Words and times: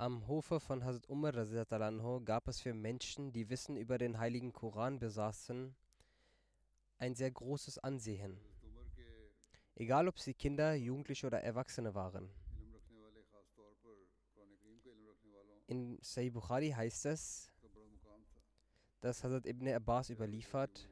Am 0.00 0.28
Hofe 0.28 0.60
von 0.60 0.84
Hazrat 0.84 1.08
Umar 1.08 1.32
gab 2.24 2.46
es 2.46 2.60
für 2.60 2.72
Menschen, 2.72 3.32
die 3.32 3.50
Wissen 3.50 3.76
über 3.76 3.98
den 3.98 4.20
heiligen 4.20 4.52
Koran 4.52 5.00
besaßen, 5.00 5.74
ein 6.98 7.14
sehr 7.16 7.32
großes 7.32 7.78
Ansehen. 7.78 8.38
Egal 9.74 10.06
ob 10.06 10.20
sie 10.20 10.34
Kinder, 10.34 10.74
Jugendliche 10.74 11.26
oder 11.26 11.40
Erwachsene 11.40 11.96
waren. 11.96 12.30
In 15.66 15.98
Sahih 16.00 16.30
Bukhari 16.30 16.70
heißt 16.70 17.06
es, 17.06 17.50
dass 19.00 19.24
Hazrat 19.24 19.46
Ibn 19.46 19.66
Abbas 19.70 20.10
überliefert, 20.10 20.88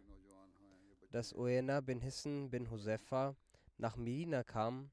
dass 1.12 1.32
Uena 1.32 1.80
bin 1.80 2.00
Hissen 2.00 2.50
bin 2.50 2.68
Husefa 2.72 3.36
nach 3.78 3.94
Medina 3.94 4.42
kam 4.42 4.90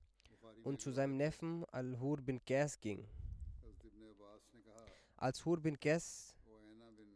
und 0.63 0.81
zu 0.81 0.91
seinem 0.91 1.17
Neffen 1.17 1.65
Al-Hur 1.71 2.17
bin 2.21 2.45
Qais 2.45 2.79
ging. 2.79 3.07
Als 5.23 5.45
Hur 5.45 5.61
bin 5.61 5.79
Qais, 5.79 6.35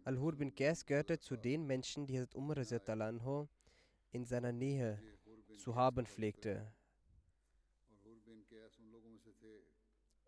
Al-Hur 0.05 0.37
bin 0.37 0.55
Qais 0.55 0.85
gehörte 0.85 1.19
zu 1.19 1.35
den 1.35 1.67
Menschen, 1.67 2.07
die 2.07 2.17
Hazrat 2.17 2.35
Umar 2.35 2.55
anho 3.01 3.49
in 4.13 4.23
seiner 4.23 4.53
Nähe 4.53 4.97
zu 5.57 5.75
haben 5.75 6.05
pflegte. 6.05 6.71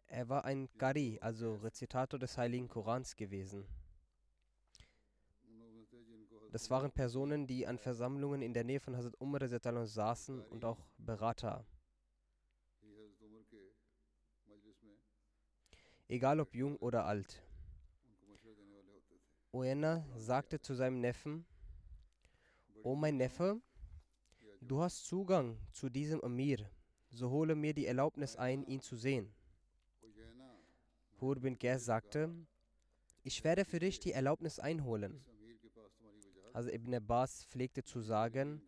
Er 0.08 0.28
war 0.28 0.44
ein 0.44 0.68
Qari, 0.78 1.20
also 1.22 1.56
Rezitator 1.56 2.20
des 2.20 2.38
Heiligen 2.38 2.68
Korans 2.68 3.16
gewesen. 3.16 3.66
Das 6.52 6.70
waren 6.70 6.92
Personen, 6.92 7.48
die 7.48 7.66
an 7.66 7.78
Versammlungen 7.78 8.42
in 8.42 8.54
der 8.54 8.66
Nähe 8.66 8.82
von 8.82 8.98
Hazrat 8.98 9.16
Umar 9.22 9.48
saßen 9.88 10.42
und 10.42 10.66
auch 10.66 10.86
Berater. 10.98 11.66
Egal 16.10 16.42
ob 16.42 16.54
jung 16.54 16.76
oder 16.76 17.06
alt. 17.06 17.42
Oena 19.52 20.06
sagte 20.16 20.60
zu 20.62 20.76
seinem 20.76 21.00
Neffen, 21.00 21.44
O 22.84 22.96
mein 22.96 23.18
Neffe, 23.18 23.60
du 24.62 24.80
hast 24.82 25.06
Zugang 25.06 25.58
zu 25.72 25.90
diesem 25.90 26.22
Amir, 26.22 26.70
so 27.12 27.32
hole 27.32 27.56
mir 27.56 27.74
die 27.74 27.88
Erlaubnis 27.88 28.36
ein, 28.36 28.64
ihn 28.64 28.80
zu 28.80 28.96
sehen. 28.96 29.34
Hur 31.20 31.40
bin 31.40 31.58
Ghaz 31.58 31.86
sagte, 31.86 32.34
ich 33.24 33.44
werde 33.44 33.66
für 33.66 33.80
dich 33.80 34.00
die 34.00 34.14
Erlaubnis 34.14 34.60
einholen. 34.60 35.26
Also 36.54 36.70
Ibn 36.70 36.96
Abbas 36.96 37.46
pflegte 37.46 37.84
zu 37.84 38.02
sagen, 38.02 38.62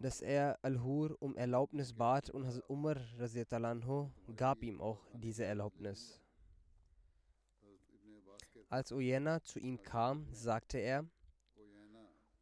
dass 0.00 0.22
er 0.22 0.58
Al-Hur 0.62 1.16
um 1.20 1.36
Erlaubnis 1.36 1.92
bat 1.92 2.30
und 2.30 2.46
Hazrat 2.46 2.68
Umar 2.68 2.96
gab 4.36 4.62
ihm 4.62 4.80
auch 4.80 5.06
diese 5.14 5.44
Erlaubnis. 5.44 6.20
Als 8.68 8.90
Uyena 8.90 9.42
zu 9.42 9.60
ihm 9.60 9.80
kam, 9.80 10.26
sagte 10.32 10.78
er, 10.78 11.06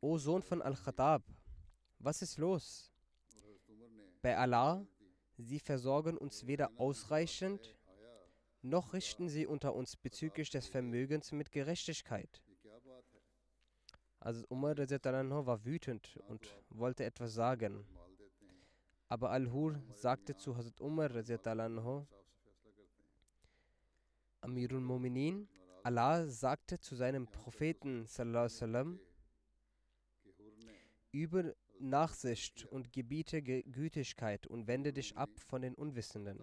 O 0.01 0.17
Sohn 0.19 0.43
von 0.43 0.63
Al-Khattab, 0.63 1.23
was 1.99 2.23
ist 2.23 2.39
los? 2.39 2.93
Bei 4.23 4.37
Allah, 4.37 4.87
Sie 5.37 5.59
versorgen 5.59 6.17
uns 6.17 6.47
weder 6.47 6.71
ausreichend, 6.79 7.77
noch 8.63 8.95
richten 8.95 9.29
Sie 9.29 9.47
unter 9.47 9.75
uns 9.75 9.97
bezüglich 9.97 10.49
des 10.49 10.67
Vermögens 10.67 11.33
mit 11.33 11.53
Gerechtigkeit. 11.53 12.43
Also 14.21 14.47
Umar 14.49 14.79
war 14.79 15.65
wütend 15.67 16.19
und 16.29 16.49
wollte 16.71 17.05
etwas 17.05 17.35
sagen. 17.35 17.87
Aber 19.09 19.31
Al-Hur 19.31 19.83
sagte 19.93 20.35
zu 20.35 20.57
Hazrat 20.57 20.81
Umar 20.81 21.11
Amirul 24.41 24.81
Mu'minin, 24.81 25.47
Allah 25.85 26.27
sagte 26.31 26.81
zu 26.81 26.97
seinem 26.97 27.27
Propheten 27.27 28.07
sallam, 28.07 28.99
übe 31.13 31.55
Nachsicht 31.79 32.65
und 32.65 32.91
gebiete 32.91 33.43
Gütigkeit 33.43 34.47
und 34.47 34.67
wende 34.67 34.95
dich 34.95 35.15
ab 35.19 35.29
von 35.39 35.61
den 35.61 35.75
Unwissenden. 35.75 36.43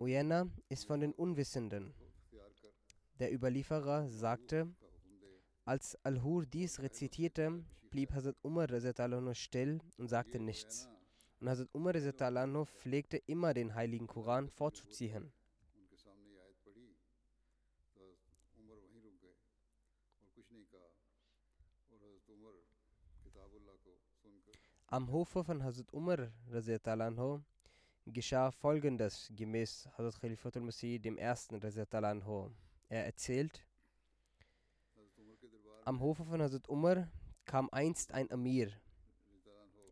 Uyena 0.00 0.50
ist 0.68 0.84
von 0.84 0.98
den 0.98 1.12
Unwissenden. 1.12 1.94
Der 3.20 3.32
Überlieferer 3.32 4.08
sagte, 4.08 4.74
als 5.64 5.96
Al-Hur 6.04 6.44
dies 6.46 6.80
rezitierte, 6.80 7.64
blieb 7.90 8.12
Hazrat 8.12 8.36
Umar 8.42 8.68
still 9.34 9.80
und 9.96 10.08
sagte 10.08 10.38
nichts. 10.38 10.88
Und 11.40 11.48
Hazrat 11.48 11.68
Umar 11.72 11.94
pflegte 12.66 13.16
immer 13.26 13.54
den 13.54 13.74
heiligen 13.74 14.06
Koran 14.06 14.50
vorzuziehen. 14.50 15.32
Am 24.86 25.10
Hofe 25.10 25.42
von 25.42 25.64
Hazrat 25.64 25.92
Umar 25.92 26.30
geschah 28.06 28.50
folgendes 28.50 29.32
gemäß 29.34 29.88
Hazrat 29.96 30.20
Khalifatul 30.20 30.62
Masih 30.62 30.98
dem 31.00 31.16
ersten 31.16 31.60
Er 32.90 33.06
erzählt, 33.06 33.66
am 35.84 36.00
Hofe 36.00 36.24
von 36.24 36.40
Hazrat 36.40 36.68
Umar 36.68 37.08
kam 37.44 37.68
einst 37.70 38.12
ein 38.12 38.30
Amir. 38.30 38.72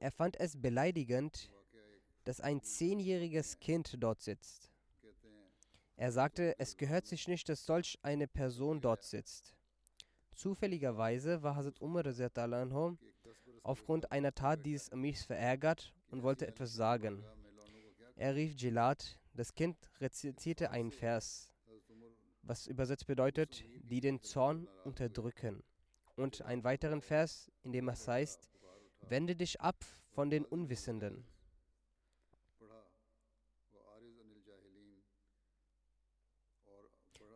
Er 0.00 0.10
fand 0.10 0.40
es 0.40 0.60
beleidigend, 0.60 1.50
dass 2.24 2.40
ein 2.40 2.62
zehnjähriges 2.62 3.58
Kind 3.60 3.96
dort 4.00 4.22
sitzt. 4.22 4.70
Er 5.96 6.10
sagte, 6.10 6.58
es 6.58 6.76
gehört 6.76 7.06
sich 7.06 7.28
nicht, 7.28 7.48
dass 7.48 7.66
solch 7.66 7.98
eine 8.02 8.26
Person 8.26 8.80
dort 8.80 9.04
sitzt. 9.04 9.54
Zufälligerweise 10.34 11.42
war 11.42 11.56
Hazrat 11.56 11.80
Umar 11.80 12.04
aufgrund 13.62 14.10
einer 14.10 14.34
Tat 14.34 14.64
dieses 14.64 14.90
Amirs 14.90 15.24
verärgert 15.24 15.92
und 16.08 16.22
wollte 16.22 16.46
etwas 16.46 16.74
sagen. 16.74 17.22
Er 18.16 18.34
rief 18.34 18.56
Gilad, 18.56 19.20
das 19.34 19.54
Kind 19.54 19.76
rezitierte 20.00 20.70
einen 20.70 20.90
Vers, 20.90 21.52
was 22.42 22.66
übersetzt 22.66 23.06
bedeutet, 23.06 23.62
die 23.82 24.00
den 24.00 24.22
Zorn 24.22 24.66
unterdrücken. 24.84 25.62
Und 26.16 26.42
einen 26.42 26.64
weiteren 26.64 27.00
Vers, 27.00 27.50
in 27.62 27.72
dem 27.72 27.88
es 27.88 28.06
heißt, 28.06 28.50
wende 29.00 29.34
dich 29.34 29.60
ab 29.60 29.84
von 30.10 30.30
den 30.30 30.44
Unwissenden. 30.44 31.24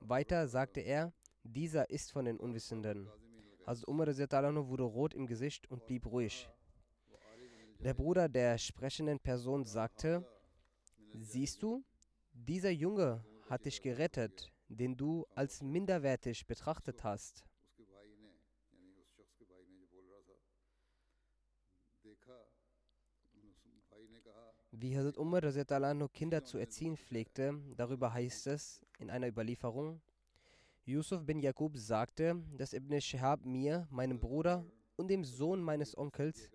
Weiter 0.01 0.47
sagte 0.47 0.81
er, 0.81 1.13
dieser 1.43 1.91
ist 1.91 2.13
von 2.13 2.27
den 2.27 2.39
Unwissenden. 2.39 3.09
Hazrat 3.67 3.89
Umar 3.89 4.07
wurde 4.07 4.85
rot 4.85 5.15
im 5.15 5.27
Gesicht 5.27 5.69
und 5.71 5.85
blieb 5.87 6.07
ruhig. 6.07 6.49
Der 7.81 7.95
Bruder 7.95 8.29
der 8.29 8.57
sprechenden 8.59 9.19
Person 9.19 9.65
sagte, 9.65 10.25
siehst 11.13 11.63
du, 11.63 11.85
dieser 12.33 12.71
Junge 12.71 13.25
hat 13.49 13.65
dich 13.65 13.81
gerettet, 13.83 14.53
den 14.69 14.97
du 14.97 15.27
als 15.35 15.63
minderwertig 15.63 16.47
betrachtet 16.47 17.03
hast. 17.03 17.45
Wie 24.79 24.95
Hazrat 24.95 25.17
Umar 25.17 25.41
Kinder 26.13 26.45
zu 26.45 26.59
erziehen 26.59 26.99
pflegte, 26.99 27.59
darüber 27.79 28.13
heißt 28.13 28.47
es 28.49 28.85
in 28.99 29.09
einer 29.09 29.27
Überlieferung, 29.27 30.03
Yusuf 30.85 31.25
bin 31.25 31.41
Jakub 31.41 31.79
sagte, 31.79 32.45
dass 32.59 32.75
Ibn 32.75 33.01
Shihab 33.01 33.47
mir, 33.47 33.89
meinem 33.91 34.21
Bruder 34.21 34.67
und 34.97 35.09
dem 35.09 35.25
Sohn 35.25 35.63
meines 35.63 35.97
Onkels, 35.97 36.51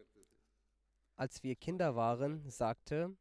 als 1.16 1.42
wir 1.42 1.56
Kinder 1.56 1.96
waren, 1.96 2.48
sagte, 2.48 3.12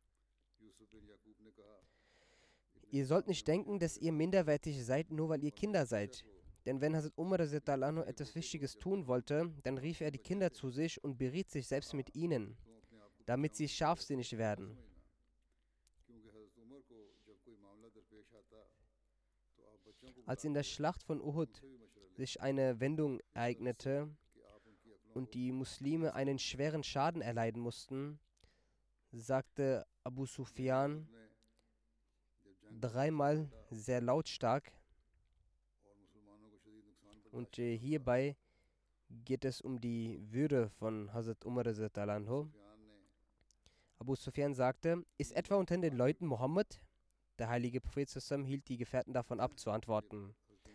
ihr 2.91 3.07
sollt 3.07 3.27
nicht 3.27 3.49
denken, 3.49 3.79
dass 3.79 3.97
ihr 3.97 4.13
minderwertig 4.13 4.85
seid, 4.85 5.11
nur 5.11 5.31
weil 5.31 5.43
ihr 5.43 5.53
Kinder 5.53 5.87
seid. 5.87 6.27
Denn 6.67 6.83
wenn 6.83 6.95
Hazrat 6.95 7.17
Umar 7.17 7.41
etwas 7.41 8.35
Wichtiges 8.35 8.77
tun 8.77 9.07
wollte, 9.07 9.51
dann 9.63 9.79
rief 9.79 10.03
er 10.03 10.11
die 10.11 10.19
Kinder 10.19 10.53
zu 10.53 10.69
sich 10.69 11.03
und 11.03 11.17
beriet 11.17 11.51
sich 11.51 11.67
selbst 11.67 11.95
mit 11.95 12.15
ihnen, 12.15 12.55
damit 13.25 13.57
sie 13.57 13.67
scharfsinnig 13.67 14.37
werden. 14.37 14.77
Als 20.31 20.45
in 20.45 20.55
der 20.55 20.63
Schlacht 20.63 21.03
von 21.03 21.21
Uhud 21.21 21.61
sich 22.13 22.41
eine 22.41 22.79
Wendung 22.79 23.19
ereignete 23.35 24.09
und 25.13 25.35
die 25.35 25.51
Muslime 25.51 26.15
einen 26.15 26.39
schweren 26.39 26.85
Schaden 26.85 27.21
erleiden 27.21 27.61
mussten, 27.61 28.21
sagte 29.11 29.85
Abu 30.05 30.27
Sufyan 30.27 31.09
dreimal 32.81 33.51
sehr 33.73 34.01
lautstark, 34.01 34.71
und 37.33 37.59
äh, 37.59 37.77
hierbei 37.77 38.37
geht 39.25 39.45
es 39.45 39.61
um 39.61 39.81
die 39.81 40.21
Würde 40.31 40.71
von 40.79 41.13
Hazrat 41.13 41.45
Umar. 41.45 41.67
Abu 43.99 44.15
Sufyan 44.15 44.55
sagte: 44.55 45.05
Ist 45.19 45.33
etwa 45.33 45.57
unter 45.57 45.77
den 45.77 45.97
Leuten 45.97 46.27
Mohammed? 46.27 46.81
Der 47.41 47.49
heilige 47.49 47.81
Prophet 47.81 48.07
zusammen 48.07 48.45
hielt 48.45 48.69
die 48.69 48.77
Gefährten 48.77 49.15
davon 49.15 49.41
ab, 49.41 49.59
zu 49.59 49.71
antworten. 49.71 50.35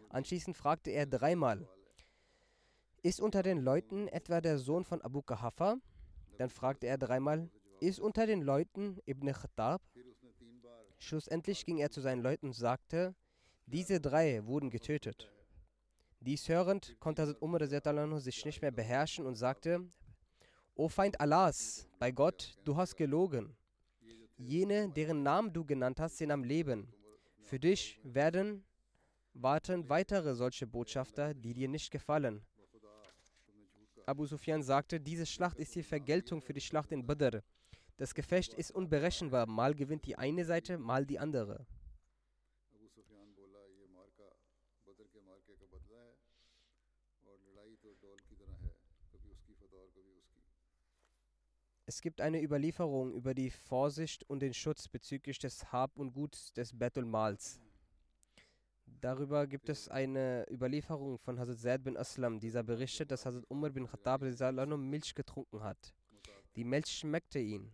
Anschließend 0.10 0.58
fragte 0.58 0.90
er 0.90 1.06
dreimal: 1.06 1.70
Ist 3.04 3.22
unter 3.22 3.44
den 3.44 3.60
Leuten 3.60 4.08
etwa 4.08 4.42
der 4.42 4.58
Sohn 4.58 4.84
von 4.84 5.00
Abu 5.04 5.22
Kahafa? 5.22 5.78
Dann 6.40 6.50
fragte 6.50 6.88
er 6.88 6.98
dreimal: 6.98 7.52
Ist 7.82 8.00
unter 8.00 8.26
den 8.26 8.42
Leuten 8.42 8.98
Ibn 9.06 9.32
Khattab? 9.32 9.80
Schlussendlich 10.98 11.68
ging 11.68 11.78
er 11.78 11.92
zu 11.92 12.02
seinen 12.02 12.24
Leuten 12.24 12.48
und 12.48 12.54
sagte: 12.54 13.14
Diese 13.68 14.02
drei 14.02 14.44
wurden 14.48 14.72
getötet. 14.72 15.32
Dies 16.20 16.50
hörend 16.50 17.00
konnte 17.00 17.22
Hazrat 17.22 17.44
Umar 17.44 18.20
sich 18.20 18.44
nicht 18.44 18.64
mehr 18.64 18.72
beherrschen 18.72 19.28
und 19.28 19.36
sagte: 19.36 19.88
O 20.74 20.90
Feind 20.90 21.22
Allahs, 21.22 21.88
bei 22.00 22.12
Gott, 22.12 22.58
du 22.64 22.76
hast 22.76 22.96
gelogen. 22.96 23.56
Jene, 24.38 24.90
deren 24.90 25.24
Namen 25.24 25.54
du 25.54 25.64
genannt 25.64 26.00
hast, 26.00 26.18
sind 26.18 26.32
am 26.32 26.44
Leben. 26.44 26.88
Für 27.42 27.60
dich 27.60 28.00
werden 28.04 28.66
warten 29.34 29.88
weitere 29.88 30.36
solche 30.36 30.68
Botschafter, 30.68 31.34
die 31.34 31.54
dir 31.54 31.70
nicht 31.70 31.92
gefallen. 31.92 32.42
Abu 34.06 34.26
Sufyan 34.26 34.62
sagte, 34.62 35.00
diese 35.00 35.26
Schlacht 35.26 35.58
ist 35.58 35.74
die 35.76 35.84
Vergeltung 35.84 36.42
für 36.42 36.54
die 36.54 36.62
Schlacht 36.62 36.92
in 36.92 37.06
Badr. 37.06 37.42
Das 37.98 38.14
Gefecht 38.14 38.54
ist 38.54 38.72
unberechenbar, 38.72 39.46
mal 39.46 39.74
gewinnt 39.74 40.06
die 40.06 40.18
eine 40.18 40.44
Seite, 40.44 40.78
mal 40.78 41.06
die 41.06 41.18
andere. 41.18 41.66
Es 51.96 52.02
gibt 52.02 52.20
eine 52.20 52.44
Überlieferung 52.44 53.14
über 53.14 53.34
die 53.34 53.50
Vorsicht 53.50 54.30
und 54.30 54.42
den 54.42 54.54
Schutz 54.54 54.86
bezüglich 54.90 55.40
des 55.40 55.72
Hab 55.72 55.98
und 55.98 56.12
Guts 56.12 56.52
des 56.52 56.78
Betul 56.78 57.06
Mals. 57.06 57.62
Darüber 59.00 59.48
gibt 59.48 59.70
es 59.70 59.88
eine 59.88 60.46
Überlieferung 60.52 61.18
von 61.18 61.40
Hazrat 61.40 61.58
Zaid 61.58 61.84
bin 61.86 61.96
Aslam. 61.96 62.42
Dieser 62.42 62.64
berichtet, 62.64 63.12
dass 63.12 63.26
Hazrat 63.26 63.46
Umar 63.48 63.70
bin 63.70 63.88
Khattab 63.88 64.24
Milch 64.24 65.16
getrunken 65.16 65.64
hat. 65.64 65.96
Die 66.58 66.66
Milch 66.66 66.88
schmeckte 66.88 67.40
ihn. 67.40 67.72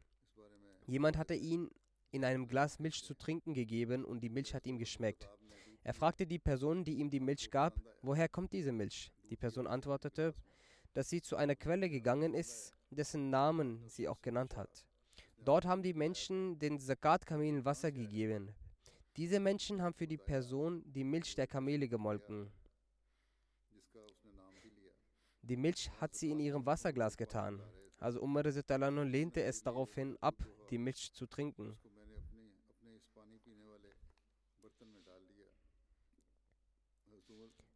Jemand 0.85 1.17
hatte 1.17 1.33
ihn 1.33 1.71
in 2.11 2.23
einem 2.23 2.47
Glas 2.47 2.77
Milch 2.77 3.03
zu 3.03 3.15
trinken 3.15 3.55
gegeben 3.55 4.05
und 4.05 4.19
die 4.19 4.29
Milch 4.29 4.53
hat 4.53 4.67
ihm 4.67 4.77
geschmeckt. 4.77 5.27
Er 5.81 5.95
fragte 5.95 6.27
die 6.27 6.37
Person, 6.37 6.83
die 6.83 6.99
ihm 6.99 7.09
die 7.09 7.19
Milch 7.19 7.49
gab, 7.49 7.81
woher 8.03 8.29
kommt 8.29 8.53
diese 8.53 8.71
Milch? 8.71 9.11
Die 9.31 9.35
Person 9.35 9.65
antwortete, 9.65 10.35
dass 10.93 11.09
sie 11.09 11.21
zu 11.21 11.35
einer 11.35 11.55
Quelle 11.55 11.89
gegangen 11.89 12.33
ist 12.33 12.75
dessen 12.91 13.29
Namen 13.29 13.87
sie 13.87 14.07
auch 14.07 14.21
genannt 14.21 14.57
hat. 14.57 14.85
Dort 15.37 15.65
haben 15.65 15.81
die 15.81 15.93
Menschen 15.93 16.59
den 16.59 16.79
Zakat-Kamelen 16.79 17.65
Wasser 17.65 17.91
gegeben. 17.91 18.53
Diese 19.17 19.39
Menschen 19.39 19.81
haben 19.81 19.93
für 19.93 20.07
die 20.07 20.17
Person 20.17 20.83
die 20.85 21.03
Milch 21.03 21.35
der 21.35 21.47
Kamele 21.47 21.87
gemolken. 21.87 22.51
Die 25.41 25.57
Milch 25.57 25.89
hat 25.99 26.13
sie 26.13 26.31
in 26.31 26.39
ihrem 26.39 26.65
Wasserglas 26.65 27.17
getan. 27.17 27.61
Also 27.97 28.21
Umar 28.21 28.43
lehnte 28.43 29.43
es 29.43 29.63
daraufhin 29.63 30.17
ab, 30.21 30.35
die 30.69 30.77
Milch 30.77 31.11
zu 31.13 31.25
trinken. 31.25 31.77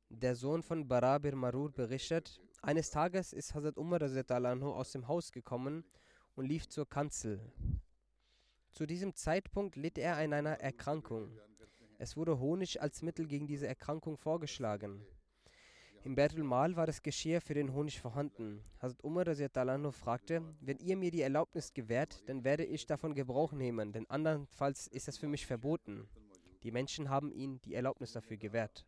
Der 0.09 0.35
Sohn 0.35 0.63
von 0.63 0.87
Barabir 0.87 1.35
Marur 1.35 1.71
berichtet, 1.71 2.39
eines 2.65 2.89
Tages 2.89 3.31
ist 3.31 3.53
Hazrat 3.53 3.77
Umar 3.77 4.01
aus 4.01 4.91
dem 4.91 5.07
Haus 5.07 5.31
gekommen 5.31 5.85
und 6.33 6.45
lief 6.47 6.67
zur 6.67 6.89
Kanzel. 6.89 7.39
Zu 8.71 8.87
diesem 8.87 9.13
Zeitpunkt 9.13 9.75
litt 9.75 9.99
er 9.99 10.17
an 10.17 10.33
einer 10.33 10.59
Erkrankung. 10.59 11.39
Es 11.99 12.17
wurde 12.17 12.39
Honig 12.39 12.81
als 12.81 13.03
Mittel 13.03 13.27
gegen 13.27 13.45
diese 13.45 13.67
Erkrankung 13.67 14.17
vorgeschlagen. 14.17 15.05
Im 16.03 16.15
Mal 16.47 16.75
war 16.75 16.87
das 16.87 17.03
Geschirr 17.03 17.39
für 17.39 17.53
den 17.53 17.71
Honig 17.71 18.01
vorhanden. 18.01 18.63
Hazrat 18.79 19.03
Umar 19.03 19.25
fragte, 19.91 20.41
wenn 20.59 20.79
ihr 20.79 20.97
mir 20.97 21.11
die 21.11 21.21
Erlaubnis 21.21 21.71
gewährt, 21.71 22.27
dann 22.27 22.43
werde 22.43 22.65
ich 22.65 22.87
davon 22.87 23.13
Gebrauch 23.13 23.53
nehmen, 23.53 23.91
denn 23.91 24.09
andernfalls 24.09 24.87
ist 24.87 25.07
es 25.07 25.19
für 25.19 25.27
mich 25.27 25.45
verboten. 25.45 26.09
Die 26.63 26.71
Menschen 26.71 27.09
haben 27.09 27.31
ihm 27.31 27.61
die 27.61 27.75
Erlaubnis 27.75 28.13
dafür 28.13 28.37
gewährt. 28.37 28.87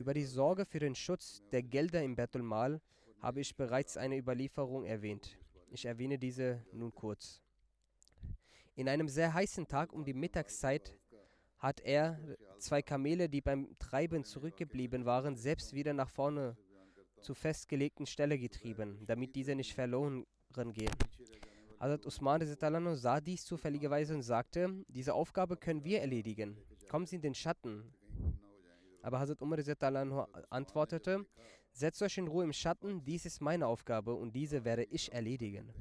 Über 0.00 0.14
die 0.14 0.24
Sorge 0.24 0.64
für 0.64 0.78
den 0.78 0.94
Schutz 0.94 1.42
der 1.52 1.62
Gelder 1.62 2.02
im 2.02 2.16
Betul 2.16 2.40
Mal 2.40 2.80
habe 3.20 3.42
ich 3.42 3.54
bereits 3.54 3.98
eine 3.98 4.16
Überlieferung 4.16 4.86
erwähnt. 4.86 5.36
Ich 5.70 5.84
erwähne 5.84 6.18
diese 6.18 6.64
nun 6.72 6.94
kurz. 6.94 7.42
In 8.76 8.88
einem 8.88 9.10
sehr 9.10 9.34
heißen 9.34 9.68
Tag 9.68 9.92
um 9.92 10.02
die 10.02 10.14
Mittagszeit 10.14 10.96
hat 11.58 11.80
er 11.80 12.18
zwei 12.58 12.80
Kamele, 12.80 13.28
die 13.28 13.42
beim 13.42 13.76
Treiben 13.78 14.24
zurückgeblieben 14.24 15.04
waren, 15.04 15.36
selbst 15.36 15.74
wieder 15.74 15.92
nach 15.92 16.08
vorne 16.08 16.56
zur 17.20 17.34
festgelegten 17.34 18.06
Stelle 18.06 18.38
getrieben, 18.38 19.04
damit 19.06 19.36
diese 19.36 19.54
nicht 19.54 19.74
verloren 19.74 20.24
gehen. 20.72 20.94
Hazrat 21.78 22.06
Usman 22.06 22.96
sah 22.96 23.20
dies 23.20 23.44
zufälligerweise 23.44 24.14
und 24.14 24.22
sagte, 24.22 24.82
diese 24.88 25.12
Aufgabe 25.12 25.58
können 25.58 25.84
wir 25.84 26.00
erledigen. 26.00 26.56
Kommen 26.88 27.04
Sie 27.04 27.16
in 27.16 27.22
den 27.22 27.34
Schatten. 27.34 27.84
Aber 29.02 29.20
Hazrat 29.20 29.42
Umar 29.42 29.58
antwortete, 30.50 31.26
setzt 31.72 32.02
euch 32.02 32.18
in 32.18 32.28
Ruhe 32.28 32.44
im 32.44 32.52
Schatten, 32.52 33.04
dies 33.04 33.24
ist 33.24 33.40
meine 33.40 33.66
Aufgabe 33.66 34.14
und 34.14 34.34
diese 34.34 34.64
werde 34.64 34.84
ich 34.84 35.12
erledigen. 35.12 35.72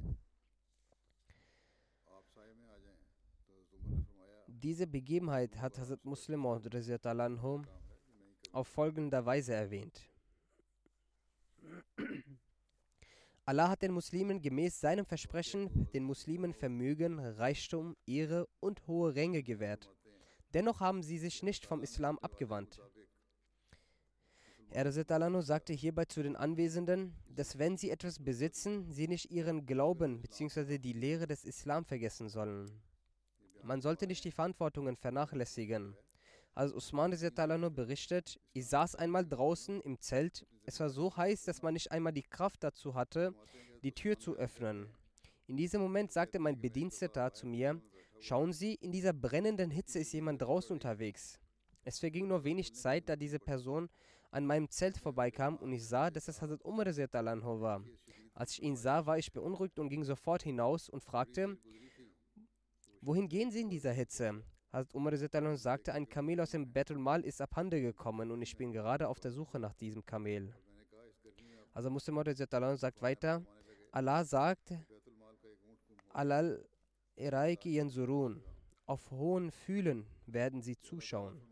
Diese 4.48 4.88
Begebenheit 4.88 5.60
hat 5.62 5.78
Hazrat 5.78 6.04
Muslim 6.04 6.46
auf 6.46 8.68
folgende 8.68 9.26
Weise 9.26 9.54
erwähnt. 9.54 10.10
Allah 13.46 13.70
hat 13.70 13.82
den 13.82 13.94
Muslimen 13.94 14.42
gemäß 14.42 14.80
seinem 14.80 15.06
Versprechen 15.06 15.90
den 15.92 16.04
Muslimen 16.04 16.54
Vermögen, 16.54 17.20
Reichtum, 17.20 17.96
Ehre 18.06 18.48
und 18.60 18.86
hohe 18.86 19.16
Ränge 19.16 19.42
gewährt. 19.42 19.90
Dennoch 20.54 20.82
haben 20.82 21.04
sie 21.04 21.18
sich 21.18 21.42
nicht 21.42 21.66
vom 21.66 21.82
Islam 21.82 22.20
abgewandt. 22.20 22.80
Er 24.72 24.92
sagte 25.42 25.74
hierbei 25.74 26.06
zu 26.06 26.22
den 26.22 26.36
Anwesenden, 26.36 27.16
dass 27.36 27.58
wenn 27.58 27.76
sie 27.76 27.90
etwas 27.90 28.20
besitzen, 28.20 28.92
sie 28.92 29.08
nicht 29.08 29.32
ihren 29.32 29.66
Glauben 29.66 30.22
bzw. 30.22 30.78
die 30.78 30.94
Lehre 30.94 31.26
des 31.26 31.44
Islam 31.44 31.86
vergessen 31.86 32.30
sollen. 32.30 32.70
Man 33.64 33.82
sollte 33.82 34.06
nicht 34.06 34.24
die 34.24 34.32
Verantwortungen 34.32 34.96
vernachlässigen. 34.96 35.96
Als 36.54 36.74
Usman 36.74 37.12
berichtet, 37.74 38.40
ich 38.54 38.68
saß 38.68 38.96
einmal 38.96 39.26
draußen 39.26 39.82
im 39.82 40.00
Zelt. 40.00 40.46
Es 40.66 40.80
war 40.80 40.90
so 40.90 41.16
heiß, 41.16 41.44
dass 41.46 41.62
man 41.64 41.74
nicht 41.74 41.92
einmal 41.92 42.14
die 42.14 42.24
Kraft 42.24 42.64
dazu 42.64 42.94
hatte, 42.94 43.34
die 43.82 43.94
Tür 43.94 44.20
zu 44.20 44.36
öffnen. 44.36 44.88
In 45.48 45.58
diesem 45.58 45.82
Moment 45.82 46.12
sagte 46.12 46.38
mein 46.38 46.62
Bediensteter 46.62 47.34
zu 47.34 47.48
mir, 47.48 47.82
schauen 48.20 48.54
Sie, 48.54 48.76
in 48.76 48.92
dieser 48.92 49.14
brennenden 49.14 49.72
Hitze 49.72 50.00
ist 50.00 50.14
jemand 50.14 50.42
draußen 50.42 50.74
unterwegs. 50.74 51.40
Es 51.86 51.98
verging 51.98 52.28
nur 52.28 52.44
wenig 52.44 52.76
Zeit, 52.76 53.10
da 53.10 53.16
diese 53.16 53.40
Person 53.40 53.90
an 54.31 54.45
meinem 54.45 54.69
Zelt 54.69 54.98
vorbeikam 54.98 55.57
und 55.57 55.71
ich 55.71 55.88
sah, 55.88 56.09
dass 56.09 56.27
es 56.27 56.41
Hazrat 56.41 56.63
Umar 56.63 56.86
war. 56.86 57.83
Als 58.33 58.51
ich 58.53 58.63
ihn 58.63 58.75
sah, 58.75 59.05
war 59.05 59.17
ich 59.17 59.31
beunruhigt 59.31 59.79
und 59.79 59.89
ging 59.89 60.03
sofort 60.03 60.43
hinaus 60.43 60.89
und 60.89 61.03
fragte, 61.03 61.57
wohin 63.01 63.27
gehen 63.27 63.51
Sie 63.51 63.62
in 63.62 63.69
dieser 63.69 63.91
Hitze? 63.91 64.43
Hazrat 64.71 64.93
Umar 64.93 65.17
sagte, 65.57 65.93
ein 65.93 66.07
Kamel 66.07 66.39
aus 66.39 66.51
dem 66.51 66.71
Betul 66.71 67.00
Mal 67.00 67.25
ist 67.25 67.41
abhanden 67.41 67.81
gekommen 67.81 68.31
und 68.31 68.41
ich 68.41 68.55
bin 68.55 68.71
gerade 68.71 69.07
auf 69.07 69.19
der 69.19 69.31
Suche 69.31 69.59
nach 69.59 69.74
diesem 69.74 70.05
Kamel. 70.05 70.53
Also 71.74 71.89
Muslim 71.89 72.21
sagt 72.77 73.01
weiter, 73.01 73.43
Allah 73.91 74.24
sagt, 74.24 74.74
Alal 76.09 76.63
Iraiki 77.15 77.75
Yanzurun, 77.75 78.43
auf 78.86 79.09
hohen 79.12 79.51
Fühlen 79.51 80.05
werden 80.25 80.62
sie 80.62 80.77
zuschauen. 80.77 81.49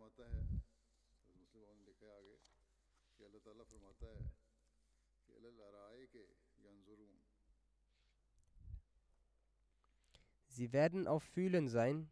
Sie 10.58 10.74
werden 10.74 11.08
auf 11.08 11.22
Fühlen 11.22 11.68
sein, 11.68 12.10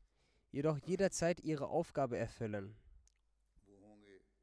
jedoch 0.52 0.78
jederzeit 0.78 1.40
ihre 1.40 1.68
Aufgabe 1.68 2.16
erfüllen 2.20 2.76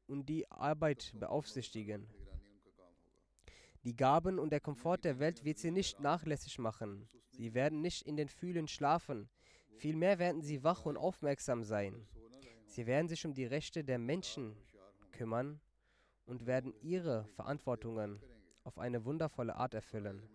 und 0.07 0.27
die 0.27 0.45
Arbeit 0.51 1.13
beaufsichtigen. 1.17 2.05
Die 3.85 3.95
Gaben 3.95 4.39
und 4.39 4.49
der 4.49 4.59
Komfort 4.59 5.05
der 5.05 5.19
Welt 5.19 5.45
wird 5.45 5.57
sie 5.57 5.71
nicht 5.71 6.01
nachlässig 6.01 6.59
machen. 6.59 7.07
Sie 7.29 7.53
werden 7.53 7.79
nicht 7.79 8.05
in 8.05 8.17
den 8.17 8.27
Fühlen 8.27 8.67
schlafen. 8.67 9.29
Vielmehr 9.77 10.19
werden 10.19 10.41
sie 10.41 10.65
wach 10.65 10.85
und 10.85 10.97
aufmerksam 10.97 11.63
sein. 11.63 12.05
Sie 12.65 12.85
werden 12.85 13.07
sich 13.07 13.25
um 13.25 13.33
die 13.33 13.45
Rechte 13.45 13.85
der 13.85 13.99
Menschen 13.99 14.57
kümmern 15.13 15.61
und 16.25 16.45
werden 16.45 16.73
ihre 16.81 17.23
Verantwortungen 17.37 18.21
auf 18.65 18.77
eine 18.79 19.05
wundervolle 19.05 19.55
Art 19.55 19.73
erfüllen. 19.73 20.27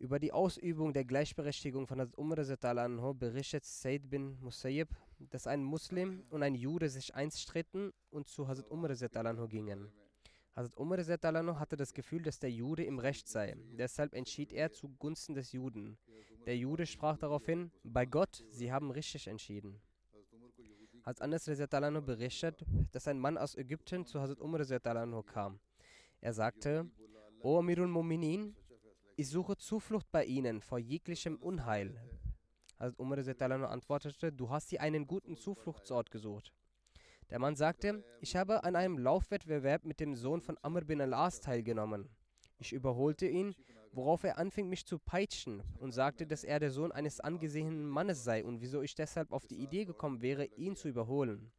Über 0.00 0.20
die 0.20 0.30
Ausübung 0.30 0.92
der 0.92 1.04
Gleichberechtigung 1.04 1.88
von 1.88 2.00
Hazrat 2.00 2.16
Umar 2.18 2.38
anhu 2.84 3.14
berichtet 3.14 3.64
Said 3.64 4.08
bin 4.08 4.38
Musayyib, 4.40 4.88
dass 5.18 5.48
ein 5.48 5.64
Muslim 5.64 6.22
und 6.30 6.44
ein 6.44 6.54
Jude 6.54 6.88
sich 6.88 7.16
einst 7.16 7.40
stritten 7.40 7.92
und 8.10 8.28
zu 8.28 8.46
Hazrat 8.46 8.70
Umar 8.70 8.92
anhu 9.26 9.48
gingen. 9.48 9.90
Hazrat 10.54 10.76
Umar 10.76 10.98
hatte 11.58 11.76
das 11.76 11.92
Gefühl, 11.92 12.22
dass 12.22 12.38
der 12.38 12.52
Jude 12.52 12.84
im 12.84 13.00
Recht 13.00 13.26
sei. 13.26 13.56
Deshalb 13.76 14.14
entschied 14.14 14.52
er 14.52 14.70
zugunsten 14.70 15.34
des 15.34 15.50
Juden. 15.50 15.98
Der 16.46 16.56
Jude 16.56 16.86
sprach 16.86 17.18
daraufhin, 17.18 17.72
bei 17.82 18.06
Gott, 18.06 18.44
Sie 18.50 18.70
haben 18.70 18.92
richtig 18.92 19.26
entschieden. 19.26 19.80
Hazrat 21.04 21.22
Anas 21.22 22.06
berichtet, 22.06 22.64
dass 22.92 23.08
ein 23.08 23.18
Mann 23.18 23.36
aus 23.36 23.56
Ägypten 23.56 24.06
zu 24.06 24.20
Hazrat 24.20 24.40
Umar 24.40 24.64
kam. 25.24 25.58
Er 26.20 26.32
sagte, 26.32 26.88
O 27.40 27.58
Amirul 27.58 27.88
Mu'minin, 27.88 28.54
ich 29.18 29.28
suche 29.28 29.56
Zuflucht 29.56 30.06
bei 30.12 30.24
ihnen 30.24 30.60
vor 30.60 30.78
jeglichem 30.78 31.38
Unheil. 31.38 32.00
Hazrat 32.78 33.00
Umar 33.00 33.68
antwortete, 33.68 34.30
du 34.30 34.48
hast 34.48 34.70
dir 34.70 34.80
einen 34.80 35.08
guten 35.08 35.36
Zufluchtsort 35.36 36.12
gesucht. 36.12 36.52
Der 37.28 37.40
Mann 37.40 37.56
sagte, 37.56 38.04
ich 38.20 38.36
habe 38.36 38.62
an 38.62 38.76
einem 38.76 38.96
Laufwettbewerb 38.96 39.84
mit 39.84 39.98
dem 39.98 40.14
Sohn 40.14 40.40
von 40.40 40.56
Amr 40.62 40.82
bin 40.82 41.00
al-As 41.00 41.40
teilgenommen. 41.40 42.08
Ich 42.58 42.72
überholte 42.72 43.26
ihn, 43.26 43.56
worauf 43.90 44.22
er 44.22 44.38
anfing, 44.38 44.68
mich 44.68 44.86
zu 44.86 45.00
peitschen 45.00 45.64
und 45.80 45.90
sagte, 45.90 46.24
dass 46.24 46.44
er 46.44 46.60
der 46.60 46.70
Sohn 46.70 46.92
eines 46.92 47.18
angesehenen 47.18 47.88
Mannes 47.88 48.22
sei 48.22 48.44
und 48.44 48.60
wieso 48.60 48.82
ich 48.82 48.94
deshalb 48.94 49.32
auf 49.32 49.48
die 49.48 49.60
Idee 49.60 49.84
gekommen 49.84 50.22
wäre, 50.22 50.44
ihn 50.44 50.76
zu 50.76 50.86
überholen. 50.86 51.50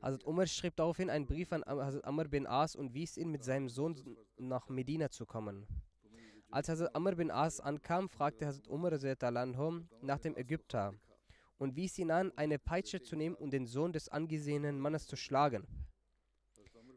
Hazrat 0.00 0.24
Umar 0.24 0.46
schrieb 0.46 0.76
daraufhin 0.76 1.10
einen 1.10 1.26
Brief 1.26 1.52
an 1.52 1.62
Hazrat 1.66 2.06
Amr 2.06 2.24
bin 2.24 2.46
As 2.46 2.74
und 2.74 2.94
wies 2.94 3.18
ihn, 3.18 3.30
mit 3.30 3.44
seinem 3.44 3.68
Sohn 3.68 4.16
nach 4.38 4.70
Medina 4.70 5.10
zu 5.10 5.26
kommen. 5.26 5.66
Als 6.50 6.70
Hazrat 6.70 6.94
Amr 6.94 7.14
bin 7.14 7.30
As 7.30 7.60
ankam, 7.60 8.08
fragte 8.08 8.46
Hazrat 8.46 8.68
Umar 8.68 8.92
nach 10.00 10.18
dem 10.18 10.34
Ägypter 10.34 10.94
und 11.58 11.76
wies 11.76 11.98
ihn 11.98 12.10
an, 12.10 12.32
eine 12.36 12.58
Peitsche 12.58 13.02
zu 13.02 13.16
nehmen 13.16 13.34
und 13.34 13.50
den 13.50 13.66
Sohn 13.66 13.92
des 13.92 14.08
angesehenen 14.08 14.80
Mannes 14.80 15.06
zu 15.06 15.16
schlagen. 15.16 15.66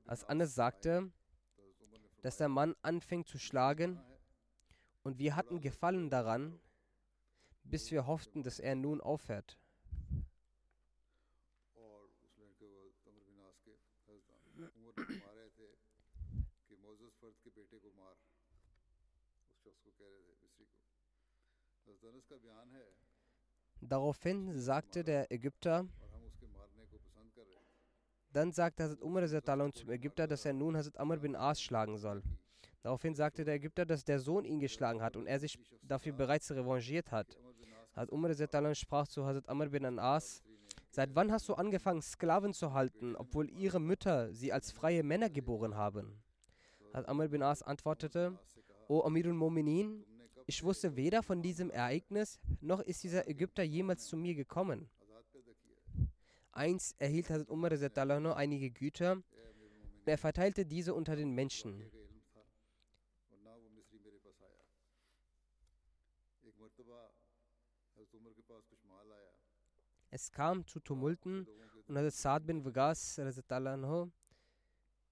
Als 0.05 0.24
Anas 0.24 0.55
sagte, 0.55 1.12
dass 2.22 2.38
der 2.38 2.48
Mann 2.48 2.75
anfing 2.81 3.25
zu 3.25 3.38
schlagen 3.38 4.00
und 5.03 5.20
wir 5.20 5.36
hatten 5.36 5.60
Gefallen 5.60 6.10
daran, 6.10 6.58
bis 7.63 7.91
wir 7.91 8.08
hofften, 8.08 8.43
dass 8.43 8.58
er 8.58 8.75
nun 8.75 9.01
aufhört. 9.01 9.58
Daraufhin 23.81 24.57
sagte 24.59 25.03
der 25.03 25.31
Ägypter, 25.31 25.87
dann 28.31 28.51
sagte 28.51 28.83
Hazrat 28.83 29.01
Umar 29.01 29.73
zum 29.73 29.89
Ägypter, 29.89 30.27
dass 30.27 30.45
er 30.45 30.53
nun 30.53 30.77
Hazrat 30.77 30.97
Amr 30.97 31.17
bin 31.17 31.35
As 31.35 31.61
schlagen 31.61 31.97
soll. 31.97 32.23
Daraufhin 32.81 33.13
sagte 33.13 33.43
der 33.43 33.55
Ägypter, 33.55 33.85
dass 33.85 34.05
der 34.05 34.19
Sohn 34.19 34.45
ihn 34.45 34.59
geschlagen 34.59 35.01
hat 35.01 35.17
und 35.17 35.27
er 35.27 35.39
sich 35.39 35.59
dafür 35.81 36.13
bereits 36.13 36.49
revanchiert 36.51 37.11
hat. 37.11 37.37
Hazrat 37.93 38.11
Umar 38.11 38.75
sprach 38.75 39.07
zu 39.07 39.25
Hazrat 39.25 39.49
Amr 39.49 39.67
bin 39.67 39.99
As, 39.99 40.41
Seit 40.91 41.15
wann 41.15 41.31
hast 41.31 41.47
du 41.49 41.53
angefangen, 41.53 42.01
Sklaven 42.01 42.53
zu 42.53 42.73
halten, 42.73 43.15
obwohl 43.15 43.49
ihre 43.49 43.79
Mütter 43.79 44.33
sie 44.33 44.51
als 44.53 44.71
freie 44.71 45.03
Männer 45.03 45.29
geboren 45.29 45.75
haben? 45.75 46.21
Hazrat 46.93 47.09
Amr 47.09 47.27
bin 47.27 47.43
As 47.43 47.63
antwortete, 47.63 48.37
O 48.91 49.03
Amirul 49.05 49.33
Mominin, 49.33 50.03
ich 50.48 50.62
wusste 50.63 50.98
weder 50.98 51.24
von 51.24 51.41
diesem 51.41 51.69
Ereignis, 51.71 52.41
noch 52.60 52.81
ist 52.81 53.01
dieser 53.05 53.25
Ägypter 53.25 53.63
jemals 53.63 54.05
zu 54.05 54.17
mir 54.17 54.36
gekommen. 54.36 54.89
Einst 56.51 57.00
erhielt 57.00 57.29
Hazrat 57.29 57.50
Umar 57.50 58.19
nur 58.19 58.36
einige 58.36 58.69
Güter 58.69 59.24
er 60.03 60.17
verteilte 60.17 60.65
diese 60.65 60.93
unter 60.93 61.15
den 61.15 61.31
Menschen. 61.31 61.89
Es 70.10 70.29
kam 70.33 70.67
zu 70.67 70.81
Tumulten 70.81 71.48
und 71.88 71.98
Hazrat 71.98 72.13
Saad 72.13 72.45
bin 72.45 72.65
Vagas 72.65 73.21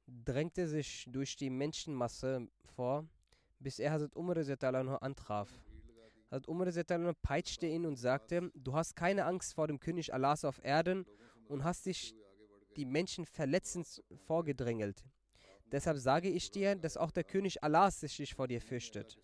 drängte 0.05 0.67
sich 0.67 1.05
durch 1.09 1.37
die 1.37 1.49
Menschenmasse 1.49 2.45
vor 2.75 3.07
bis 3.59 3.79
er 3.79 3.91
Hazrat 3.91 4.15
Umar 4.15 4.37
antraf. 5.01 5.49
Hazrat 6.31 6.47
Umar 6.47 7.13
peitschte 7.21 7.67
ihn 7.67 7.85
und 7.85 7.97
sagte, 7.97 8.51
du 8.55 8.73
hast 8.73 8.95
keine 8.95 9.25
Angst 9.25 9.53
vor 9.53 9.67
dem 9.67 9.79
König 9.79 10.13
Allahs 10.13 10.45
auf 10.45 10.63
Erden 10.63 11.05
und 11.47 11.63
hast 11.63 11.85
dich 11.85 12.15
die 12.75 12.85
Menschen 12.85 13.25
verletzend 13.25 14.03
vorgedrängelt. 14.25 15.03
Deshalb 15.71 15.97
sage 15.97 16.29
ich 16.29 16.49
dir, 16.51 16.75
dass 16.75 16.97
auch 16.97 17.11
der 17.11 17.23
König 17.23 17.63
Allahs 17.63 17.99
sich 17.99 18.33
vor 18.33 18.47
dir 18.47 18.61
fürchtet. 18.61 19.17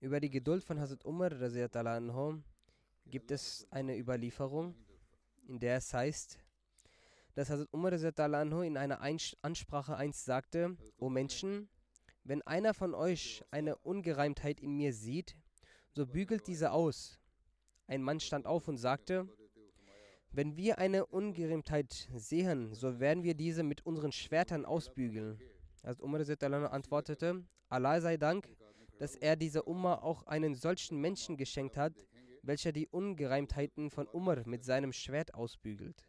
Über 0.00 0.20
die 0.20 0.30
Geduld 0.30 0.62
von 0.62 0.80
Hazrat 0.80 1.04
Umar 1.04 1.30
gibt 3.06 3.30
es 3.30 3.66
eine 3.70 3.98
Überlieferung, 3.98 4.74
in 5.46 5.58
der 5.58 5.78
es 5.78 5.92
heißt, 5.92 6.38
dass 7.38 7.50
Hazrat 7.50 7.68
Umar 7.70 7.92
in 8.64 8.76
einer 8.76 9.00
Ansprache 9.42 9.96
einst 9.96 10.24
sagte, 10.24 10.76
O 10.98 11.08
Menschen, 11.08 11.68
wenn 12.24 12.42
einer 12.42 12.74
von 12.74 12.96
euch 12.96 13.44
eine 13.52 13.76
Ungereimtheit 13.76 14.58
in 14.58 14.76
mir 14.76 14.92
sieht, 14.92 15.36
so 15.92 16.04
bügelt 16.04 16.48
diese 16.48 16.72
aus. 16.72 17.20
Ein 17.86 18.02
Mann 18.02 18.18
stand 18.18 18.44
auf 18.44 18.66
und 18.66 18.76
sagte, 18.76 19.28
Wenn 20.32 20.56
wir 20.56 20.78
eine 20.78 21.06
Ungereimtheit 21.06 22.08
sehen, 22.12 22.74
so 22.74 22.98
werden 22.98 23.22
wir 23.22 23.34
diese 23.34 23.62
mit 23.62 23.86
unseren 23.86 24.10
Schwertern 24.10 24.64
ausbügeln. 24.64 25.38
Also 25.84 26.02
Umar 26.02 26.20
antwortete, 26.72 27.44
Allah 27.68 28.00
sei 28.00 28.16
Dank, 28.16 28.48
dass 28.98 29.14
er 29.14 29.36
dieser 29.36 29.68
Umma 29.68 29.94
auch 29.94 30.24
einen 30.24 30.56
solchen 30.56 31.00
Menschen 31.00 31.36
geschenkt 31.36 31.76
hat, 31.76 31.92
welcher 32.42 32.72
die 32.72 32.88
Ungereimtheiten 32.88 33.90
von 33.90 34.08
Umar 34.08 34.42
mit 34.44 34.64
seinem 34.64 34.92
Schwert 34.92 35.34
ausbügelt. 35.34 36.04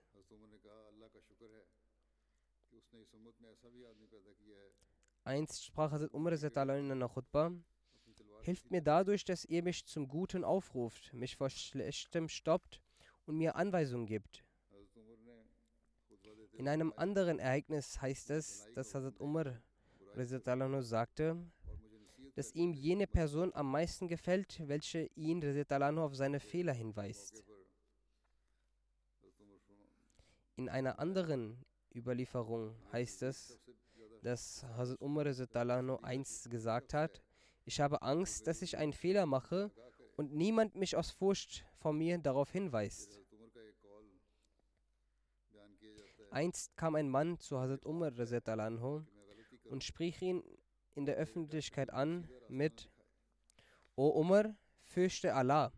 Einst 5.24 5.66
sprach 5.66 5.92
Hazrat 5.92 6.14
Umar 6.14 6.34
in 6.34 6.92
einer 6.92 7.10
Khutbah, 7.10 7.52
Hilft 8.42 8.72
mir 8.72 8.82
dadurch, 8.82 9.26
dass 9.26 9.46
ihr 9.46 9.62
mich 9.64 9.86
zum 9.86 10.08
Guten 10.08 10.44
aufruft, 10.44 11.14
mich 11.14 11.36
vor 11.36 11.50
Schlechtem 11.50 12.30
stoppt 12.30 12.82
und 13.26 13.38
mir 13.38 13.56
Anweisungen 13.56 14.06
gibt. 14.06 14.44
In 16.54 16.68
einem 16.68 16.94
anderen 16.96 17.40
Ereignis 17.40 18.02
heißt 18.02 18.32
es, 18.32 18.68
dass 18.76 18.96
Hazrat 18.96 19.20
Umar 19.20 19.62
sagte, 20.82 21.38
dass 22.36 22.54
ihm 22.56 22.74
jene 22.74 23.08
Person 23.08 23.54
am 23.54 23.72
meisten 23.72 24.08
gefällt, 24.08 24.62
welche 24.68 25.10
ihn 25.16 25.42
auf 25.98 26.16
seine 26.16 26.40
Fehler 26.40 26.74
hinweist. 26.74 27.44
In 30.56 30.70
einer 30.70 31.00
anderen 31.00 31.64
Überlieferung 31.94 32.76
heißt 32.92 33.24
es, 33.24 33.60
dass 34.22 34.66
Hazrat 34.78 35.02
Umar 35.02 35.82
nur 35.82 36.04
eins 36.04 36.50
gesagt 36.50 36.94
hat: 36.94 37.22
Ich 37.66 37.80
habe 37.80 38.02
Angst, 38.02 38.48
dass 38.48 38.62
ich 38.62 38.78
einen 38.78 38.94
Fehler 38.94 39.26
mache 39.26 39.72
und 40.16 40.34
niemand 40.34 40.76
mich 40.76 40.96
aus 40.96 41.12
Furcht 41.12 41.66
vor 41.78 41.94
mir 41.94 42.18
darauf 42.18 42.52
hinweist. 42.52 43.22
Einst 46.32 46.76
kam 46.78 46.96
ein 46.96 47.10
Mann 47.10 47.40
zu 47.40 47.60
Hazrat 47.60 47.86
Umar 47.86 48.12
und 49.66 49.84
sprich 49.84 50.22
ihn 50.22 50.44
in 50.96 51.06
der 51.06 51.16
Öffentlichkeit 51.16 51.92
an 51.92 52.30
mit: 52.48 52.90
O 53.96 54.08
Umar, 54.08 54.56
fürchte 54.84 55.34
Allah. 55.34 55.72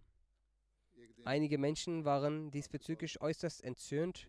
Einige 1.24 1.57
Menschen 1.57 2.03
waren 2.03 2.50
diesbezüglich 2.51 3.21
äußerst 3.21 3.63
entzürnt 3.63 4.27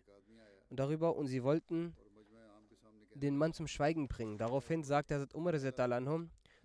darüber 0.69 1.15
und 1.15 1.27
sie 1.27 1.43
wollten 1.43 1.95
den 3.15 3.37
Mann 3.37 3.53
zum 3.53 3.67
Schweigen 3.67 4.07
bringen. 4.07 4.37
Daraufhin 4.37 4.83
sagte 4.83 5.15
Hazrat 5.15 5.35
Umar, 5.35 5.53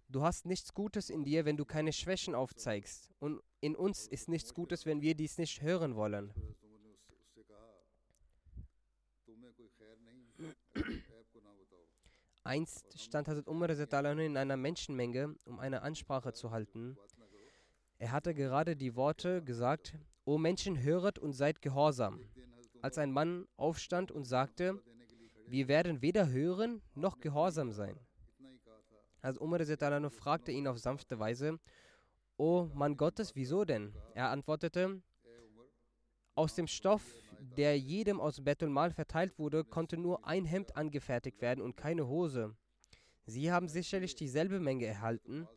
du 0.09 0.23
hast 0.23 0.47
nichts 0.47 0.73
Gutes 0.73 1.11
in 1.11 1.25
dir, 1.25 1.45
wenn 1.45 1.57
du 1.57 1.65
keine 1.65 1.93
Schwächen 1.93 2.35
aufzeigst. 2.35 3.11
Und 3.19 3.41
in 3.61 3.77
uns 3.77 4.07
ist 4.07 4.29
nichts 4.29 4.55
Gutes, 4.55 4.87
wenn 4.87 5.01
wir 5.01 5.15
dies 5.15 5.39
nicht 5.39 5.63
hören 5.63 5.97
wollen. 5.97 6.33
Einst 12.45 12.99
stand 12.99 13.29
Hazrat 13.29 13.47
Umar 13.47 13.69
in 13.69 14.37
einer 14.37 14.57
Menschenmenge, 14.57 15.35
um 15.45 15.59
eine 15.59 15.83
Ansprache 15.83 16.33
zu 16.33 16.51
halten. 16.51 16.97
Er 17.99 18.13
hatte 18.13 18.33
gerade 18.33 18.77
die 18.77 18.95
Worte 18.95 19.43
gesagt, 19.43 19.95
O 20.25 20.37
Menschen, 20.37 20.83
höret 20.83 21.19
und 21.19 21.33
seid 21.33 21.63
gehorsam. 21.63 22.21
Als 22.83 22.99
ein 22.99 23.13
Mann 23.13 23.47
aufstand 23.57 24.13
und 24.13 24.25
sagte, 24.25 24.81
wir 25.51 25.69
werden 25.69 26.03
weder 26.03 26.29
hören 26.29 26.83
noch 26.95 27.21
gehorsam 27.21 27.73
sein. 27.73 27.99
Also 29.21 29.41
Umar 29.41 29.61
fragte 30.11 30.53
ihn 30.53 30.67
auf 30.67 30.79
sanfte 30.79 31.19
Weise, 31.19 31.59
O 32.37 32.69
Mann 32.73 32.97
Gottes, 32.97 33.35
wieso 33.35 33.65
denn? 33.65 33.93
Er 34.15 34.31
antwortete, 34.31 35.03
aus 36.37 36.55
dem 36.55 36.69
Stoff, 36.69 37.03
der 37.57 37.77
jedem 37.77 38.21
aus 38.21 38.45
Betul 38.45 38.69
Mal 38.69 38.93
verteilt 38.93 39.37
wurde, 39.41 39.65
konnte 39.65 39.97
nur 39.97 40.25
ein 40.25 40.45
Hemd 40.45 40.77
angefertigt 40.77 41.41
werden 41.41 41.63
und 41.63 41.77
keine 41.77 42.07
Hose. 42.07 42.55
Sie 43.27 43.51
haben 43.51 43.67
sicherlich 43.67 44.15
dieselbe 44.15 44.61
Menge 44.61 44.87
erhalten. 44.87 45.49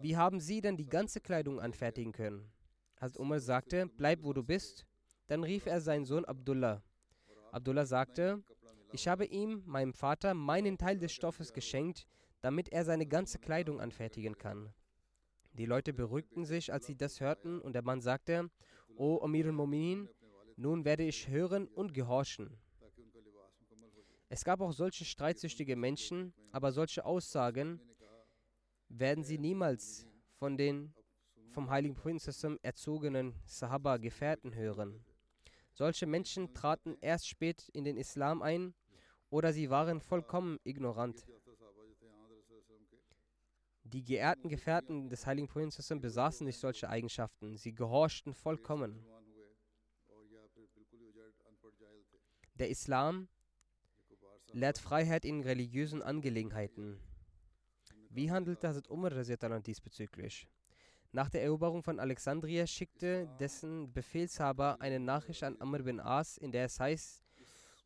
Wie 0.00 0.16
haben 0.16 0.40
Sie 0.40 0.62
denn 0.62 0.78
die 0.78 0.88
ganze 0.88 1.20
Kleidung 1.20 1.60
anfertigen 1.60 2.12
können? 2.12 2.50
Als 2.96 3.18
Umar 3.18 3.40
sagte, 3.40 3.86
bleib 3.98 4.22
wo 4.22 4.32
du 4.32 4.42
bist, 4.42 4.86
dann 5.26 5.44
rief 5.44 5.66
er 5.66 5.82
seinen 5.82 6.06
Sohn 6.06 6.24
Abdullah. 6.24 6.82
Abdullah 7.52 7.84
sagte, 7.84 8.42
ich 8.94 9.08
habe 9.08 9.24
ihm, 9.24 9.64
meinem 9.66 9.92
Vater, 9.92 10.34
meinen 10.34 10.78
Teil 10.78 11.00
des 11.00 11.12
Stoffes 11.12 11.52
geschenkt, 11.52 12.06
damit 12.42 12.68
er 12.68 12.84
seine 12.84 13.06
ganze 13.06 13.40
Kleidung 13.40 13.80
anfertigen 13.80 14.38
kann. 14.38 14.72
Die 15.54 15.66
Leute 15.66 15.92
beruhigten 15.92 16.44
sich, 16.44 16.72
als 16.72 16.86
sie 16.86 16.94
das 16.94 17.20
hörten, 17.20 17.60
und 17.60 17.72
der 17.72 17.82
Mann 17.82 18.00
sagte: 18.00 18.52
O 18.96 19.18
Amir 19.20 19.46
al-Mu'minin, 19.46 20.08
nun 20.54 20.84
werde 20.84 21.02
ich 21.02 21.26
hören 21.26 21.66
und 21.66 21.92
gehorchen. 21.92 22.56
Es 24.28 24.44
gab 24.44 24.60
auch 24.60 24.72
solche 24.72 25.04
streitsüchtige 25.04 25.74
Menschen, 25.74 26.32
aber 26.52 26.70
solche 26.70 27.04
Aussagen 27.04 27.80
werden 28.88 29.24
sie 29.24 29.38
niemals 29.38 30.06
von 30.38 30.56
den 30.56 30.94
vom 31.50 31.68
heiligen 31.68 31.96
Prinzessin 31.96 32.60
erzogenen 32.62 33.34
Sahaba 33.44 33.96
Gefährten 33.96 34.54
hören. 34.54 35.04
Solche 35.72 36.06
Menschen 36.06 36.54
traten 36.54 36.96
erst 37.00 37.26
spät 37.26 37.68
in 37.70 37.82
den 37.82 37.96
Islam 37.96 38.40
ein 38.40 38.72
oder 39.34 39.52
sie 39.52 39.68
waren 39.68 40.00
vollkommen 40.00 40.60
ignorant. 40.62 41.26
Die 43.82 44.04
geehrten 44.04 44.48
Gefährten 44.48 45.08
des 45.10 45.26
heiligen 45.26 45.48
Propheten 45.48 46.00
besaßen 46.00 46.46
nicht 46.46 46.60
solche 46.60 46.88
Eigenschaften. 46.88 47.56
Sie 47.56 47.74
gehorchten 47.74 48.32
vollkommen. 48.32 49.04
Der 52.54 52.70
Islam 52.70 53.26
lehrt 54.52 54.78
Freiheit 54.78 55.24
in 55.24 55.42
religiösen 55.42 56.00
Angelegenheiten. 56.00 57.00
Wie 58.10 58.30
handelte 58.30 58.68
Hazrat 58.68 58.88
Umar 58.88 59.10
diesbezüglich? 59.60 60.46
Nach 61.10 61.28
der 61.28 61.42
Eroberung 61.42 61.82
von 61.82 61.98
Alexandria 61.98 62.68
schickte 62.68 63.28
dessen 63.40 63.92
Befehlshaber 63.92 64.80
eine 64.80 65.00
Nachricht 65.00 65.42
an 65.42 65.60
Amr 65.60 65.82
bin 65.82 65.98
As, 65.98 66.38
in 66.38 66.52
der 66.52 66.66
es 66.66 66.78
heißt, 66.78 67.23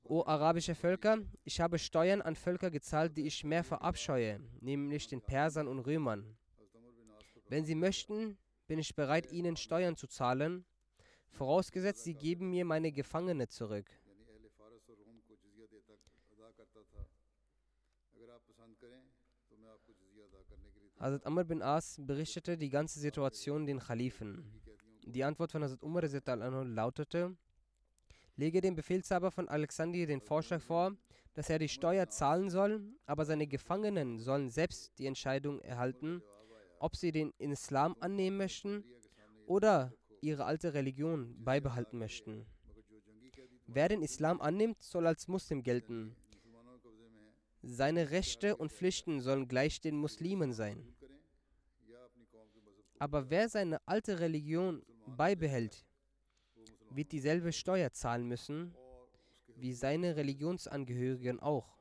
O 0.04 0.24
arabische 0.24 0.74
Völker, 0.74 1.18
ich 1.44 1.60
habe 1.60 1.78
Steuern 1.78 2.22
an 2.22 2.34
Völker 2.34 2.70
gezahlt, 2.70 3.16
die 3.16 3.26
ich 3.26 3.44
mehr 3.44 3.62
verabscheue, 3.62 4.40
nämlich 4.60 5.06
den 5.06 5.20
Persern 5.20 5.68
und 5.68 5.80
Römern. 5.80 6.36
Wenn 7.48 7.64
sie 7.64 7.74
möchten, 7.74 8.38
bin 8.66 8.78
ich 8.78 8.94
bereit, 8.94 9.30
ihnen 9.32 9.56
Steuern 9.56 9.96
zu 9.96 10.06
zahlen, 10.06 10.64
vorausgesetzt, 11.30 12.04
sie 12.04 12.14
geben 12.14 12.50
mir 12.50 12.64
meine 12.64 12.92
Gefangene 12.92 13.48
zurück. 13.48 13.90
Hazrat 21.00 21.26
Amr 21.26 21.44
bin 21.44 21.62
As 21.62 21.96
berichtete 22.00 22.58
die 22.58 22.70
ganze 22.70 22.98
Situation 22.98 23.66
den 23.66 23.78
Kalifen. 23.78 24.60
Die 25.06 25.22
Antwort 25.22 25.52
von 25.52 25.62
Hazrat 25.62 25.82
Umar 25.82 26.02
lautete, 26.02 27.36
lege 28.38 28.60
dem 28.60 28.76
Befehlshaber 28.76 29.30
von 29.32 29.48
Alexandria 29.48 30.06
den 30.06 30.20
Vorschlag 30.20 30.62
vor, 30.62 30.96
dass 31.34 31.50
er 31.50 31.58
die 31.58 31.68
Steuer 31.68 32.08
zahlen 32.08 32.50
soll, 32.50 32.80
aber 33.04 33.24
seine 33.24 33.48
Gefangenen 33.48 34.20
sollen 34.20 34.48
selbst 34.48 34.96
die 34.98 35.06
Entscheidung 35.06 35.60
erhalten, 35.60 36.22
ob 36.78 36.94
sie 36.94 37.10
den 37.10 37.32
Islam 37.38 37.96
annehmen 37.98 38.36
möchten 38.36 38.84
oder 39.46 39.92
ihre 40.20 40.44
alte 40.44 40.72
Religion 40.72 41.34
beibehalten 41.44 41.98
möchten. 41.98 42.46
Wer 43.66 43.88
den 43.88 44.02
Islam 44.02 44.40
annimmt, 44.40 44.82
soll 44.82 45.06
als 45.06 45.26
Muslim 45.26 45.62
gelten. 45.62 46.14
Seine 47.62 48.10
Rechte 48.10 48.56
und 48.56 48.72
Pflichten 48.72 49.20
sollen 49.20 49.48
gleich 49.48 49.80
den 49.80 49.96
Muslimen 49.96 50.52
sein. 50.52 50.94
Aber 53.00 53.30
wer 53.30 53.48
seine 53.48 53.80
alte 53.86 54.20
Religion 54.20 54.82
beibehält, 55.06 55.87
wird 56.90 57.12
dieselbe 57.12 57.52
Steuer 57.52 57.92
zahlen 57.92 58.26
müssen 58.26 58.74
wie 59.56 59.72
seine 59.72 60.16
Religionsangehörigen 60.16 61.40
auch. 61.40 61.78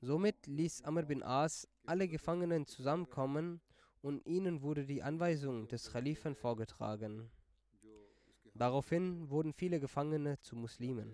Somit 0.00 0.46
ließ 0.46 0.82
Amr 0.82 1.02
bin 1.02 1.22
As 1.22 1.68
alle 1.84 2.06
Gefangenen 2.06 2.66
zusammenkommen 2.66 3.60
und 4.02 4.24
ihnen 4.26 4.62
wurde 4.62 4.84
die 4.86 5.02
Anweisung 5.02 5.66
des 5.68 5.90
Khalifen 5.90 6.34
vorgetragen. 6.34 7.30
Daraufhin 8.54 9.28
wurden 9.30 9.52
viele 9.52 9.80
Gefangene 9.80 10.38
zu 10.40 10.54
Muslimen. 10.54 11.12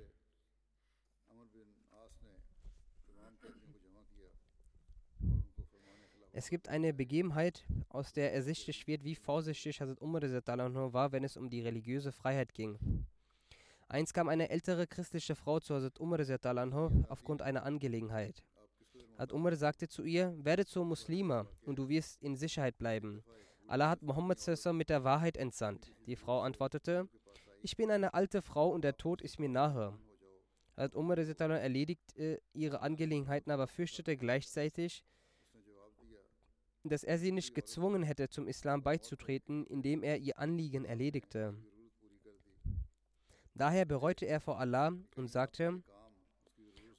Es 6.34 6.48
gibt 6.48 6.70
eine 6.70 6.94
Begebenheit, 6.94 7.66
aus 7.90 8.14
der 8.14 8.32
ersichtlich 8.32 8.86
wird, 8.86 9.04
wie 9.04 9.14
vorsichtig 9.14 9.82
Hazrat 9.82 10.00
Umar 10.00 10.22
war, 10.22 11.12
wenn 11.12 11.24
es 11.24 11.36
um 11.36 11.50
die 11.50 11.60
religiöse 11.60 12.10
Freiheit 12.10 12.54
ging. 12.54 12.78
Einst 13.86 14.14
kam 14.14 14.30
eine 14.30 14.48
ältere 14.48 14.86
christliche 14.86 15.34
Frau 15.34 15.60
zu 15.60 15.74
Hazrat 15.74 16.00
Umar 16.00 16.20
aufgrund 17.10 17.42
einer 17.42 17.64
Angelegenheit. 17.64 18.42
Hazrat 19.18 19.32
Umar 19.32 19.54
sagte 19.56 19.88
zu 19.88 20.04
ihr, 20.04 20.34
werde 20.42 20.64
zur 20.64 20.86
Muslima 20.86 21.46
und 21.66 21.78
du 21.78 21.90
wirst 21.90 22.22
in 22.22 22.34
Sicherheit 22.34 22.78
bleiben. 22.78 23.22
Allah 23.66 23.90
hat 23.90 24.00
Mohammed 24.00 24.38
mit 24.72 24.88
der 24.88 25.04
Wahrheit 25.04 25.36
entsandt. 25.36 25.92
Die 26.06 26.16
Frau 26.16 26.40
antwortete, 26.40 27.10
ich 27.60 27.76
bin 27.76 27.90
eine 27.90 28.14
alte 28.14 28.40
Frau 28.40 28.70
und 28.70 28.84
der 28.84 28.96
Tod 28.96 29.20
ist 29.20 29.38
mir 29.38 29.50
nahe. 29.50 29.98
Hazrat 30.78 30.94
Umar 30.94 31.18
erledigte 31.18 32.40
ihre 32.54 32.80
Angelegenheiten, 32.80 33.50
aber 33.50 33.66
fürchtete 33.66 34.16
gleichzeitig, 34.16 35.04
dass 36.90 37.04
er 37.04 37.18
sie 37.18 37.32
nicht 37.32 37.54
gezwungen 37.54 38.02
hätte, 38.02 38.28
zum 38.28 38.48
Islam 38.48 38.82
beizutreten, 38.82 39.66
indem 39.66 40.02
er 40.02 40.18
ihr 40.18 40.38
Anliegen 40.38 40.84
erledigte. 40.84 41.54
Daher 43.54 43.84
bereute 43.84 44.26
er 44.26 44.40
vor 44.40 44.58
Allah 44.58 44.92
und 45.16 45.28
sagte, 45.28 45.82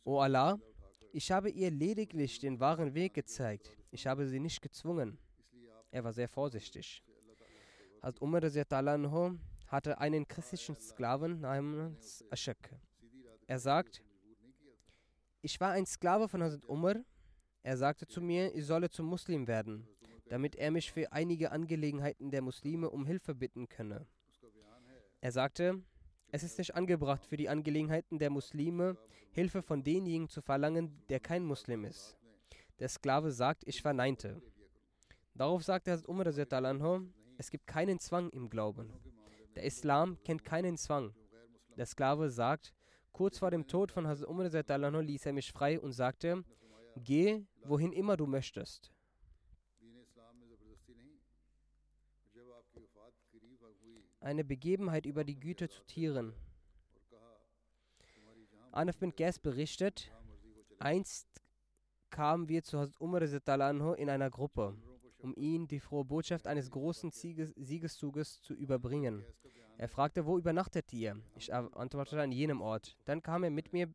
O 0.04 0.19
Allah, 0.19 0.60
ich 1.12 1.32
habe 1.32 1.50
ihr 1.50 1.72
lediglich 1.72 2.39
den 2.39 2.60
wahren 2.60 2.93
Weg 2.93 3.13
gezeigt. 3.13 3.78
Ich 3.91 4.08
habe 4.08 4.28
sie 4.28 4.39
nicht 4.39 4.62
gezwungen. 4.62 5.17
Er 5.91 6.04
war 6.04 6.13
sehr 6.13 6.28
vorsichtig. 6.28 7.04
Hazrat 8.02 8.22
Umar 8.22 8.41
hatte 9.67 9.98
einen 10.00 10.28
christlichen 10.28 10.76
Sklaven 10.76 11.39
namens 11.39 12.24
Ashak. 12.30 12.69
Er 13.48 13.60
sagt, 13.60 14.04
ich 15.41 15.60
war 15.60 15.72
ein 15.72 15.86
Sklave 15.86 16.28
von 16.28 16.41
Hazrat 16.41 16.65
Umar. 16.65 16.96
Er 17.63 17.78
sagte 17.78 18.06
zu 18.06 18.21
mir, 18.21 18.54
ich 18.54 18.65
solle 18.65 18.89
zum 18.89 19.06
Muslim 19.06 19.47
werden, 19.47 19.88
damit 20.28 20.56
er 20.58 20.69
mich 20.69 20.91
für 20.91 21.12
einige 21.13 21.52
Angelegenheiten 21.52 22.30
der 22.30 22.41
Muslime 22.41 22.89
um 22.89 23.06
Hilfe 23.06 23.34
bitten 23.34 23.69
könne. 23.69 24.06
Er 25.21 25.32
sagte, 25.32 25.82
es 26.34 26.43
ist 26.43 26.58
nicht 26.58 26.76
angebracht, 26.76 27.26
für 27.26 27.38
die 27.38 27.47
Angelegenheiten 27.47 28.19
der 28.19 28.30
Muslime 28.30 28.97
Hilfe 29.32 29.62
von 29.62 29.82
denjenigen 29.82 30.28
zu 30.28 30.41
verlangen, 30.41 31.02
der 31.08 31.21
kein 31.21 31.45
Muslim 31.45 31.86
ist. 31.86 32.17
Der 32.80 32.89
Sklave 32.89 33.32
sagt, 33.32 33.63
ich 33.65 33.82
verneinte. 33.82 34.41
Darauf 35.34 35.63
sagte 35.63 35.91
Hazrat 35.91 36.10
Umar, 36.10 36.28
es 37.38 37.49
gibt 37.49 37.65
keinen 37.65 37.99
Zwang 37.99 38.30
im 38.32 38.49
Glauben. 38.49 38.91
Der 39.56 39.63
Islam 39.63 40.21
kennt 40.23 40.43
keinen 40.43 40.76
Zwang. 40.78 41.15
Der 41.78 41.86
Sklave 41.86 42.30
sagt, 42.30 42.73
kurz 43.13 43.39
vor 43.39 43.52
dem 43.52 43.67
Tod 43.67 43.91
von 43.91 44.06
Hazrat 44.06 44.28
Umar 44.28 44.49
ließ 45.02 45.26
er 45.26 45.34
mich 45.34 45.52
frei 45.54 45.80
und 45.80 45.93
sagte, 45.93 46.43
geh, 46.96 47.46
wohin 47.66 47.92
immer 47.94 48.18
du 48.18 48.26
möchtest. 48.26 48.92
Eine 54.20 54.44
Begebenheit 54.44 55.06
über 55.06 55.24
die 55.24 55.40
Güte 55.40 55.70
zu 55.70 55.84
Tieren. 55.86 56.34
Anaf 58.72 58.98
bin 58.98 59.14
Gas 59.16 59.38
berichtet, 59.38 60.12
einst 60.80 61.28
kamen 62.10 62.48
wir 62.48 62.64
zu 62.64 62.90
Umar 63.00 63.22
in 63.22 64.10
einer 64.10 64.30
Gruppe 64.30 64.76
um 65.24 65.34
ihm 65.36 65.68
die 65.68 65.80
frohe 65.80 66.04
Botschaft 66.04 66.48
eines 66.48 66.70
großen 66.70 67.12
Sieges 67.12 67.54
Siegeszuges 67.56 68.42
zu 68.42 68.54
überbringen. 68.54 69.24
Er 69.78 69.88
fragte, 69.88 70.26
wo 70.26 70.38
übernachtet 70.38 70.92
ihr? 70.94 71.18
Ich 71.38 71.54
antwortete 71.54 72.22
an 72.22 72.32
jenem 72.32 72.62
Ort. 72.62 72.98
Dann 73.06 73.24
kam 73.24 73.44
er 73.44 73.50
mit 73.50 73.74
mir, 73.74 73.92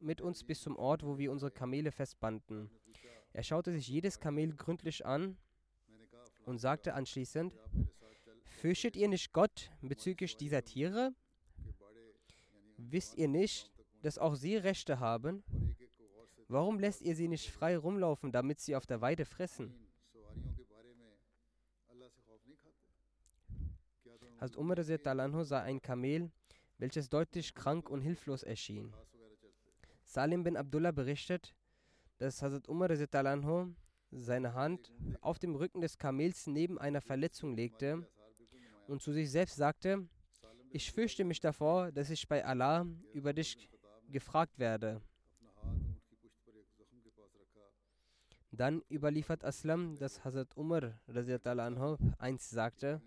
mit 0.00 0.20
uns 0.20 0.44
bis 0.44 0.60
zum 0.60 0.76
Ort, 0.76 1.04
wo 1.04 1.18
wir 1.18 1.32
unsere 1.32 1.50
Kamele 1.50 1.92
festbanden. 1.92 2.70
Er 3.32 3.42
schaute 3.42 3.72
sich 3.72 3.88
jedes 3.88 4.20
Kamel 4.20 4.54
gründlich 4.54 5.04
an 5.04 5.36
und 6.44 6.58
sagte 6.58 6.94
anschließend, 6.94 7.54
Fürchtet 8.44 8.96
ihr 8.96 9.08
nicht 9.08 9.34
Gott 9.34 9.70
bezüglich 9.82 10.36
dieser 10.36 10.64
Tiere? 10.64 11.14
Wisst 12.78 13.14
ihr 13.16 13.28
nicht, 13.28 13.70
dass 14.02 14.18
auch 14.18 14.34
sie 14.34 14.56
Rechte 14.56 14.98
haben? 14.98 15.44
Warum 16.48 16.78
lässt 16.78 17.02
ihr 17.02 17.14
sie 17.14 17.28
nicht 17.28 17.50
frei 17.50 17.76
rumlaufen, 17.76 18.32
damit 18.32 18.60
sie 18.60 18.74
auf 18.74 18.86
der 18.86 19.00
Weide 19.00 19.24
fressen? 19.24 19.74
Hazrat 24.40 24.56
Umar 24.56 24.82
sah 25.44 25.62
ein 25.62 25.82
Kamel, 25.82 26.30
welches 26.78 27.08
deutlich 27.08 27.54
krank 27.54 27.90
und 27.90 28.00
hilflos 28.00 28.42
erschien. 28.42 28.92
Salim 30.06 30.44
bin 30.44 30.56
Abdullah 30.56 30.92
berichtet, 30.92 31.54
dass 32.18 32.40
Hazrat 32.40 32.68
Umar 32.68 32.88
Talanho 32.88 33.74
seine 34.10 34.54
Hand 34.54 34.92
auf 35.20 35.38
dem 35.38 35.56
Rücken 35.56 35.80
des 35.80 35.98
Kamels 35.98 36.46
neben 36.46 36.78
einer 36.78 37.00
Verletzung 37.00 37.54
legte 37.54 38.08
und 38.86 39.02
zu 39.02 39.12
sich 39.12 39.30
selbst 39.30 39.56
sagte, 39.56 40.08
ich 40.70 40.92
fürchte 40.92 41.24
mich 41.24 41.40
davor, 41.40 41.90
dass 41.90 42.08
ich 42.10 42.26
bei 42.28 42.44
Allah 42.44 42.86
über 43.12 43.32
dich 43.32 43.68
gefragt 44.08 44.58
werde. 44.58 45.02
Dann 48.52 48.82
überliefert 48.90 49.44
Aslam, 49.44 49.96
dass 49.98 50.24
Hazrat 50.24 50.56
Umar 50.56 50.98
einst 52.18 52.50
sagte, 52.50 53.02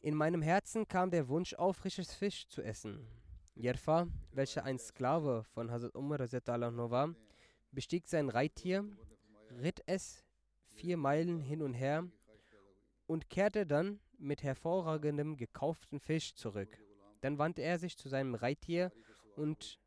in 0.00 0.14
meinem 0.14 0.42
Herzen 0.42 0.86
kam 0.86 1.10
der 1.10 1.28
Wunsch 1.28 1.54
auf, 1.54 1.76
frisches 1.76 2.14
Fisch 2.14 2.46
zu 2.48 2.62
essen. 2.62 3.06
Jerfa, 3.56 4.08
welcher 4.32 4.64
ein 4.64 4.78
Sklave 4.78 5.44
von 5.54 5.70
Hazrat 5.70 5.94
Umar 5.94 6.18
war, 6.18 7.14
bestieg 7.70 8.08
sein 8.08 8.28
Reittier, 8.28 8.84
ritt 9.62 9.82
es 9.86 10.24
vier 10.66 10.96
Meilen 10.96 11.40
hin 11.40 11.62
und 11.62 11.74
her 11.74 12.08
und 13.06 13.30
kehrte 13.30 13.64
dann 13.64 14.00
mit 14.18 14.42
hervorragendem 14.42 15.36
gekauften 15.36 16.00
Fisch 16.00 16.34
zurück. 16.34 16.78
Dann 17.20 17.38
wandte 17.38 17.62
er 17.62 17.78
sich 17.78 17.96
zu 17.96 18.08
seinem 18.08 18.34
Reittier 18.34 18.92
und 19.36 19.78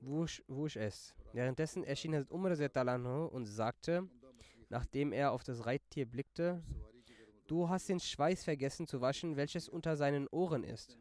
wusch, 0.00 0.42
wusch 0.48 0.76
es. 0.76 1.14
Währenddessen 1.32 1.84
erschien 1.84 2.14
Hazrat 2.14 2.32
Umar 2.32 3.32
und 3.32 3.44
sagte, 3.44 4.08
nachdem 4.70 5.12
er 5.12 5.32
auf 5.32 5.44
das 5.44 5.66
Reittier 5.66 6.06
blickte, 6.06 6.62
Du 7.46 7.68
hast 7.68 7.88
den 7.88 7.98
Schweiß 7.98 8.44
vergessen 8.44 8.86
zu 8.86 9.00
waschen, 9.00 9.36
welches 9.36 9.68
unter 9.68 9.96
seinen 9.96 10.28
Ohren 10.28 10.62
ist. 10.62 10.96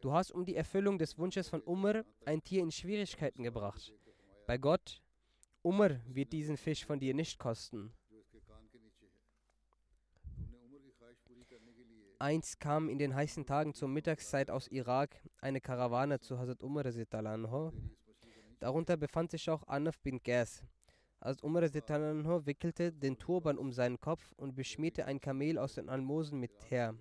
Du 0.00 0.12
hast 0.12 0.30
um 0.30 0.44
die 0.44 0.54
Erfüllung 0.54 0.98
des 0.98 1.18
Wunsches 1.18 1.48
von 1.48 1.60
Umar 1.62 2.04
ein 2.24 2.42
Tier 2.42 2.62
in 2.62 2.70
Schwierigkeiten 2.70 3.42
gebracht. 3.42 3.92
Bei 4.46 4.56
Gott, 4.56 5.02
Umar 5.62 6.00
wird 6.06 6.32
diesen 6.32 6.56
Fisch 6.56 6.86
von 6.86 7.00
dir 7.00 7.14
nicht 7.14 7.38
kosten. 7.38 7.92
Einst 12.20 12.60
kam 12.60 12.88
in 12.88 12.98
den 12.98 13.14
heißen 13.14 13.44
Tagen 13.44 13.74
zur 13.74 13.88
Mittagszeit 13.88 14.50
aus 14.50 14.68
Irak 14.68 15.16
eine 15.40 15.60
Karawane 15.60 16.20
zu 16.20 16.38
Hazrat 16.38 16.62
Umar. 16.62 16.84
Darunter 18.60 18.96
befand 18.96 19.30
sich 19.30 19.50
auch 19.50 19.66
Anaf 19.66 20.00
bin 20.00 20.20
Gas, 20.22 20.64
als 21.20 21.42
Umar 21.42 21.62
wickelte 21.62 22.92
den 22.92 23.18
Turban 23.18 23.58
um 23.58 23.72
seinen 23.72 24.00
Kopf 24.00 24.32
und 24.36 24.54
beschmierte 24.54 25.04
ein 25.06 25.20
Kamel 25.20 25.58
aus 25.58 25.74
den 25.74 25.88
Almosen 25.88 26.38
mit 26.38 26.70
her 26.70 26.94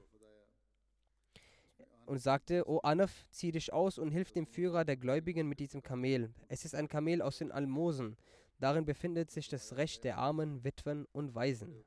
und 2.08 2.20
sagte, 2.20 2.68
O 2.70 2.80
Anaf, 2.80 3.26
zieh 3.30 3.52
dich 3.52 3.74
aus 3.74 3.98
und 3.98 4.12
hilf 4.12 4.32
dem 4.32 4.48
Führer 4.48 4.86
der 4.86 4.96
Gläubigen 4.96 5.48
mit 5.48 5.60
diesem 5.60 5.84
Kamel. 5.84 6.34
Es 6.48 6.64
ist 6.64 6.74
ein 6.74 6.88
Kamel 6.88 7.22
aus 7.22 7.38
den 7.38 7.52
Almosen. 7.52 8.18
Darin 8.60 8.86
befindet 8.86 9.30
sich 9.30 9.50
das 9.50 9.76
Recht 9.76 10.04
der 10.04 10.18
Armen, 10.18 10.64
Witwen 10.64 11.06
und 11.12 11.36
Waisen. 11.36 11.84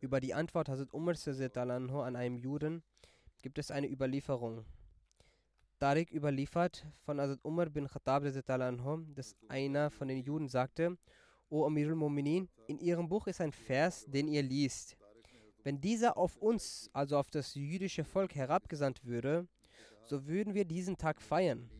Über 0.00 0.20
die 0.20 0.34
Antwort 0.34 0.68
Hazrat 0.68 0.92
Umar 0.92 1.16
an 2.04 2.16
einem 2.16 2.36
Juden 2.36 2.82
gibt 3.42 3.58
es 3.58 3.70
eine 3.70 3.90
Überlieferung. 3.90 4.64
Tariq 5.78 6.12
überliefert 6.12 6.86
von 7.04 7.20
Hazrat 7.20 7.44
Umar 7.44 7.70
bin 7.70 7.88
Khattab, 7.88 8.24
dass 8.24 9.36
einer 9.48 9.90
von 9.90 10.08
den 10.08 10.18
Juden 10.18 10.48
sagte, 10.48 10.98
O 11.48 11.64
Amirul 11.64 11.94
Mu'minin, 11.94 12.48
in 12.66 12.78
ihrem 12.78 13.08
Buch 13.08 13.26
ist 13.26 13.40
ein 13.40 13.52
Vers, 13.52 14.04
den 14.06 14.28
ihr 14.28 14.42
liest. 14.42 14.96
Wenn 15.62 15.80
dieser 15.80 16.16
auf 16.16 16.36
uns, 16.36 16.90
also 16.92 17.18
auf 17.18 17.30
das 17.30 17.54
jüdische 17.54 18.04
Volk, 18.04 18.34
herabgesandt 18.34 19.04
würde, 19.04 19.46
so 20.04 20.26
würden 20.26 20.54
wir 20.54 20.64
diesen 20.64 20.96
Tag 20.96 21.20
feiern. 21.20 21.70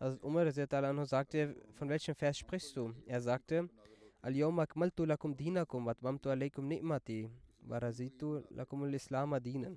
Hazrat 0.00 0.22
Umar 0.24 1.06
sagte, 1.06 1.56
von 1.74 1.88
welchem 1.88 2.14
Vers 2.14 2.38
sprichst 2.38 2.76
du? 2.76 2.92
Er 3.06 3.20
sagte, 3.20 3.68
Al-Yawm 4.20 4.58
akmaltu 4.58 5.04
lakum 5.04 5.36
dinakum 5.36 5.86
wa 5.86 5.92
atmamtu 5.92 6.30
alaykum 6.30 6.66
ni'mati 6.66 7.28
wa 7.62 7.78
razitu 7.78 8.42
lakum 8.50 8.82
al-Islam 8.82 9.40
dinan. 9.42 9.76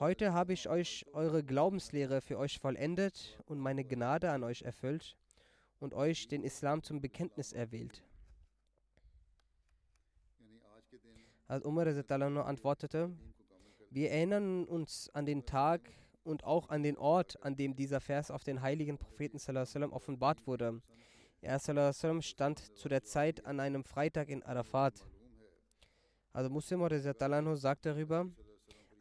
Heute 0.00 0.32
habe 0.32 0.52
ich 0.52 0.68
euch 0.68 1.06
eure 1.12 1.44
Glaubenslehre 1.44 2.20
für 2.20 2.36
euch 2.36 2.58
vollendet 2.58 3.38
und 3.46 3.60
meine 3.60 3.84
Gnade 3.84 4.32
an 4.32 4.42
euch 4.42 4.62
erfüllt 4.62 5.16
und 5.78 5.94
euch 5.94 6.26
den 6.26 6.42
Islam 6.42 6.82
zum 6.82 7.00
Bekenntnis 7.00 7.52
erwählt. 7.52 8.02
Als 11.46 11.64
Umar 11.64 11.86
antwortete, 12.44 13.12
wir 13.90 14.10
erinnern 14.10 14.64
uns 14.64 15.10
an 15.10 15.26
den 15.26 15.46
Tag 15.46 15.88
und 16.24 16.42
auch 16.42 16.70
an 16.70 16.82
den 16.82 16.98
Ort, 16.98 17.40
an 17.44 17.54
dem 17.54 17.76
dieser 17.76 18.00
Vers 18.00 18.32
auf 18.32 18.42
den 18.42 18.62
heiligen 18.62 18.98
Propheten 18.98 19.38
offenbart 19.92 20.44
wurde. 20.48 20.82
Er 21.40 21.60
stand 22.20 22.76
zu 22.76 22.88
der 22.88 23.04
Zeit 23.04 23.46
an 23.46 23.60
einem 23.60 23.84
Freitag 23.84 24.28
in 24.28 24.42
Arafat. 24.42 25.06
Also 26.32 26.50
Muslim 26.50 26.80
sagt 27.54 27.86
darüber, 27.86 28.26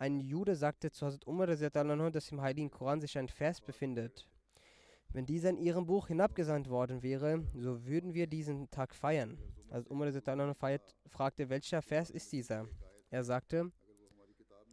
ein 0.03 0.19
Jude 0.19 0.57
sagte 0.57 0.91
zu 0.91 1.05
Hazrat 1.05 1.25
Umar, 1.25 1.47
dass 1.47 2.31
im 2.31 2.41
Heiligen 2.41 2.69
Koran 2.69 2.99
sich 2.99 3.17
ein 3.17 3.29
Vers 3.29 3.61
befindet. 3.61 4.27
Wenn 5.13 5.25
dieser 5.25 5.51
in 5.51 5.57
ihrem 5.57 5.85
Buch 5.85 6.07
hinabgesandt 6.07 6.69
worden 6.69 7.01
wäre, 7.01 7.41
so 7.55 7.85
würden 7.85 8.13
wir 8.13 8.27
diesen 8.27 8.69
Tag 8.69 8.93
feiern. 8.93 9.37
Also 9.69 9.89
Umar 9.89 10.11
feiert, 10.55 10.93
fragte, 11.07 11.47
welcher 11.47 11.81
Vers 11.81 12.09
ist 12.09 12.33
dieser? 12.33 12.67
Er 13.11 13.23
sagte. 13.23 13.71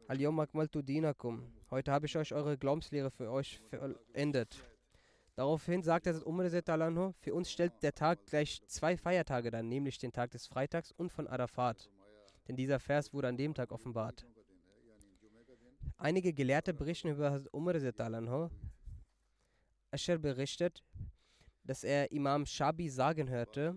Heute 0.08 1.92
habe 1.92 2.06
ich 2.06 2.16
euch 2.16 2.34
eure 2.34 2.58
Glaubenslehre 2.58 3.12
für 3.12 3.30
euch 3.30 3.60
vollendet. 3.70 4.64
Daraufhin 5.36 5.84
sagte 5.84 6.10
Hazrat 6.10 6.26
Umar 6.26 7.14
für 7.20 7.34
uns 7.34 7.52
stellt 7.52 7.80
der 7.84 7.94
Tag 7.94 8.26
gleich 8.26 8.66
zwei 8.66 8.96
Feiertage 8.96 9.52
dann, 9.52 9.68
nämlich 9.68 9.98
den 9.98 10.10
Tag 10.10 10.32
des 10.32 10.48
Freitags 10.48 10.90
und 10.90 11.12
von 11.12 11.28
Arafat. 11.28 11.88
Denn 12.48 12.56
dieser 12.56 12.80
Vers 12.80 13.14
wurde 13.14 13.28
an 13.28 13.36
dem 13.36 13.54
Tag 13.54 13.70
offenbart. 13.70 14.26
Einige 16.02 16.32
Gelehrte 16.32 16.72
berichten 16.72 17.08
über 17.08 17.30
Hazrat 17.30 17.52
Umar 17.52 17.74
radiallahu 17.74 18.48
Asher 19.90 20.16
berichtet, 20.16 20.82
dass 21.62 21.84
er 21.84 22.10
Imam 22.10 22.46
Shabi 22.46 22.88
sagen 22.88 23.28
hörte, 23.28 23.76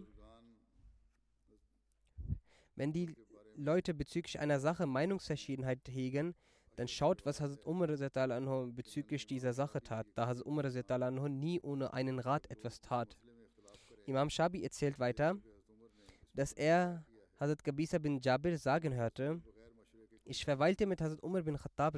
wenn 2.75 2.93
die 2.93 3.13
Leute 3.57 3.93
bezüglich 3.93 4.39
einer 4.39 4.61
Sache 4.61 4.85
Meinungsverschiedenheit 4.85 5.81
hegen, 5.89 6.33
dann 6.77 6.87
schaut, 6.87 7.25
was 7.25 7.41
Hazrat 7.41 7.65
Umar 7.65 7.89
anhu 7.89 8.71
bezüglich 8.71 9.27
dieser 9.27 9.51
Sache 9.51 9.83
tat, 9.83 10.07
da 10.15 10.25
Hazrat 10.27 10.45
Umar 10.45 10.63
anhu 11.03 11.27
nie 11.27 11.59
ohne 11.59 11.91
einen 11.91 12.19
Rat 12.19 12.49
etwas 12.49 12.79
tat. 12.79 13.17
Imam 14.05 14.29
Shabi 14.29 14.63
erzählt 14.63 14.97
weiter, 14.97 15.35
dass 16.33 16.53
er 16.53 17.03
Hazrat 17.37 17.65
Gabisa 17.65 17.97
bin 17.97 18.21
Jabir 18.21 18.57
sagen 18.57 18.93
hörte, 18.93 19.41
ich 20.25 20.45
verweilte 20.45 20.85
mit 20.85 21.01
Hazrat 21.01 21.21
Umar 21.23 21.41
bin 21.43 21.57
Khattab. 21.57 21.95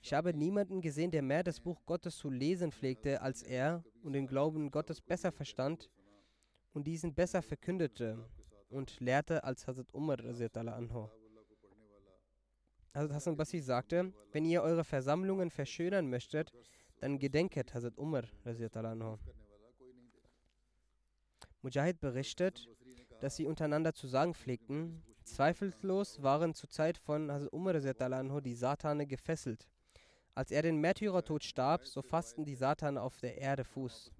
Ich 0.00 0.12
habe 0.12 0.34
niemanden 0.34 0.80
gesehen, 0.80 1.10
der 1.10 1.22
mehr 1.22 1.42
das 1.42 1.60
Buch 1.60 1.84
Gottes 1.86 2.16
zu 2.16 2.30
lesen 2.30 2.72
pflegte 2.72 3.20
als 3.20 3.42
er 3.42 3.84
und 4.02 4.12
den 4.12 4.26
Glauben 4.26 4.70
Gottes 4.70 5.00
besser 5.00 5.32
verstand 5.32 5.90
und 6.72 6.86
diesen 6.86 7.14
besser 7.14 7.42
verkündete 7.42 8.28
und 8.68 9.00
lehrte 9.00 9.44
als 9.44 9.66
Hazrat 9.66 9.92
Umar. 9.92 10.18
Hazrat 12.94 13.12
Hassan 13.12 13.36
Basri 13.36 13.60
sagte, 13.60 14.12
wenn 14.32 14.44
ihr 14.44 14.62
eure 14.62 14.84
Versammlungen 14.84 15.50
verschönern 15.50 16.08
möchtet, 16.08 16.52
dann 17.00 17.18
gedenket 17.18 17.74
Hazrat 17.74 17.96
Umar. 17.96 18.24
Mujahid 21.62 22.00
berichtet, 22.00 22.68
dass 23.20 23.36
sie 23.36 23.46
untereinander 23.46 23.94
zu 23.94 24.06
sagen 24.06 24.34
pflegten, 24.34 25.02
zweifellos 25.34 26.22
waren 26.22 26.54
zur 26.54 26.68
Zeit 26.68 26.98
von 26.98 27.30
Hazrat 27.30 27.52
Umar 27.52 27.74
die 27.74 28.54
Satane 28.54 29.06
gefesselt. 29.06 29.68
Als 30.34 30.50
er 30.50 30.62
den 30.62 30.80
Märtyrertod 30.80 31.42
starb, 31.44 31.84
so 31.84 32.02
fassten 32.02 32.44
die 32.44 32.54
Satane 32.54 33.00
auf 33.00 33.16
der 33.16 33.38
Erde 33.38 33.64
Fuß. 33.64 34.12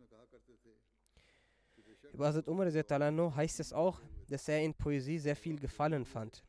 Über 2.13 2.27
Hazrat 2.27 2.49
Umar 2.49 2.67
heißt 2.71 3.61
es 3.61 3.73
auch, 3.73 4.01
dass 4.29 4.49
er 4.49 4.63
in 4.63 4.75
Poesie 4.75 5.19
sehr 5.19 5.37
viel 5.37 5.59
Gefallen 5.59 6.05
fand. 6.05 6.45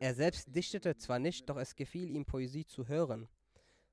Er 0.00 0.14
selbst 0.14 0.54
dichtete 0.54 0.96
zwar 0.96 1.18
nicht, 1.18 1.48
doch 1.48 1.56
es 1.56 1.76
gefiel 1.76 2.10
ihm, 2.10 2.24
Poesie 2.24 2.64
zu 2.64 2.88
hören. 2.88 3.28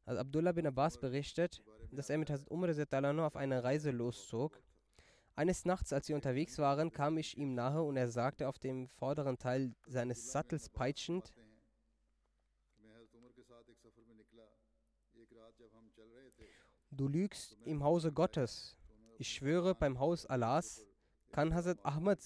Also 0.05 0.21
Abdullah 0.21 0.53
bin 0.53 0.65
Abbas 0.65 0.97
berichtet, 0.97 1.61
dass 1.91 2.09
er 2.09 2.17
mit 2.17 2.29
Hazrat 2.29 2.49
Umar 2.49 2.69
auf 3.25 3.35
eine 3.35 3.63
Reise 3.63 3.91
loszog. 3.91 4.61
Eines 5.37 5.65
Nachts, 5.65 5.93
als 5.93 6.07
sie 6.07 6.15
unterwegs 6.15 6.57
waren, 6.57 6.91
kam 6.91 7.19
ich 7.19 7.37
ihm 7.37 7.53
nahe 7.53 7.83
und 7.83 7.95
er 7.95 8.07
sagte 8.07 8.49
auf 8.49 8.57
dem 8.57 8.87
vorderen 8.87 9.37
Teil 9.37 9.75
seines 9.85 10.31
Sattels 10.31 10.67
peitschend, 10.67 11.31
Du 16.89 17.07
lügst 17.07 17.55
im 17.65 17.83
Hause 17.83 18.11
Gottes. 18.11 18.75
Ich 19.19 19.29
schwöre 19.29 19.75
beim 19.75 19.99
Haus 19.99 20.25
Allahs, 20.25 20.87
kann 21.31 21.53
Hazrat 21.53 21.85
Ahmad 21.85 22.19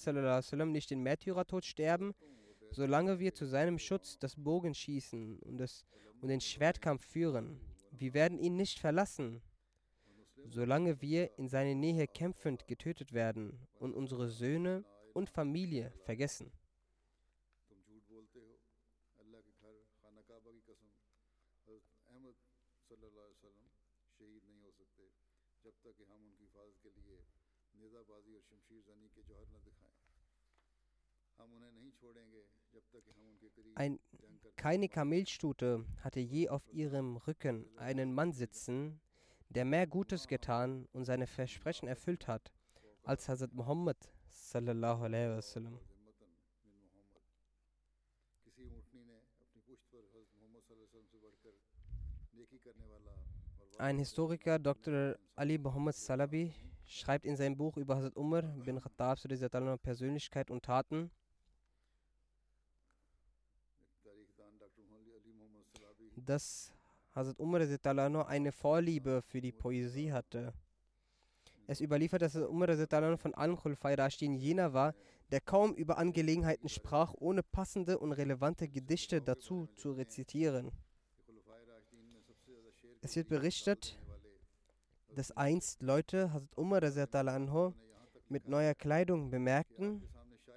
nicht 0.68 0.90
den 0.90 1.02
Märtyrertod 1.02 1.66
sterben, 1.66 2.14
solange 2.70 3.18
wir 3.18 3.34
zu 3.34 3.44
seinem 3.44 3.78
Schutz 3.78 4.18
das 4.18 4.36
Bogenschießen 4.36 5.38
und, 5.40 5.58
das, 5.58 5.84
und 6.22 6.28
den 6.28 6.40
Schwertkampf 6.40 7.04
führen. 7.04 7.60
Wir 7.90 8.14
werden 8.14 8.38
ihn 8.38 8.56
nicht 8.56 8.78
verlassen, 8.78 9.42
solange 10.48 11.00
wir 11.00 11.38
in 11.38 11.48
seiner 11.48 11.74
Nähe 11.74 12.06
kämpfend 12.06 12.66
getötet 12.66 13.12
werden 13.12 13.58
und 13.78 13.94
unsere 13.94 14.28
Söhne 14.28 14.84
und 15.12 15.30
Familie 15.30 15.92
vergessen. 16.04 16.52
Ein, 33.74 33.98
keine 34.56 34.88
Kamelstute 34.88 35.84
hatte 36.00 36.20
je 36.20 36.48
auf 36.48 36.62
ihrem 36.72 37.16
Rücken 37.16 37.66
einen 37.76 38.12
Mann 38.12 38.32
sitzen, 38.32 39.00
der 39.52 39.64
mehr 39.64 39.86
Gutes 39.86 40.26
getan 40.26 40.88
und 40.92 41.04
seine 41.04 41.26
Versprechen 41.26 41.86
erfüllt 41.86 42.26
hat, 42.26 42.52
als 43.04 43.28
Hazrat 43.28 43.52
Muhammad. 43.52 43.96
Ein 53.78 53.98
Historiker, 53.98 54.58
Dr. 54.58 55.16
Ali 55.36 55.58
Muhammad 55.58 55.94
Salabi, 55.94 56.54
schreibt 56.86 57.26
in 57.26 57.36
seinem 57.36 57.56
Buch 57.56 57.76
über 57.76 57.96
Hazrat 57.96 58.16
Umar 58.16 58.42
bin 58.42 58.80
Khattab 58.80 59.18
Persönlichkeit 59.82 60.50
und 60.50 60.64
Taten, 60.64 61.10
dass 66.16 66.72
Hazrat 67.14 67.38
Umar 67.38 67.60
eine 68.28 68.52
Vorliebe 68.52 69.22
für 69.22 69.40
die 69.40 69.52
Poesie 69.52 70.12
hatte. 70.12 70.54
Es 71.66 71.80
überliefert, 71.80 72.22
dass 72.22 72.34
Umar 72.36 72.68
von 73.18 73.34
allen 73.34 73.56
Khulfai 73.56 73.94
Rashidin 73.94 74.34
jener 74.34 74.72
war, 74.72 74.94
der 75.30 75.40
kaum 75.40 75.74
über 75.74 75.98
Angelegenheiten 75.98 76.68
sprach, 76.68 77.14
ohne 77.18 77.42
passende 77.42 77.98
und 77.98 78.12
relevante 78.12 78.68
Gedichte 78.68 79.20
dazu 79.20 79.68
zu 79.74 79.92
rezitieren. 79.92 80.72
Es 83.02 83.16
wird 83.16 83.28
berichtet, 83.28 83.98
dass 85.14 85.30
einst 85.32 85.82
Leute 85.82 86.32
Hazrat 86.32 86.56
Umar 86.56 86.80
mit 88.28 88.48
neuer 88.48 88.74
Kleidung 88.74 89.30
bemerkten 89.30 90.02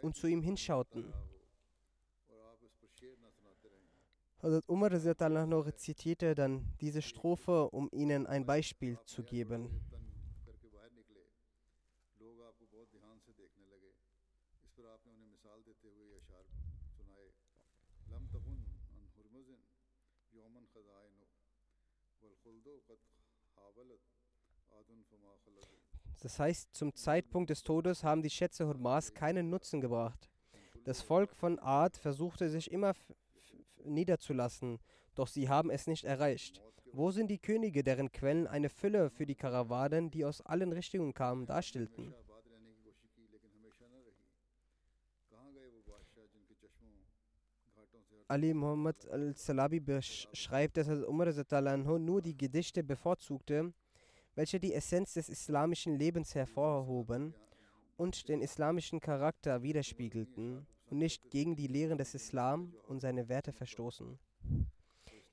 und 0.02 0.15
zu 0.15 0.28
ihm 0.28 0.41
hinschauten. 0.41 1.13
Hazrat 4.45 4.69
Umar 4.69 4.91
rezitierte 4.91 6.36
dann 6.36 6.71
diese 6.79 7.01
Strophe, 7.01 7.67
um 7.71 7.89
ihnen 7.91 8.27
ein 8.27 8.45
Beispiel 8.45 8.99
zu 9.05 9.23
geben. 9.23 9.81
Das 26.21 26.39
heißt, 26.39 26.75
zum 26.75 26.93
Zeitpunkt 26.93 27.49
des 27.49 27.63
Todes 27.63 28.03
haben 28.03 28.21
die 28.21 28.29
Schätze 28.29 28.67
Hurmas 28.67 29.12
keinen 29.15 29.49
Nutzen 29.49 29.81
gebracht. 29.81 30.29
Das 30.84 31.01
Volk 31.01 31.36
von 31.36 31.58
Ad 31.58 31.99
versuchte 31.99 32.51
sich 32.51 32.71
immer 32.71 32.93
niederzulassen, 33.86 34.80
doch 35.15 35.28
sie 35.28 35.50
haben 35.50 35.69
es 35.69 35.88
nicht 35.88 36.04
erreicht. 36.04 36.62
Wo 36.91 37.12
sind 37.12 37.30
die 37.30 37.39
Könige, 37.39 37.84
deren 37.84 38.12
Quellen 38.12 38.48
eine 38.48 38.69
Fülle 38.69 39.10
für 39.10 39.26
die 39.26 39.36
Karawanen, 39.36 40.12
die 40.12 40.24
aus 40.24 40.41
allen 40.41 40.71
Richtungen 40.71 41.13
kamen, 41.13 41.45
darstellten? 41.45 42.13
Ali 48.28 48.54
Muhammad 48.54 49.08
al-Salabi 49.10 49.80
beschreibt, 49.80 50.78
dass 50.78 50.88
Umar 50.88 51.28
nur 52.00 52.21
die 52.21 52.36
Gedichte 52.36 52.84
bevorzugte, 52.84 53.71
welche 54.34 54.60
die 54.60 54.74
Essenz 54.74 55.13
des 55.13 55.30
islamischen 55.30 55.98
Lebens 55.98 56.34
hervorhoben 56.34 57.36
und 57.97 58.27
den 58.29 58.41
islamischen 58.41 58.99
Charakter 58.99 59.63
widerspiegelten 59.63 60.65
und 60.89 60.97
nicht 60.97 61.29
gegen 61.29 61.55
die 61.55 61.67
Lehren 61.67 61.97
des 61.97 62.13
Islam 62.13 62.73
und 62.88 62.99
seine 62.99 63.29
Werte 63.29 63.51
verstoßen. 63.51 64.19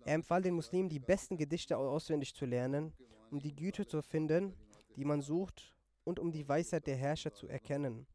Er 0.05 0.15
empfahl 0.15 0.43
den 0.43 0.55
Muslimen, 0.55 0.89
die 0.89 0.99
besten 0.99 1.37
Gedichte 1.37 1.77
auswendig 1.77 2.35
zu 2.35 2.45
lernen, 2.45 2.93
um 3.31 3.41
die 3.41 3.55
Güte 3.55 3.87
zu 3.87 4.03
finden, 4.03 4.55
die 4.97 5.05
man 5.05 5.21
sucht, 5.23 5.77
und 6.05 6.19
um 6.19 6.33
die 6.33 6.49
Weisheit 6.49 6.87
der 6.89 6.97
Herrscher 6.97 7.33
zu 7.33 7.47
erkennen, 7.47 8.07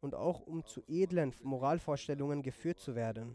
und 0.00 0.14
auch 0.14 0.40
um 0.40 0.64
zu 0.64 0.82
edlen 0.86 1.34
Moralvorstellungen 1.42 2.42
geführt 2.42 2.78
zu 2.78 2.94
werden. 2.94 3.34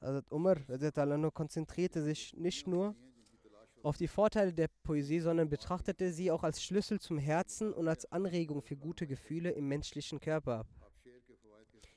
Hazrat 0.00 0.32
Umar 0.32 1.30
konzentrierte 1.32 2.02
sich 2.02 2.34
nicht 2.34 2.66
nur 2.66 2.96
auf 3.82 3.96
die 3.96 4.08
Vorteile 4.08 4.52
der 4.52 4.68
Poesie, 4.82 5.20
sondern 5.20 5.48
betrachtete 5.48 6.12
sie 6.12 6.30
auch 6.30 6.42
als 6.42 6.62
Schlüssel 6.62 7.00
zum 7.00 7.18
Herzen 7.18 7.72
und 7.72 7.88
als 7.88 8.10
Anregung 8.12 8.62
für 8.62 8.76
gute 8.76 9.06
Gefühle 9.06 9.50
im 9.50 9.68
menschlichen 9.68 10.20
Körper. 10.20 10.66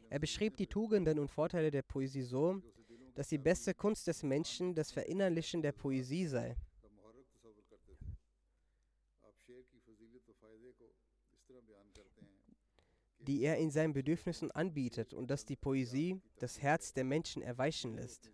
Er 0.10 0.20
beschrieb 0.20 0.58
die 0.58 0.68
Tugenden 0.68 1.20
und 1.20 1.30
Vorteile 1.30 1.72
der 1.72 1.82
Poesie 1.82 2.22
so, 2.22 2.62
dass 3.16 3.30
die 3.30 3.38
beste 3.38 3.74
Kunst 3.74 4.08
des 4.08 4.24
Menschen 4.24 4.76
das 4.76 4.92
Verinnerlichen 4.92 5.62
der 5.62 5.72
Poesie 5.72 6.28
sei. 6.28 6.56
die 13.28 13.42
er 13.42 13.58
in 13.58 13.72
seinen 13.72 13.94
Bedürfnissen 13.94 14.52
anbietet 14.52 15.14
und 15.14 15.30
dass 15.30 15.46
die 15.46 15.56
Poesie 15.56 16.22
das 16.40 16.62
Herz 16.62 16.94
der 16.94 17.06
Menschen 17.06 17.42
erweichen 17.42 17.96
lässt. 17.96 18.32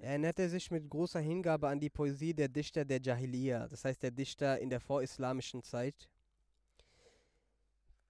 Er 0.00 0.10
erinnerte 0.10 0.48
sich 0.48 0.70
mit 0.70 0.88
großer 0.88 1.20
Hingabe 1.20 1.68
an 1.68 1.80
die 1.80 1.90
Poesie 1.90 2.34
der 2.34 2.48
Dichter 2.48 2.84
der 2.84 3.00
Jahiliya, 3.00 3.68
das 3.68 3.84
heißt 3.84 4.02
der 4.02 4.10
Dichter 4.10 4.58
in 4.58 4.70
der 4.70 4.80
vorislamischen 4.80 5.62
Zeit. 5.62 6.08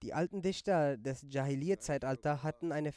Die 0.01 0.13
alten 0.13 0.41
Dichter 0.41 0.97
des 0.97 1.25
Jahiliya-Zeitalter 1.29 2.43
hatten 2.43 2.71
eine 2.71 2.91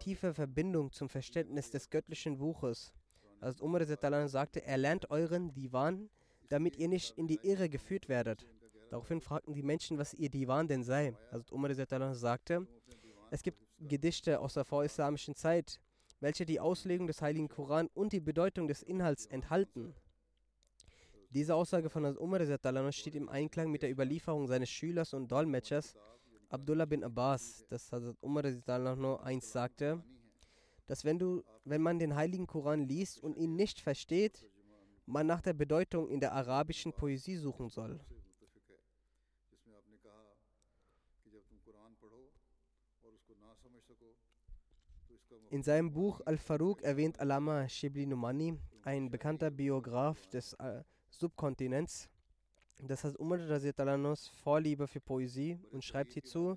tiefe 0.00 0.34
Verbindung 0.34 0.90
zum 0.90 1.08
Verständnis 1.08 1.70
des 1.70 1.90
göttlichen 1.90 2.38
Buches. 2.38 2.92
Also 3.40 3.64
Umar 3.64 3.86
Zetalan 3.86 4.28
sagte, 4.28 4.64
er 4.64 4.78
lernt 4.78 5.10
euren 5.10 5.52
Divan, 5.54 6.10
damit 6.48 6.76
ihr 6.76 6.88
nicht 6.88 7.16
in 7.16 7.28
die 7.28 7.40
Irre 7.42 7.68
geführt 7.68 8.08
werdet. 8.08 8.46
Daraufhin 8.90 9.20
fragten 9.20 9.54
die 9.54 9.62
Menschen, 9.62 9.98
was 9.98 10.14
ihr 10.14 10.30
Divan 10.30 10.66
denn 10.66 10.82
sei. 10.82 11.14
Also 11.30 11.54
Umar 11.54 11.72
Zetalan 11.74 12.14
sagte, 12.14 12.66
es 13.30 13.42
gibt 13.42 13.58
Gedichte 13.78 14.40
aus 14.40 14.54
der 14.54 14.64
vorislamischen 14.64 15.34
Zeit, 15.34 15.80
welche 16.20 16.46
die 16.46 16.60
Auslegung 16.60 17.06
des 17.06 17.22
Heiligen 17.22 17.48
Koran 17.48 17.88
und 17.94 18.12
die 18.12 18.20
Bedeutung 18.20 18.68
des 18.68 18.82
Inhalts 18.82 19.26
enthalten. 19.26 19.94
Diese 21.30 21.54
Aussage 21.54 21.90
von 21.90 22.04
Umar 22.16 22.92
steht 22.92 23.14
im 23.14 23.28
Einklang 23.28 23.70
mit 23.70 23.82
der 23.82 23.90
Überlieferung 23.90 24.46
seines 24.46 24.70
Schülers 24.70 25.14
und 25.14 25.30
Dolmetschers 25.32 25.94
Abdullah 26.50 26.84
bin 26.84 27.04
Abbas, 27.04 27.64
dass 27.68 27.92
Hazrat 27.92 28.16
Umar 28.20 28.42
Zetalan 28.42 29.04
eins 29.20 29.52
sagte, 29.52 30.02
dass 30.86 31.04
wenn 31.04 31.16
du, 31.16 31.44
wenn 31.64 31.80
man 31.80 32.00
den 32.00 32.16
Heiligen 32.16 32.48
Koran 32.48 32.88
liest 32.88 33.20
und 33.20 33.36
ihn 33.36 33.54
nicht 33.54 33.80
versteht, 33.80 34.44
man 35.06 35.28
nach 35.28 35.40
der 35.40 35.52
Bedeutung 35.52 36.08
in 36.08 36.18
der 36.18 36.32
arabischen 36.32 36.92
Poesie 36.92 37.36
suchen 37.36 37.68
soll. 37.68 38.00
In 45.50 45.62
seinem 45.62 45.92
Buch 45.92 46.20
Al-Faruq 46.24 46.82
erwähnt 46.82 47.18
Alama 47.18 47.68
Shibli 47.68 48.06
Numani, 48.06 48.56
ein 48.82 49.10
bekannter 49.10 49.50
Biograf 49.50 50.26
des 50.28 50.52
äh, 50.54 50.82
Subkontinents, 51.08 52.08
dass 52.82 53.04
Hazrat 53.04 53.18
Umar 53.18 53.40
Raziyatallanos 53.40 54.28
Vorliebe 54.28 54.86
für 54.86 55.00
Poesie 55.00 55.58
und 55.72 55.84
schreibt 55.84 56.12
hierzu, 56.12 56.56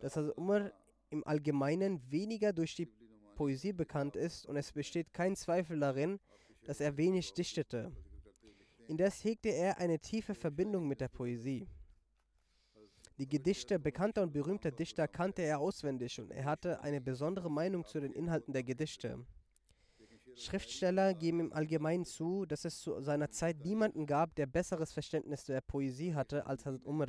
dass 0.00 0.16
Hazrat 0.16 0.36
Umar 0.36 0.72
im 1.10 1.26
Allgemeinen 1.26 2.00
weniger 2.10 2.52
durch 2.52 2.74
die 2.74 2.88
Poesie 3.36 3.72
bekannt 3.72 4.16
ist 4.16 4.46
und 4.46 4.56
es 4.56 4.72
besteht 4.72 5.12
kein 5.12 5.36
Zweifel 5.36 5.78
darin, 5.78 6.18
dass 6.64 6.80
er 6.80 6.96
wenig 6.96 7.34
dichtete. 7.34 7.92
Indes 8.88 9.22
hegte 9.24 9.48
er 9.48 9.78
eine 9.78 9.98
tiefe 9.98 10.34
Verbindung 10.34 10.86
mit 10.88 11.00
der 11.00 11.08
Poesie. 11.08 11.68
Die 13.22 13.28
Gedichte 13.28 13.78
bekannter 13.78 14.24
und 14.24 14.32
berühmter 14.32 14.72
Dichter 14.72 15.06
kannte 15.06 15.42
er 15.42 15.60
auswendig 15.60 16.20
und 16.20 16.32
er 16.32 16.44
hatte 16.44 16.80
eine 16.80 17.00
besondere 17.00 17.48
Meinung 17.48 17.84
zu 17.84 18.00
den 18.00 18.12
Inhalten 18.12 18.52
der 18.52 18.64
Gedichte. 18.64 19.24
Schriftsteller 20.34 21.14
geben 21.14 21.38
im 21.38 21.52
Allgemeinen 21.52 22.04
zu, 22.04 22.46
dass 22.46 22.64
es 22.64 22.80
zu 22.80 23.00
seiner 23.00 23.30
Zeit 23.30 23.64
niemanden 23.64 24.06
gab, 24.06 24.34
der 24.34 24.46
besseres 24.46 24.92
Verständnis 24.92 25.44
der 25.44 25.60
Poesie 25.60 26.12
hatte 26.16 26.44
als 26.46 26.66
Hazrat 26.66 26.84
Umar. 26.84 27.06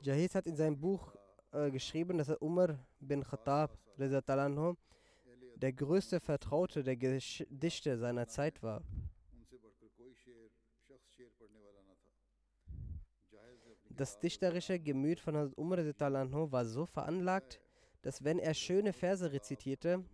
Jahiz 0.00 0.34
hat 0.34 0.46
in 0.48 0.56
seinem 0.56 0.80
Buch 0.80 1.14
äh, 1.52 1.70
geschrieben, 1.70 2.18
dass 2.18 2.28
Umar 2.40 2.76
bin 2.98 3.22
Khattab 3.22 3.78
der 5.56 5.72
größte 5.72 6.20
Vertraute 6.20 6.82
der 6.82 6.96
Gedichte 6.96 7.98
seiner 7.98 8.26
Zeit 8.26 8.62
war. 8.62 8.82
Das 13.90 14.18
dichterische 14.18 14.80
Gemüt 14.80 15.20
von 15.20 15.36
Hazrat 15.36 15.84
Zitalanho 15.84 16.50
war 16.50 16.64
so 16.64 16.84
veranlagt, 16.84 17.60
dass 18.02 18.24
wenn 18.24 18.40
er 18.40 18.52
schöne 18.52 18.92
Verse 18.92 19.32
rezitierte, 19.32 20.04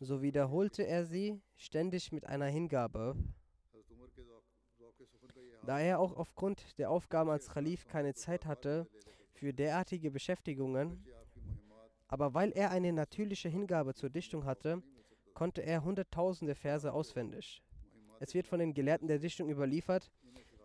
so 0.00 0.22
wiederholte 0.22 0.84
er 0.84 1.04
sie 1.04 1.40
ständig 1.56 2.10
mit 2.10 2.26
einer 2.26 2.46
Hingabe. 2.46 3.14
Da 5.64 5.78
er 5.78 6.00
auch 6.00 6.16
aufgrund 6.16 6.76
der 6.78 6.90
Aufgaben 6.90 7.30
als 7.30 7.48
Khalif 7.48 7.86
keine 7.86 8.14
Zeit 8.14 8.46
hatte 8.46 8.88
für 9.30 9.52
derartige 9.52 10.10
Beschäftigungen, 10.10 11.06
aber 12.12 12.34
weil 12.34 12.52
er 12.52 12.70
eine 12.70 12.92
natürliche 12.92 13.48
Hingabe 13.48 13.94
zur 13.94 14.10
Dichtung 14.10 14.44
hatte, 14.44 14.82
konnte 15.32 15.62
er 15.62 15.82
hunderttausende 15.82 16.54
Verse 16.54 16.92
auswendig. 16.92 17.62
Es 18.20 18.34
wird 18.34 18.46
von 18.46 18.58
den 18.58 18.74
Gelehrten 18.74 19.08
der 19.08 19.18
Dichtung 19.18 19.48
überliefert, 19.48 20.12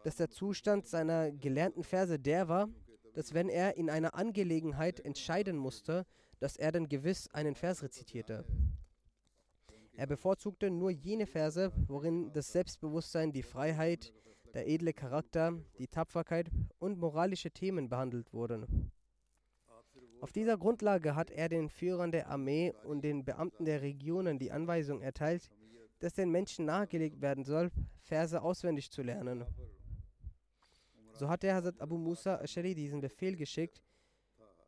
dass 0.04 0.18
der 0.18 0.30
Zustand 0.30 0.88
seiner 0.88 1.32
gelernten 1.32 1.86
Verse 1.86 2.20
der 2.20 2.50
war, 2.50 2.68
dass 3.14 3.34
wenn 3.34 3.48
er 3.48 3.78
in 3.78 3.90
einer 3.90 4.14
Angelegenheit 4.14 5.00
entscheiden 5.00 5.56
musste, 5.56 6.06
dass 6.42 6.58
er 6.58 6.74
dann 6.74 6.90
gewiss 6.90 7.30
einen 7.30 7.56
Vers 7.56 7.82
rezitierte. 7.82 8.44
Er 9.94 10.06
bevorzugte 10.06 10.70
nur 10.70 10.92
jene 10.92 11.28
Verse, 11.28 11.72
worin 11.88 12.34
das 12.34 12.52
Selbstbewusstsein, 12.52 13.32
die 13.32 13.42
Freiheit, 13.42 14.14
der 14.54 14.68
edle 14.68 14.92
Charakter, 14.92 15.54
die 15.80 15.88
Tapferkeit 15.88 16.50
und 16.78 17.00
moralische 17.00 17.52
Themen 17.52 17.88
behandelt 17.88 18.34
wurden. 18.34 18.92
Auf 20.20 20.32
dieser 20.32 20.58
Grundlage 20.58 21.16
hat 21.16 21.30
er 21.30 21.48
den 21.48 21.70
Führern 21.70 22.12
der 22.12 22.30
Armee 22.30 22.74
und 22.84 23.04
den 23.04 23.24
Beamten 23.24 23.66
der 23.66 23.82
Regionen 23.82 24.40
die 24.40 24.52
Anweisung 24.52 25.02
erteilt, 25.02 25.50
dass 26.00 26.14
den 26.14 26.32
Menschen 26.32 26.66
nahegelegt 26.66 27.22
werden 27.22 27.44
soll, 27.44 27.72
Verse 28.02 28.42
auswendig 28.42 28.92
zu 28.92 29.04
lernen. 29.04 29.46
So 31.14 31.30
hat 31.30 31.44
der 31.44 31.56
Hazrat 31.56 31.80
Abu 31.82 31.98
Musa 31.98 32.40
Ashari 32.42 32.76
diesen 32.76 33.02
Befehl 33.02 33.36
geschickt, 33.36 33.82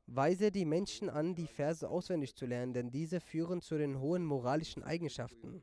weise 0.08 0.52
die 0.52 0.66
Menschen 0.66 1.10
an, 1.10 1.36
die 1.36 1.48
Verse 1.48 1.88
auswendig 1.88 2.36
zu 2.36 2.46
lernen, 2.46 2.74
denn 2.74 2.92
diese 2.92 3.20
führen 3.20 3.62
zu 3.62 3.78
den 3.78 4.00
hohen 4.00 4.26
moralischen 4.26 4.84
Eigenschaften, 4.84 5.62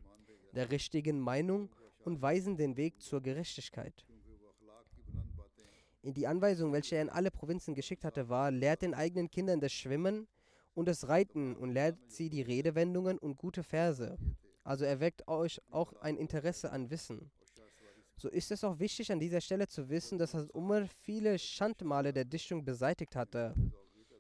der 0.53 0.71
richtigen 0.71 1.21
Meinung 1.21 1.71
und 2.05 2.23
weisen 2.23 2.57
den 2.57 2.77
Weg 2.77 3.01
zur 3.03 3.21
Gerechtigkeit. 3.21 4.07
In 6.07 6.15
die 6.15 6.29
Anweisung, 6.29 6.73
welche 6.73 6.95
er 6.95 7.03
in 7.03 7.11
alle 7.11 7.33
Provinzen 7.33 7.75
geschickt 7.75 8.05
hatte, 8.05 8.29
war, 8.29 8.53
lehrt 8.53 8.83
den 8.83 8.95
eigenen 8.95 9.29
Kindern 9.29 9.59
das 9.59 9.73
Schwimmen 9.73 10.29
und 10.73 10.87
das 10.87 11.09
Reiten 11.09 11.57
und 11.57 11.73
lehrt 11.73 11.99
sie 12.07 12.31
die 12.31 12.43
Redewendungen 12.43 13.19
und 13.19 13.37
gute 13.37 13.65
Verse. 13.65 14.17
Also 14.63 14.85
erweckt 14.85 15.27
euch 15.27 15.61
auch 15.69 15.95
ein 15.95 16.17
Interesse 16.17 16.71
an 16.71 16.91
Wissen. 16.91 17.33
So 18.17 18.29
ist 18.29 18.53
es 18.53 18.63
auch 18.63 18.79
wichtig 18.79 19.11
an 19.11 19.19
dieser 19.19 19.41
Stelle 19.41 19.67
zu 19.67 19.89
wissen, 19.89 20.17
dass 20.17 20.33
Hazrat 20.33 20.55
Umar 20.55 20.87
viele 21.03 21.41
Schandmale 21.41 22.13
der 22.13 22.25
Dichtung 22.25 22.65
beseitigt 22.65 23.17
hatte. 23.17 23.53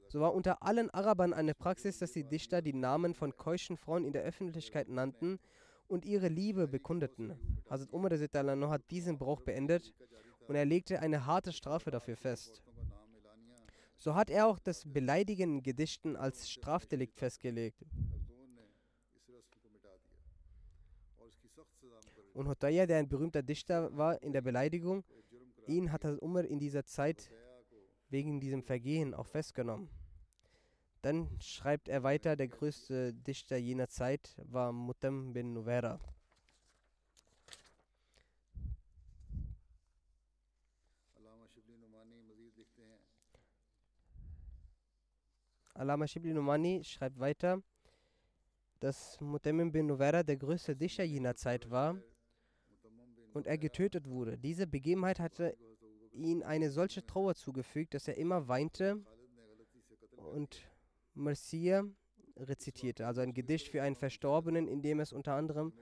So 0.08 0.18
war 0.18 0.34
unter 0.34 0.64
allen 0.64 0.90
Arabern 0.90 1.32
eine 1.32 1.54
Praxis, 1.54 1.98
dass 1.98 2.10
die 2.10 2.24
Dichter 2.24 2.62
die 2.62 2.74
Namen 2.74 3.14
von 3.14 3.36
keuschen 3.36 3.76
Frauen 3.76 4.04
in 4.04 4.12
der 4.12 4.24
Öffentlichkeit 4.24 4.88
nannten 4.88 5.38
und 5.86 6.04
ihre 6.04 6.26
Liebe 6.26 6.66
bekundeten. 6.66 7.62
Hazrat 7.70 7.92
Umar 7.92 8.10
hat 8.10 8.90
diesen 8.90 9.18
Brauch 9.18 9.40
beendet 9.42 9.94
und 10.48 10.54
er 10.54 10.64
legte 10.64 11.00
eine 11.00 11.26
harte 11.26 11.52
Strafe 11.52 11.90
dafür 11.90 12.16
fest. 12.16 12.62
So 13.98 14.14
hat 14.14 14.30
er 14.30 14.46
auch 14.46 14.58
das 14.58 14.84
Beleidigen 14.86 15.56
in 15.56 15.62
Gedichten 15.62 16.16
als 16.16 16.50
Strafdelikt 16.50 17.18
festgelegt. 17.18 17.84
Und 22.34 22.48
Hotaya, 22.48 22.86
der 22.86 22.98
ein 22.98 23.08
berühmter 23.08 23.42
Dichter 23.42 23.96
war 23.96 24.22
in 24.22 24.32
der 24.32 24.42
Beleidigung, 24.42 25.04
ihn 25.66 25.90
hat 25.90 26.04
das 26.04 26.18
Umar 26.18 26.44
in 26.44 26.58
dieser 26.58 26.84
Zeit 26.84 27.30
wegen 28.10 28.40
diesem 28.40 28.62
Vergehen 28.62 29.14
auch 29.14 29.26
festgenommen. 29.26 29.88
Dann 31.00 31.28
schreibt 31.40 31.88
er 31.88 32.02
weiter, 32.02 32.36
der 32.36 32.48
größte 32.48 33.14
Dichter 33.14 33.56
jener 33.56 33.88
Zeit 33.88 34.36
war 34.44 34.72
Mutam 34.72 35.32
bin 35.32 35.52
Nuvera. 35.52 35.98
Alama 45.74 46.06
Shibli 46.06 46.32
Numani 46.32 46.82
schreibt 46.84 47.18
weiter, 47.18 47.62
dass 48.80 49.20
Mutamim 49.20 49.70
bin 49.72 49.86
Nuwera 49.86 50.22
der 50.22 50.36
größte 50.36 50.74
Dichter 50.74 51.04
jener 51.04 51.34
Zeit 51.34 51.70
war 51.70 52.00
und 53.34 53.46
er 53.46 53.58
getötet 53.58 54.08
wurde. 54.08 54.38
Diese 54.38 54.66
Begebenheit 54.66 55.20
hatte 55.20 55.54
ihm 56.12 56.42
eine 56.42 56.70
solche 56.70 57.04
Trauer 57.04 57.34
zugefügt, 57.34 57.92
dass 57.92 58.08
er 58.08 58.16
immer 58.16 58.48
weinte 58.48 59.04
und 60.16 60.66
Marsiya 61.12 61.84
rezitierte, 62.36 63.06
also 63.06 63.20
ein 63.20 63.34
Gedicht 63.34 63.68
für 63.68 63.82
einen 63.82 63.96
Verstorbenen, 63.96 64.68
in 64.68 64.82
dem 64.82 65.00
es 65.00 65.12
unter 65.12 65.34
anderem 65.34 65.72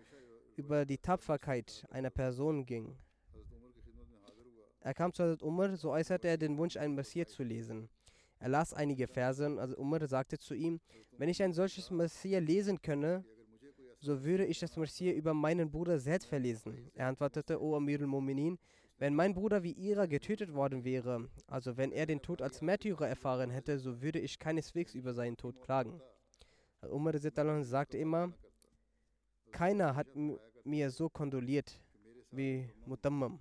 über 0.57 0.85
die 0.87 0.99
Tapferkeit 0.99 1.87
einer 1.91 2.11
Person 2.11 2.67
ging. 2.67 2.97
Er 4.85 4.93
kam 4.93 5.15
zu 5.15 5.23
Hazrat 5.23 5.43
Umar, 5.43 5.75
so 5.79 5.93
äußerte 5.93 6.29
er 6.29 6.37
den 6.37 6.59
Wunsch, 6.59 6.77
ein 6.77 6.95
Messias 6.95 7.31
zu 7.31 7.43
lesen. 7.43 7.89
Er 8.39 8.51
las 8.51 8.75
einige 8.75 9.07
Verse 9.09 9.47
und 9.47 9.59
also 9.59 9.75
Umar 9.79 10.07
sagte 10.07 10.39
zu 10.39 10.53
ihm, 10.53 10.79
wenn 11.17 11.31
ich 11.31 11.43
ein 11.43 11.55
solches 11.55 11.91
Messias 11.91 12.43
lesen 12.43 12.83
könne, 12.83 13.25
so 13.99 14.23
würde 14.25 14.45
ich 14.45 14.59
das 14.59 14.77
Messias 14.77 15.17
über 15.17 15.33
meinen 15.33 15.71
Bruder 15.71 15.99
selbst 15.99 16.27
verlesen. 16.29 16.91
Er 16.93 17.07
antwortete, 17.07 17.63
O 17.63 17.75
Amir 17.75 17.99
al-Mu'minin, 18.03 18.59
wenn 18.99 19.15
mein 19.15 19.33
Bruder 19.33 19.63
wie 19.63 19.73
ihrer 19.73 20.07
getötet 20.07 20.53
worden 20.53 20.85
wäre, 20.85 21.31
also 21.47 21.79
wenn 21.79 21.91
er 21.91 22.05
den 22.05 22.21
Tod 22.21 22.43
als 22.43 22.61
Märtyrer 22.61 23.09
erfahren 23.09 23.49
hätte, 23.49 23.79
so 23.79 24.03
würde 24.03 24.19
ich 24.19 24.39
keineswegs 24.39 24.95
über 24.95 25.15
seinen 25.15 25.39
Tod 25.39 25.63
klagen. 25.63 25.99
Umar 26.83 27.15
sagte 27.63 27.97
immer, 27.97 28.35
keiner 29.51 29.97
hat 29.97 30.09
mir 30.65 30.91
so 30.91 31.09
kondoliert 31.09 31.81
wie 32.31 32.69
Mutammam. 32.85 33.41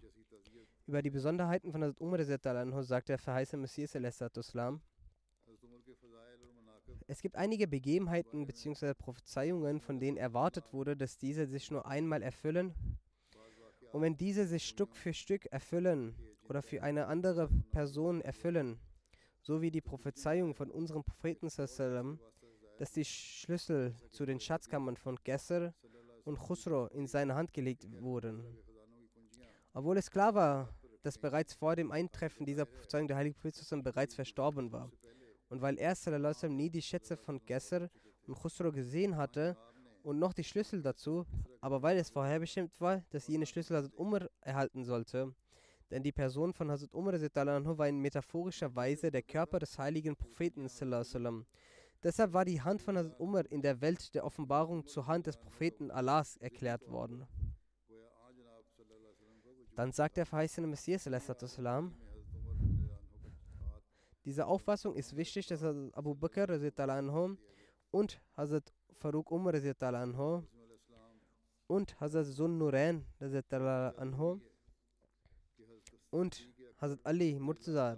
Über 0.85 1.01
die 1.01 1.11
Besonderheiten 1.11 1.71
von 1.71 1.81
Hazrat 1.81 2.01
Umar 2.01 2.83
sagt 2.83 3.07
der 3.07 3.17
verheißene 3.17 3.61
Messias 3.61 3.95
Islam. 3.95 4.81
Es 7.07 7.21
gibt 7.21 7.37
einige 7.37 7.67
Begebenheiten 7.67 8.45
bzw. 8.45 8.93
Prophezeiungen, 8.93 9.79
von 9.79 10.01
denen 10.01 10.17
erwartet 10.17 10.73
wurde, 10.73 10.97
dass 10.97 11.17
diese 11.17 11.47
sich 11.47 11.71
nur 11.71 11.85
einmal 11.85 12.21
erfüllen. 12.21 12.73
Und 13.93 14.01
wenn 14.01 14.17
diese 14.17 14.45
sich 14.45 14.65
Stück 14.65 14.95
für 14.95 15.13
Stück 15.13 15.45
erfüllen 15.45 16.15
oder 16.49 16.61
für 16.61 16.83
eine 16.83 17.07
andere 17.07 17.47
Person 17.71 18.19
erfüllen, 18.19 18.77
so 19.41 19.61
wie 19.61 19.71
die 19.71 19.81
Prophezeiung 19.81 20.53
von 20.53 20.69
unserem 20.69 21.05
Propheten, 21.05 21.47
dass 22.77 22.91
die 22.91 23.05
Schlüssel 23.05 23.95
zu 24.09 24.25
den 24.25 24.41
Schatzkammern 24.41 24.97
von 24.97 25.17
Gesser 25.23 25.73
und 26.25 26.39
Khusro 26.39 26.87
in 26.87 27.07
seine 27.07 27.35
Hand 27.35 27.53
gelegt 27.53 27.87
wurden. 28.01 28.43
Obwohl 29.73 29.97
es 29.97 30.11
klar 30.11 30.35
war, 30.35 30.69
dass 31.01 31.17
bereits 31.17 31.53
vor 31.53 31.75
dem 31.75 31.91
Eintreffen 31.91 32.45
dieser 32.45 32.65
Prophezeiung 32.65 33.07
der 33.07 33.17
heilige 33.17 33.35
Prophet 33.35 33.83
bereits 33.83 34.15
verstorben 34.15 34.71
war. 34.71 34.91
Und 35.49 35.61
weil 35.61 35.77
er 35.77 35.95
sallam, 35.95 36.55
nie 36.55 36.69
die 36.69 36.81
Schätze 36.81 37.17
von 37.17 37.43
Gesser 37.45 37.89
und 38.27 38.35
Khusro 38.35 38.71
gesehen 38.71 39.17
hatte 39.17 39.57
und 40.03 40.19
noch 40.19 40.33
die 40.33 40.43
Schlüssel 40.43 40.81
dazu, 40.81 41.25
aber 41.59 41.81
weil 41.81 41.97
es 41.97 42.09
vorherbestimmt 42.09 42.79
war, 42.79 43.03
dass 43.09 43.27
jene 43.27 43.45
Schlüssel 43.45 43.77
Hazrat 43.77 43.97
Umar 43.97 44.29
erhalten 44.41 44.83
sollte, 44.83 45.33
denn 45.89 46.03
die 46.03 46.11
Person 46.11 46.53
von 46.53 46.69
Hazrat 46.69 46.93
Umar 46.93 47.13
war 47.13 47.87
in 47.87 47.99
metaphorischer 47.99 48.75
Weise 48.75 49.11
der 49.11 49.23
Körper 49.23 49.59
des 49.59 49.77
heiligen 49.77 50.15
Propheten 50.15 50.67
sallam, 50.67 51.45
Deshalb 52.03 52.33
war 52.33 52.43
die 52.43 52.61
Hand 52.61 52.81
von 52.81 52.97
Hazrat 52.97 53.19
Umar 53.19 53.49
in 53.49 53.61
der 53.61 53.79
Welt 53.81 54.13
der 54.13 54.25
Offenbarung 54.25 54.85
zur 54.85 55.07
Hand 55.07 55.27
des 55.27 55.37
Propheten 55.37 55.89
Allahs 55.89 56.37
erklärt 56.37 56.89
worden. 56.89 57.25
Dann 59.75 59.91
sagt 59.91 60.17
der 60.17 60.25
verheißene 60.25 60.67
Messias, 60.67 61.09
diese 64.25 64.45
Auffassung 64.45 64.95
ist 64.95 65.15
wichtig, 65.15 65.47
dass 65.47 65.63
Abu 65.63 66.15
Bakr 66.15 66.47
und 67.91 68.21
Hazrat 68.37 68.73
Farouk 68.99 69.31
Umar 69.31 69.53
und 71.67 71.99
Hazrat 71.99 72.27
Zun 72.27 72.57
Nurain 72.57 73.05
und 76.11 76.49
Hazrat 76.79 77.05
Ali 77.05 77.39
Murtaza 77.39 77.95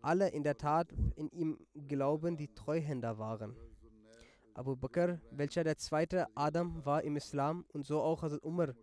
alle 0.00 0.28
in 0.30 0.42
der 0.42 0.58
Tat 0.58 0.92
in 1.14 1.28
ihm 1.30 1.58
glauben, 1.86 2.36
die 2.36 2.52
Treuhänder 2.52 3.18
waren. 3.18 3.54
Abu 4.54 4.74
Bakr, 4.74 5.20
welcher 5.30 5.62
der 5.62 5.78
zweite 5.78 6.26
Adam 6.34 6.84
war 6.84 7.04
im 7.04 7.16
Islam 7.16 7.64
und 7.72 7.86
so 7.86 8.00
auch 8.00 8.22
Hazrat 8.22 8.42
Umar 8.42 8.74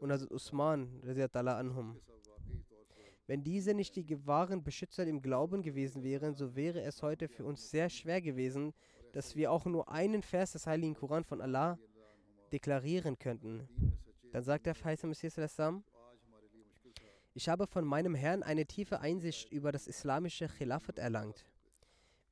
und 0.00 0.12
Hazrat 0.12 0.30
Usman 0.30 1.02
anhum. 1.34 2.00
Wenn 3.26 3.44
diese 3.44 3.74
nicht 3.74 3.94
die 3.96 4.26
wahren 4.26 4.64
Beschützer 4.64 5.06
im 5.06 5.20
Glauben 5.20 5.62
gewesen 5.62 6.02
wären, 6.02 6.34
so 6.34 6.56
wäre 6.56 6.80
es 6.80 7.02
heute 7.02 7.28
für 7.28 7.44
uns 7.44 7.70
sehr 7.70 7.90
schwer 7.90 8.22
gewesen, 8.22 8.72
dass 9.12 9.36
wir 9.36 9.52
auch 9.52 9.66
nur 9.66 9.90
einen 9.90 10.22
Vers 10.22 10.52
des 10.52 10.66
Heiligen 10.66 10.94
Koran 10.94 11.24
von 11.24 11.40
Allah 11.40 11.78
deklarieren 12.52 13.18
könnten. 13.18 13.68
Dann 14.32 14.42
sagt 14.42 14.66
der 14.66 14.74
Verheißene 14.74 15.10
Messias 15.10 15.36
ich 17.34 17.48
habe 17.48 17.68
von 17.68 17.84
meinem 17.84 18.16
Herrn 18.16 18.42
eine 18.42 18.66
tiefe 18.66 18.98
Einsicht 19.00 19.52
über 19.52 19.70
das 19.70 19.86
islamische 19.86 20.48
Khilafat 20.48 20.98
erlangt. 20.98 21.46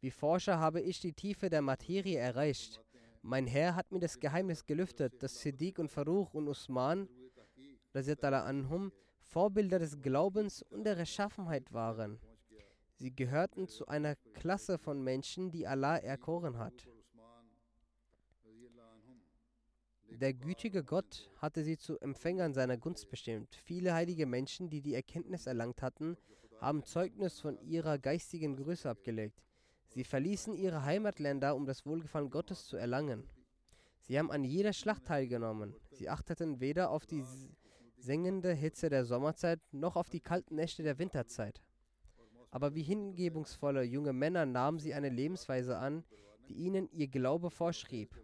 Wie 0.00 0.10
Forscher 0.10 0.58
habe 0.58 0.80
ich 0.80 0.98
die 0.98 1.12
Tiefe 1.12 1.48
der 1.48 1.62
Materie 1.62 2.18
erreicht. 2.18 2.82
Mein 3.22 3.46
Herr 3.46 3.76
hat 3.76 3.92
mir 3.92 4.00
das 4.00 4.18
Geheimnis 4.18 4.66
gelüftet, 4.66 5.22
dass 5.22 5.40
Siddiq 5.40 5.78
und 5.78 5.92
Faruch 5.92 6.34
und 6.34 6.48
Usman 6.48 7.08
anhum, 8.44 8.92
Vorbilder 9.20 9.78
des 9.78 10.00
Glaubens 10.00 10.62
und 10.62 10.84
der 10.84 10.96
Rechtschaffenheit 10.98 11.72
waren. 11.72 12.18
Sie 12.94 13.14
gehörten 13.14 13.68
zu 13.68 13.86
einer 13.86 14.16
Klasse 14.34 14.78
von 14.78 15.02
Menschen, 15.02 15.50
die 15.50 15.66
Allah 15.66 15.96
erkoren 15.96 16.58
hat. 16.58 16.88
Der 20.08 20.32
gütige 20.32 20.82
Gott 20.82 21.30
hatte 21.38 21.62
sie 21.62 21.76
zu 21.76 21.98
Empfängern 21.98 22.54
seiner 22.54 22.78
Gunst 22.78 23.10
bestimmt. 23.10 23.54
Viele 23.54 23.92
heilige 23.92 24.24
Menschen, 24.24 24.70
die 24.70 24.80
die 24.80 24.94
Erkenntnis 24.94 25.46
erlangt 25.46 25.82
hatten, 25.82 26.16
haben 26.60 26.84
Zeugnis 26.84 27.38
von 27.40 27.58
ihrer 27.58 27.98
geistigen 27.98 28.56
Größe 28.56 28.88
abgelegt. 28.88 29.42
Sie 29.88 30.04
verließen 30.04 30.54
ihre 30.54 30.84
Heimatländer, 30.84 31.54
um 31.54 31.66
das 31.66 31.84
Wohlgefallen 31.84 32.30
Gottes 32.30 32.66
zu 32.66 32.76
erlangen. 32.76 33.28
Sie 34.00 34.18
haben 34.18 34.30
an 34.30 34.44
jeder 34.44 34.72
Schlacht 34.72 35.04
teilgenommen. 35.04 35.74
Sie 35.90 36.08
achteten 36.08 36.60
weder 36.60 36.90
auf 36.90 37.04
die 37.04 37.24
sengende 38.06 38.52
Hitze 38.52 38.88
der 38.88 39.04
Sommerzeit 39.04 39.60
noch 39.72 39.96
auf 39.96 40.08
die 40.08 40.20
kalten 40.20 40.54
Nächte 40.54 40.84
der 40.84 40.98
Winterzeit. 41.00 41.60
Aber 42.52 42.74
wie 42.76 42.82
hingebungsvolle 42.82 43.82
junge 43.82 44.12
Männer 44.12 44.46
nahmen 44.46 44.78
sie 44.78 44.94
eine 44.94 45.08
Lebensweise 45.08 45.76
an, 45.76 46.04
die 46.48 46.54
ihnen 46.54 46.88
ihr 46.92 47.08
Glaube 47.08 47.50
vorschrieb. 47.50 48.14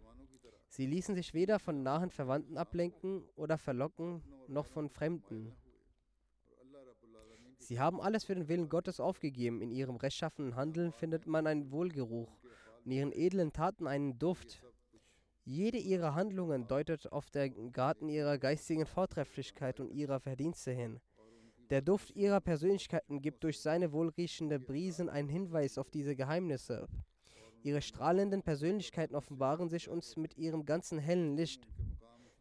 Sie 0.69 0.87
ließen 0.87 1.15
sich 1.15 1.33
weder 1.33 1.59
von 1.59 1.83
nahen 1.83 2.09
Verwandten 2.09 2.57
ablenken 2.57 3.23
oder 3.35 3.57
verlocken, 3.57 4.23
noch 4.47 4.65
von 4.65 4.89
Fremden. 4.89 5.53
Sie 7.59 7.79
haben 7.79 7.99
alles 7.99 8.23
für 8.23 8.35
den 8.35 8.47
Willen 8.47 8.69
Gottes 8.69 9.01
aufgegeben. 9.01 9.61
In 9.61 9.71
ihrem 9.71 9.97
rechtschaffenen 9.97 10.55
Handeln 10.55 10.93
findet 10.93 11.27
man 11.27 11.45
einen 11.45 11.71
Wohlgeruch, 11.71 12.31
in 12.85 12.91
ihren 12.91 13.11
edlen 13.11 13.51
Taten 13.51 13.87
einen 13.87 14.17
Duft. 14.17 14.63
Jede 15.45 15.77
ihrer 15.77 16.15
Handlungen 16.15 16.67
deutet 16.67 17.11
auf 17.11 17.29
den 17.29 17.73
Garten 17.73 18.07
ihrer 18.07 18.37
geistigen 18.37 18.85
Vortrefflichkeit 18.85 19.81
und 19.81 19.91
ihrer 19.91 20.21
Verdienste 20.21 20.71
hin. 20.71 21.01
Der 21.69 21.81
Duft 21.81 22.11
ihrer 22.11 22.39
Persönlichkeiten 22.39 23.21
gibt 23.21 23.43
durch 23.43 23.59
seine 23.59 23.91
wohlriechende 23.91 24.57
Brisen 24.57 25.09
einen 25.09 25.27
Hinweis 25.27 25.77
auf 25.77 25.89
diese 25.89 26.15
Geheimnisse. 26.15 26.87
Ihre 27.61 27.81
strahlenden 27.81 28.41
Persönlichkeiten 28.41 29.15
offenbaren 29.15 29.69
sich 29.69 29.89
uns 29.89 30.15
mit 30.15 30.37
ihrem 30.37 30.65
ganzen 30.65 30.97
hellen 30.97 31.35
Licht. 31.35 31.67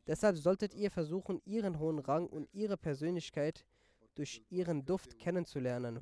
Deshalb 0.07 0.37
solltet 0.37 0.75
ihr 0.75 0.91
versuchen, 0.91 1.41
ihren 1.45 1.81
hohen 1.81 1.99
Rang 1.99 2.29
und 2.29 2.49
ihre 2.53 2.77
Persönlichkeit 2.77 3.65
durch 4.15 4.45
ihren 4.49 4.85
Duft 4.85 5.19
kennenzulernen. 5.19 6.01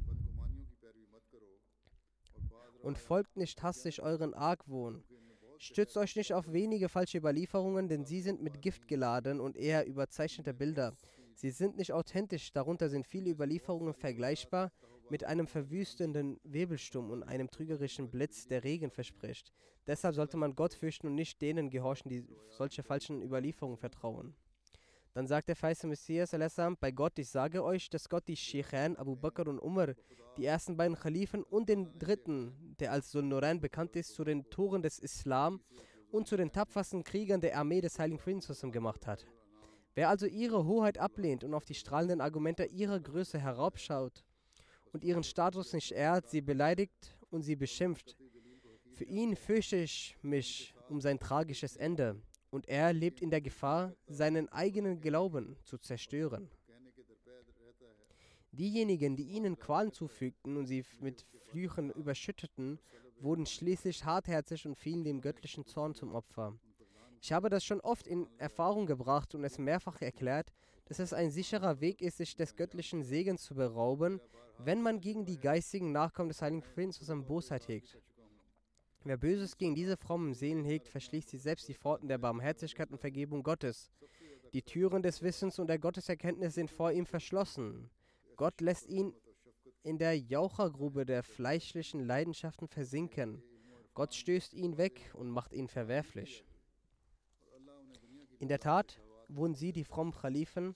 Und 2.82 2.98
folgt 2.98 3.36
nicht 3.36 3.62
hastig 3.62 4.02
euren 4.02 4.34
Argwohn. 4.34 5.04
Stützt 5.62 5.98
euch 5.98 6.16
nicht 6.16 6.32
auf 6.32 6.50
wenige 6.54 6.88
falsche 6.88 7.18
Überlieferungen, 7.18 7.86
denn 7.86 8.06
sie 8.06 8.22
sind 8.22 8.40
mit 8.40 8.62
Gift 8.62 8.88
geladen 8.88 9.40
und 9.40 9.58
eher 9.58 9.86
überzeichnete 9.86 10.54
Bilder. 10.54 10.96
Sie 11.34 11.50
sind 11.50 11.76
nicht 11.76 11.92
authentisch, 11.92 12.50
darunter 12.50 12.88
sind 12.88 13.06
viele 13.06 13.28
Überlieferungen 13.28 13.92
vergleichbar 13.92 14.72
mit 15.10 15.22
einem 15.24 15.46
verwüstenden 15.46 16.40
Wirbelsturm 16.44 17.10
und 17.10 17.24
einem 17.24 17.50
trügerischen 17.50 18.10
Blitz, 18.10 18.46
der 18.46 18.64
Regen 18.64 18.90
verspricht. 18.90 19.52
Deshalb 19.86 20.14
sollte 20.14 20.38
man 20.38 20.56
Gott 20.56 20.72
fürchten 20.72 21.08
und 21.08 21.14
nicht 21.14 21.42
denen 21.42 21.68
gehorchen, 21.68 22.08
die 22.08 22.24
solche 22.48 22.82
falschen 22.82 23.20
Überlieferungen 23.20 23.76
vertrauen. 23.76 24.34
Dann 25.12 25.26
sagt 25.26 25.48
der 25.48 25.56
feiste 25.56 25.86
Messias 25.86 26.30
bei 26.78 26.90
Gott, 26.92 27.18
ich 27.18 27.28
sage 27.28 27.64
euch, 27.64 27.90
dass 27.90 28.08
Gott 28.08 28.28
die 28.28 28.36
Sheikhan 28.36 28.96
Abu 28.96 29.16
Bakr 29.16 29.48
und 29.48 29.58
Umar, 29.58 29.94
die 30.36 30.44
ersten 30.44 30.76
beiden 30.76 30.96
Khalifen 30.96 31.42
und 31.42 31.68
den 31.68 31.98
dritten, 31.98 32.76
der 32.78 32.92
als 32.92 33.10
Sunnuran 33.10 33.60
bekannt 33.60 33.96
ist, 33.96 34.14
zu 34.14 34.24
den 34.24 34.48
Toren 34.50 34.82
des 34.82 34.98
Islam 34.98 35.60
und 36.12 36.28
zu 36.28 36.36
den 36.36 36.52
tapfersten 36.52 37.02
Kriegern 37.02 37.40
der 37.40 37.56
Armee 37.56 37.80
des 37.80 37.98
Heiligen 37.98 38.18
Friedens 38.18 38.48
gemacht 38.72 39.06
hat. 39.06 39.26
Wer 39.94 40.08
also 40.08 40.26
ihre 40.26 40.64
Hoheit 40.64 40.98
ablehnt 40.98 41.42
und 41.42 41.54
auf 41.54 41.64
die 41.64 41.74
strahlenden 41.74 42.20
Argumente 42.20 42.64
ihrer 42.64 43.00
Größe 43.00 43.38
herabschaut, 43.38 44.24
und 44.92 45.04
ihren 45.04 45.22
Status 45.22 45.72
nicht 45.72 45.92
ehrt, 45.92 46.28
sie 46.28 46.40
beleidigt 46.40 47.16
und 47.30 47.42
sie 47.42 47.56
beschimpft. 47.56 48.16
Für 48.92 49.04
ihn 49.04 49.36
fürchte 49.36 49.76
ich 49.76 50.16
mich 50.22 50.74
um 50.88 51.00
sein 51.00 51.18
tragisches 51.18 51.76
Ende. 51.76 52.20
Und 52.50 52.68
er 52.68 52.92
lebt 52.92 53.22
in 53.22 53.30
der 53.30 53.40
Gefahr, 53.40 53.94
seinen 54.06 54.48
eigenen 54.48 55.00
Glauben 55.00 55.56
zu 55.64 55.78
zerstören. 55.78 56.50
Diejenigen, 58.52 59.16
die 59.16 59.28
ihnen 59.28 59.58
Qualen 59.58 59.92
zufügten 59.92 60.56
und 60.56 60.66
sie 60.66 60.84
mit 61.00 61.24
Flüchen 61.50 61.90
überschütteten, 61.90 62.80
wurden 63.20 63.46
schließlich 63.46 64.04
hartherzig 64.04 64.66
und 64.66 64.76
fielen 64.76 65.04
dem 65.04 65.20
göttlichen 65.20 65.64
Zorn 65.66 65.94
zum 65.94 66.14
Opfer. 66.14 66.58
Ich 67.22 67.32
habe 67.32 67.50
das 67.50 67.64
schon 67.64 67.80
oft 67.80 68.06
in 68.06 68.26
Erfahrung 68.38 68.86
gebracht 68.86 69.34
und 69.34 69.44
es 69.44 69.58
mehrfach 69.58 70.00
erklärt, 70.00 70.52
dass 70.86 70.98
es 70.98 71.12
ein 71.12 71.30
sicherer 71.30 71.80
Weg 71.80 72.02
ist, 72.02 72.16
sich 72.16 72.34
des 72.34 72.56
göttlichen 72.56 73.04
Segens 73.04 73.44
zu 73.44 73.54
berauben, 73.54 74.20
wenn 74.58 74.82
man 74.82 75.00
gegen 75.00 75.24
die 75.24 75.38
geistigen 75.38 75.92
Nachkommen 75.92 76.30
des 76.30 76.42
heiligen 76.42 76.62
Propheten 76.62 76.92
zusammen 76.92 77.26
Bosheit 77.26 77.68
hegt. 77.68 77.98
Wer 79.02 79.16
Böses 79.16 79.56
gegen 79.56 79.74
diese 79.74 79.96
frommen 79.96 80.34
Seelen 80.34 80.64
hegt, 80.64 80.88
verschließt 80.88 81.30
sich 81.30 81.42
selbst 81.42 81.68
die 81.68 81.74
Pforten 81.74 82.08
der 82.08 82.18
Barmherzigkeit 82.18 82.90
und 82.90 82.98
Vergebung 82.98 83.42
Gottes. 83.42 83.90
Die 84.52 84.62
Türen 84.62 85.02
des 85.02 85.22
Wissens 85.22 85.58
und 85.58 85.68
der 85.68 85.78
Gotteserkenntnis 85.78 86.54
sind 86.54 86.70
vor 86.70 86.92
ihm 86.92 87.06
verschlossen. 87.06 87.88
Gott 88.36 88.60
lässt 88.60 88.88
ihn 88.88 89.14
in 89.82 89.96
der 89.96 90.18
Jauchergrube 90.18 91.06
der 91.06 91.22
fleischlichen 91.22 92.00
Leidenschaften 92.00 92.68
versinken. 92.68 93.42
Gott 93.94 94.14
stößt 94.14 94.52
ihn 94.52 94.76
weg 94.76 95.10
und 95.14 95.30
macht 95.30 95.54
ihn 95.54 95.68
verwerflich. 95.68 96.44
In 98.38 98.48
der 98.48 98.60
Tat 98.60 99.00
wurden 99.28 99.54
sie, 99.54 99.72
die 99.72 99.84
frommen 99.84 100.12
Khalifen, 100.12 100.74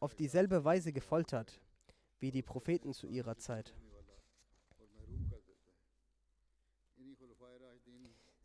auf 0.00 0.14
dieselbe 0.14 0.64
Weise 0.64 0.92
gefoltert 0.92 1.60
wie 2.20 2.30
die 2.30 2.42
Propheten 2.42 2.92
zu 2.92 3.06
ihrer 3.06 3.36
Zeit. 3.36 3.74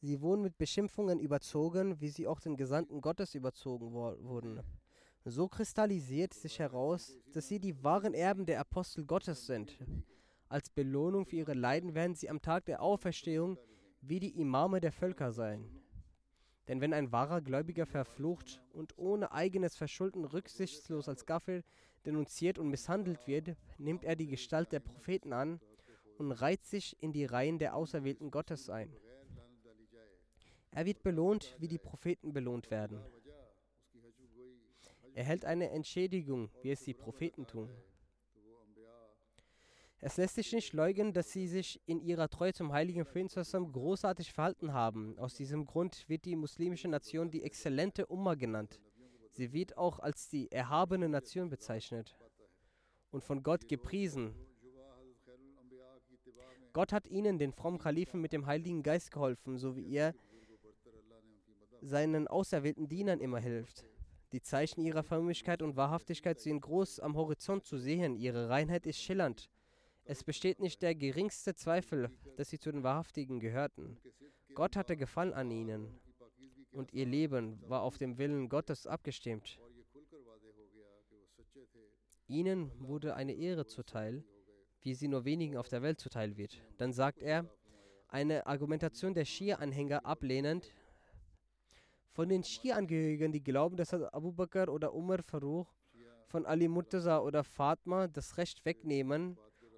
Sie 0.01 0.21
wurden 0.21 0.43
mit 0.43 0.57
Beschimpfungen 0.57 1.19
überzogen, 1.19 1.99
wie 1.99 2.07
sie 2.07 2.25
auch 2.25 2.39
den 2.39 2.55
Gesandten 2.55 3.01
Gottes 3.01 3.35
überzogen 3.35 3.91
wurden. 3.91 4.61
So 5.25 5.49
kristallisiert 5.49 6.33
sich 6.33 6.59
heraus, 6.59 7.17
dass 7.33 7.49
sie 7.49 7.59
die 7.59 7.83
wahren 7.83 8.13
Erben 8.13 8.45
der 8.45 8.61
Apostel 8.61 9.05
Gottes 9.05 9.45
sind. 9.45 9.77
Als 10.47 10.69
Belohnung 10.69 11.25
für 11.25 11.35
ihre 11.35 11.53
Leiden 11.53 11.93
werden 11.95 12.15
sie 12.15 12.29
am 12.29 12.41
Tag 12.41 12.65
der 12.65 12.81
Auferstehung 12.81 13.57
wie 14.01 14.19
die 14.19 14.39
Imame 14.39 14.79
der 14.79 14.93
Völker 14.93 15.33
sein. 15.33 15.69
Denn 16.69 16.79
wenn 16.79 16.93
ein 16.93 17.11
wahrer 17.11 17.41
Gläubiger 17.41 17.85
verflucht 17.85 18.61
und 18.71 18.97
ohne 18.97 19.31
eigenes 19.33 19.75
Verschulden 19.75 20.23
rücksichtslos 20.23 21.09
als 21.09 21.25
Gaffel 21.25 21.63
denunziert 22.05 22.57
und 22.57 22.69
misshandelt 22.69 23.27
wird, 23.27 23.57
nimmt 23.77 24.05
er 24.05 24.15
die 24.15 24.27
Gestalt 24.27 24.71
der 24.71 24.79
Propheten 24.79 25.33
an 25.33 25.59
und 26.17 26.31
reiht 26.31 26.65
sich 26.65 26.95
in 27.01 27.11
die 27.11 27.25
Reihen 27.25 27.59
der 27.59 27.75
Auserwählten 27.75 28.31
Gottes 28.31 28.69
ein. 28.69 28.95
Er 30.71 30.85
wird 30.85 31.03
belohnt, 31.03 31.55
wie 31.59 31.67
die 31.67 31.79
Propheten 31.79 32.33
belohnt 32.33 32.69
werden. 32.71 33.01
Er 35.13 35.23
hält 35.23 35.45
eine 35.45 35.71
Entschädigung, 35.71 36.49
wie 36.61 36.71
es 36.71 36.83
die 36.83 36.93
Propheten 36.93 37.47
tun. 37.47 37.69
Es 40.01 40.15
lässt 40.15 40.35
sich 40.35 40.53
nicht 40.53 40.71
leugnen, 40.71 41.11
dass 41.11 41.31
sie 41.31 41.47
sich 41.47 41.81
in 41.85 41.99
ihrer 41.99 42.29
Treue 42.29 42.53
zum 42.53 42.71
heiligen 42.71 43.03
Propheten 43.03 43.71
großartig 43.73 44.31
verhalten 44.31 44.71
haben. 44.71 45.19
Aus 45.19 45.33
diesem 45.33 45.65
Grund 45.65 46.07
wird 46.07 46.23
die 46.23 46.37
muslimische 46.37 46.87
Nation 46.87 47.29
die 47.31 47.43
exzellente 47.43 48.05
Umma 48.05 48.35
genannt. 48.35 48.79
Sie 49.31 49.51
wird 49.51 49.77
auch 49.77 49.99
als 49.99 50.29
die 50.29 50.51
erhabene 50.51 51.09
Nation 51.09 51.49
bezeichnet 51.49 52.15
und 53.11 53.23
von 53.23 53.43
Gott 53.43 53.67
gepriesen. 53.67 54.35
Gott 56.71 56.93
hat 56.93 57.07
ihnen, 57.07 57.39
den 57.39 57.51
frommen 57.51 57.79
Kalifen, 57.79 58.21
mit 58.21 58.31
dem 58.31 58.45
Heiligen 58.45 58.83
Geist 58.83 59.11
geholfen, 59.11 59.57
so 59.57 59.75
wie 59.75 59.91
er 59.91 60.13
seinen 61.81 62.27
auserwählten 62.27 62.87
Dienern 62.87 63.19
immer 63.19 63.39
hilft. 63.39 63.85
Die 64.31 64.41
Zeichen 64.41 64.81
ihrer 64.81 65.03
Frömmigkeit 65.03 65.61
und 65.61 65.75
Wahrhaftigkeit 65.75 66.39
sind 66.39 66.61
groß 66.61 66.99
am 66.99 67.15
Horizont 67.15 67.65
zu 67.65 67.77
sehen. 67.77 68.15
Ihre 68.15 68.49
Reinheit 68.49 68.85
ist 68.85 69.01
schillernd. 69.01 69.49
Es 70.05 70.23
besteht 70.23 70.59
nicht 70.59 70.81
der 70.81 70.95
geringste 70.95 71.55
Zweifel, 71.55 72.09
dass 72.35 72.49
sie 72.49 72.59
zu 72.59 72.71
den 72.71 72.83
Wahrhaftigen 72.83 73.39
gehörten. 73.39 73.97
Gott 74.53 74.75
hatte 74.75 74.97
Gefallen 74.97 75.33
an 75.33 75.49
ihnen 75.51 75.99
und 76.71 76.93
ihr 76.93 77.05
Leben 77.05 77.59
war 77.67 77.81
auf 77.81 77.97
dem 77.97 78.17
Willen 78.17 78.49
Gottes 78.49 78.85
abgestimmt. 78.85 79.59
Ihnen 82.27 82.71
wurde 82.79 83.15
eine 83.15 83.33
Ehre 83.33 83.65
zuteil, 83.65 84.23
wie 84.81 84.93
sie 84.93 85.07
nur 85.07 85.25
wenigen 85.25 85.57
auf 85.57 85.67
der 85.67 85.81
Welt 85.81 85.99
zuteil 85.99 86.37
wird. 86.37 86.63
Dann 86.77 86.93
sagt 86.93 87.21
er, 87.21 87.49
eine 88.07 88.45
Argumentation 88.47 89.13
der 89.13 89.25
Schia-Anhänger 89.25 90.05
ablehnend, 90.05 90.73
von 92.11 92.29
den 92.29 92.43
Schia-Angehörigen, 92.43 93.31
die 93.31 93.43
glauben, 93.43 93.77
dass 93.77 93.93
Abu 93.93 94.31
Bakr 94.31 94.69
oder 94.69 94.93
Umar 94.93 95.23
Faruq 95.23 95.67
von 96.27 96.45
Ali 96.45 96.67
Murtaza 96.67 97.19
oder 97.19 97.43
Fatma 97.43 98.07
das 98.07 98.37
Recht 98.37 98.63
wegnehmen 98.65 99.37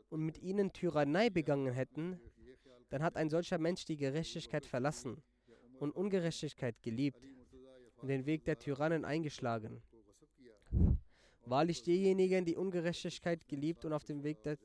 und 0.09 0.21
mit 0.25 0.37
ihnen 0.39 0.73
Tyrannei 0.73 1.29
begangen 1.29 1.73
hätten, 1.73 2.19
dann 2.89 3.03
hat 3.03 3.15
ein 3.15 3.29
solcher 3.29 3.57
Mensch 3.57 3.85
die 3.85 3.95
Gerechtigkeit 3.95 4.65
verlassen 4.65 5.21
und 5.79 5.91
Ungerechtigkeit 5.95 6.81
geliebt 6.81 7.21
und 7.97 8.09
den 8.09 8.25
Weg 8.25 8.43
der 8.45 8.59
Tyrannen 8.59 9.05
eingeschlagen. 9.05 9.81
Wahrlich 11.45 11.83
diejenigen, 11.83 12.45
die 12.45 12.55
Ungerechtigkeit 12.55 13.47
geliebt 13.47 13.85
und 13.85 13.93
auf 13.93 14.03
dem 14.03 14.23
Weg 14.23 14.43
der 14.43 14.57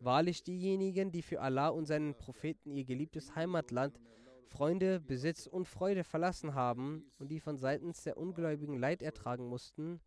Wahrlich 0.00 0.42
diejenigen, 0.42 1.12
die 1.12 1.22
für 1.22 1.40
Allah 1.40 1.68
und 1.68 1.86
seinen 1.86 2.14
Propheten 2.14 2.70
ihr 2.70 2.84
geliebtes 2.84 3.34
Heimatland 3.34 3.98
Freunde, 4.46 5.00
Besitz 5.00 5.46
und 5.46 5.66
Freude 5.66 6.04
verlassen 6.04 6.54
haben 6.54 7.10
und 7.18 7.28
die 7.30 7.40
von 7.40 7.56
seitens 7.56 8.02
der 8.02 8.16
Ungläubigen 8.16 8.78
Leid 8.78 9.02
ertragen 9.02 9.46
mussten, 9.46 10.00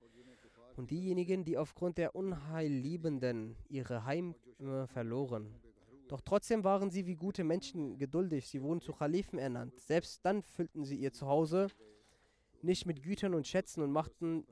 und 0.78 0.92
diejenigen, 0.92 1.44
die 1.44 1.58
aufgrund 1.58 1.98
der 1.98 2.16
Unheilliebenden 2.16 3.58
ihre 3.68 4.06
Heime 4.06 4.36
verloren. 4.88 5.54
Doch 6.08 6.22
trotzdem 6.22 6.64
waren 6.64 6.90
sie 6.90 7.06
wie 7.06 7.16
gute 7.16 7.44
Menschen 7.44 7.98
geduldig, 7.98 8.48
sie 8.48 8.62
wurden 8.62 8.80
zu 8.80 8.94
Khalifen 8.94 9.40
ernannt. 9.40 9.80
Selbst 9.80 10.24
dann 10.24 10.42
füllten 10.44 10.86
sie 10.86 10.96
ihr 10.96 11.12
Zuhause 11.12 11.68
nicht 12.62 12.86
mit 12.86 13.04
Gütern 13.04 13.34
und 13.34 13.48
Schätzen 13.48 13.82
und 13.82 13.92
machten 13.92 14.46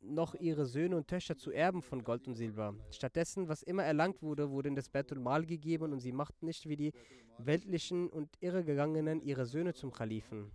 noch 0.00 0.34
ihre 0.34 0.66
Söhne 0.66 0.96
und 0.96 1.08
Töchter 1.08 1.36
zu 1.36 1.50
Erben 1.50 1.82
von 1.82 2.04
Gold 2.04 2.26
und 2.28 2.34
Silber. 2.34 2.74
Stattdessen, 2.90 3.48
was 3.48 3.62
immer 3.62 3.84
erlangt 3.84 4.22
wurde, 4.22 4.50
wurde 4.50 4.68
in 4.68 4.76
das 4.76 4.88
Betul 4.88 5.18
Mal 5.18 5.44
gegeben 5.44 5.92
und 5.92 6.00
sie 6.00 6.12
machten 6.12 6.46
nicht 6.46 6.68
wie 6.68 6.76
die 6.76 6.92
weltlichen 7.38 8.08
und 8.08 8.30
Irregegangenen 8.40 9.20
ihre 9.20 9.46
Söhne 9.46 9.74
zum 9.74 9.92
Kalifen. 9.92 10.50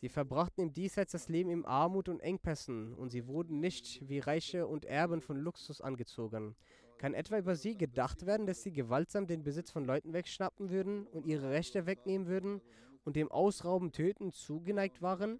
Sie 0.00 0.08
verbrachten 0.08 0.64
im 0.64 0.72
Diesseits 0.72 1.12
das 1.12 1.28
Leben 1.28 1.50
in 1.50 1.64
Armut 1.64 2.08
und 2.08 2.20
Engpässen 2.20 2.92
und 2.94 3.10
sie 3.10 3.26
wurden 3.26 3.60
nicht 3.60 4.06
wie 4.08 4.18
Reiche 4.18 4.66
und 4.66 4.84
Erben 4.84 5.22
von 5.22 5.38
Luxus 5.38 5.80
angezogen. 5.80 6.56
Kann 6.98 7.14
etwa 7.14 7.38
über 7.38 7.56
sie 7.56 7.76
gedacht 7.76 8.26
werden, 8.26 8.46
dass 8.46 8.62
sie 8.62 8.72
gewaltsam 8.72 9.26
den 9.26 9.42
Besitz 9.42 9.70
von 9.70 9.84
Leuten 9.84 10.12
wegschnappen 10.12 10.70
würden 10.70 11.06
und 11.06 11.26
ihre 11.26 11.50
Rechte 11.50 11.86
wegnehmen 11.86 12.26
würden 12.26 12.60
und 13.04 13.16
dem 13.16 13.30
Ausrauben, 13.30 13.92
Töten 13.92 14.32
zugeneigt 14.32 15.02
waren? 15.02 15.38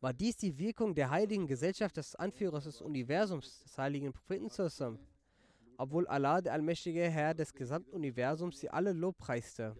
War 0.00 0.12
dies 0.12 0.36
die 0.36 0.56
Wirkung 0.58 0.94
der 0.94 1.10
heiligen 1.10 1.48
Gesellschaft 1.48 1.96
des 1.96 2.14
Anführers 2.14 2.64
des 2.64 2.80
Universums, 2.80 3.62
des 3.64 3.76
heiligen 3.76 4.12
Propheten 4.12 4.48
zusammen? 4.48 5.00
Obwohl 5.76 6.06
Allah, 6.06 6.40
der 6.40 6.52
allmächtige 6.52 7.02
Herr 7.02 7.34
des 7.34 7.52
gesamten 7.52 7.90
Universums, 7.90 8.60
sie 8.60 8.70
alle 8.70 8.92
lobpreiste. 8.92 9.76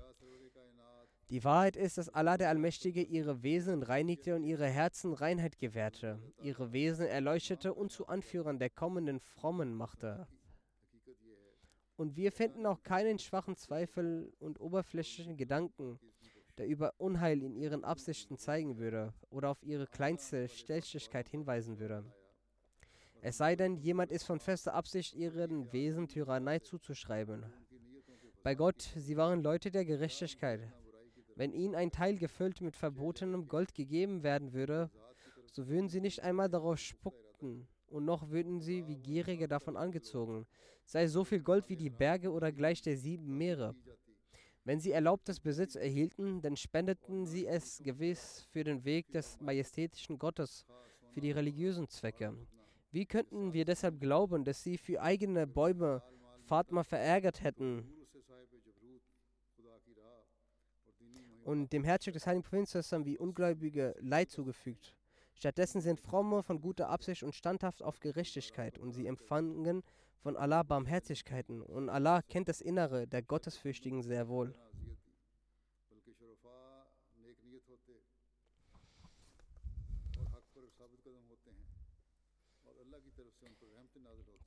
Die 1.30 1.44
Wahrheit 1.44 1.76
ist, 1.76 1.98
dass 1.98 2.08
Allah 2.08 2.36
der 2.36 2.48
Allmächtige 2.48 3.02
ihre 3.02 3.42
Wesen 3.42 3.82
reinigte 3.82 4.34
und 4.34 4.44
ihre 4.44 4.66
Herzen 4.66 5.12
Reinheit 5.12 5.58
gewährte, 5.58 6.18
ihre 6.42 6.72
Wesen 6.72 7.06
erleuchtete 7.06 7.74
und 7.74 7.92
zu 7.92 8.06
Anführern 8.06 8.58
der 8.58 8.70
kommenden 8.70 9.20
Frommen 9.20 9.74
machte. 9.74 10.26
Und 11.96 12.16
wir 12.16 12.32
finden 12.32 12.64
auch 12.64 12.82
keinen 12.82 13.18
schwachen 13.18 13.56
Zweifel 13.56 14.32
und 14.38 14.58
oberflächlichen 14.60 15.36
Gedanken, 15.36 16.00
der 16.58 16.66
über 16.66 16.94
Unheil 16.98 17.42
in 17.42 17.54
ihren 17.56 17.84
Absichten 17.84 18.36
zeigen 18.36 18.78
würde 18.78 19.14
oder 19.30 19.50
auf 19.50 19.62
ihre 19.62 19.86
kleinste 19.86 20.48
Stellschigkeit 20.48 21.28
hinweisen 21.28 21.78
würde. 21.78 22.04
Es 23.20 23.38
sei 23.38 23.56
denn, 23.56 23.76
jemand 23.76 24.12
ist 24.12 24.24
von 24.24 24.38
fester 24.38 24.74
Absicht, 24.74 25.14
ihren 25.14 25.72
Wesen 25.72 26.08
Tyrannei 26.08 26.58
zuzuschreiben. 26.58 27.44
Bei 28.42 28.54
Gott, 28.54 28.82
sie 28.96 29.16
waren 29.16 29.42
Leute 29.42 29.70
der 29.70 29.84
Gerechtigkeit. 29.84 30.72
Wenn 31.34 31.52
ihnen 31.52 31.74
ein 31.74 31.90
Teil 31.90 32.18
gefüllt 32.18 32.60
mit 32.60 32.76
verbotenem 32.76 33.48
Gold 33.48 33.74
gegeben 33.74 34.22
werden 34.22 34.52
würde, 34.52 34.90
so 35.52 35.68
würden 35.68 35.88
sie 35.88 36.00
nicht 36.00 36.22
einmal 36.22 36.48
darauf 36.48 36.78
spucken, 36.78 37.68
und 37.90 38.04
noch 38.04 38.30
würden 38.30 38.60
sie 38.60 38.86
wie 38.86 38.96
Gierige 38.96 39.48
davon 39.48 39.76
angezogen, 39.76 40.46
sei 40.84 41.06
so 41.06 41.24
viel 41.24 41.40
Gold 41.40 41.68
wie 41.68 41.76
die 41.76 41.90
Berge 41.90 42.30
oder 42.30 42.52
gleich 42.52 42.82
der 42.82 42.96
sieben 42.96 43.36
Meere. 43.36 43.74
Wenn 44.68 44.80
sie 44.80 44.92
erlaubtes 44.92 45.40
Besitz 45.40 45.76
erhielten, 45.76 46.42
dann 46.42 46.54
spendeten 46.54 47.24
sie 47.24 47.46
es 47.46 47.80
gewiss 47.82 48.46
für 48.50 48.64
den 48.64 48.84
Weg 48.84 49.10
des 49.12 49.40
majestätischen 49.40 50.18
Gottes, 50.18 50.66
für 51.14 51.22
die 51.22 51.30
religiösen 51.30 51.88
Zwecke. 51.88 52.36
Wie 52.90 53.06
könnten 53.06 53.54
wir 53.54 53.64
deshalb 53.64 53.98
glauben, 53.98 54.44
dass 54.44 54.62
sie 54.62 54.76
für 54.76 55.00
eigene 55.00 55.46
Bäume 55.46 56.02
Fatma 56.44 56.84
verärgert 56.84 57.42
hätten 57.42 57.90
und 61.44 61.72
dem 61.72 61.82
Herzstück 61.82 62.12
des 62.12 62.26
heiligen 62.26 62.42
Propheten 62.42 63.06
wie 63.06 63.16
Ungläubige 63.16 63.96
Leid 64.00 64.30
zugefügt. 64.30 64.94
Stattdessen 65.32 65.80
sind 65.80 65.98
Fromme 65.98 66.42
von 66.42 66.60
guter 66.60 66.90
Absicht 66.90 67.22
und 67.22 67.34
standhaft 67.34 67.82
auf 67.82 68.00
Gerechtigkeit 68.00 68.76
und 68.76 68.92
sie 68.92 69.06
empfangen 69.06 69.82
von 70.18 70.36
Allah 70.36 70.62
Barmherzigkeiten 70.62 71.62
und 71.62 71.88
Allah 71.88 72.22
kennt 72.22 72.48
das 72.48 72.60
Innere 72.60 73.06
der 73.06 73.22
Gottesfürchtigen 73.22 74.02
sehr 74.02 74.28
wohl. 74.28 74.54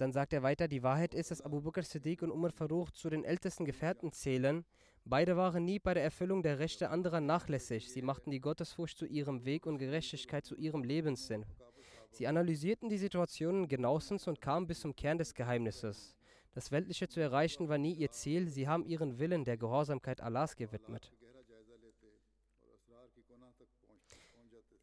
Dann 0.01 0.13
sagt 0.13 0.34
er 0.34 0.41
weiter, 0.41 0.67
die 0.67 0.82
Wahrheit 0.82 1.13
ist, 1.13 1.30
dass 1.30 1.43
Abu 1.43 1.61
Bakr 1.61 1.84
Siddiq 1.84 2.24
und 2.24 2.32
Umar 2.32 2.51
Farouk 2.51 2.95
zu 2.95 3.11
den 3.11 3.24
ältesten 3.24 3.65
Gefährten 3.65 4.11
zählen. 4.11 4.65
Beide 5.05 5.38
waren 5.38 5.63
nie 5.63 5.78
bei 5.78 5.93
der 5.93 6.01
Erfüllung 6.01 6.41
der 6.41 6.57
Rechte 6.57 6.89
anderer 6.89 7.22
nachlässig. 7.22 7.91
Sie 7.91 8.01
machten 8.01 8.32
die 8.32 8.39
Gottesfurcht 8.39 8.97
zu 8.97 9.05
ihrem 9.05 9.45
Weg 9.45 9.67
und 9.67 9.78
Gerechtigkeit 9.78 10.43
zu 10.43 10.55
ihrem 10.55 10.84
Lebenssinn. 10.84 11.45
Sie 12.12 12.28
analysierten 12.28 12.89
die 12.89 12.97
Situationen 12.97 13.68
genauestens 13.68 14.28
und 14.28 14.41
kamen 14.41 14.68
bis 14.68 14.82
zum 14.82 14.95
Kern 14.95 15.18
des 15.18 15.34
Geheimnisses. 15.34 16.16
Das 16.53 16.70
Weltliche 16.70 17.07
zu 17.07 17.22
erreichen 17.22 17.70
war 17.70 17.78
nie 17.78 17.93
ihr 17.93 18.12
Ziel, 18.12 18.49
sie 18.49 18.68
haben 18.68 18.86
ihren 18.86 19.18
Willen 19.18 19.45
der 19.45 19.55
Gehorsamkeit 19.55 20.20
Allahs 20.20 20.57
gewidmet. 20.57 21.14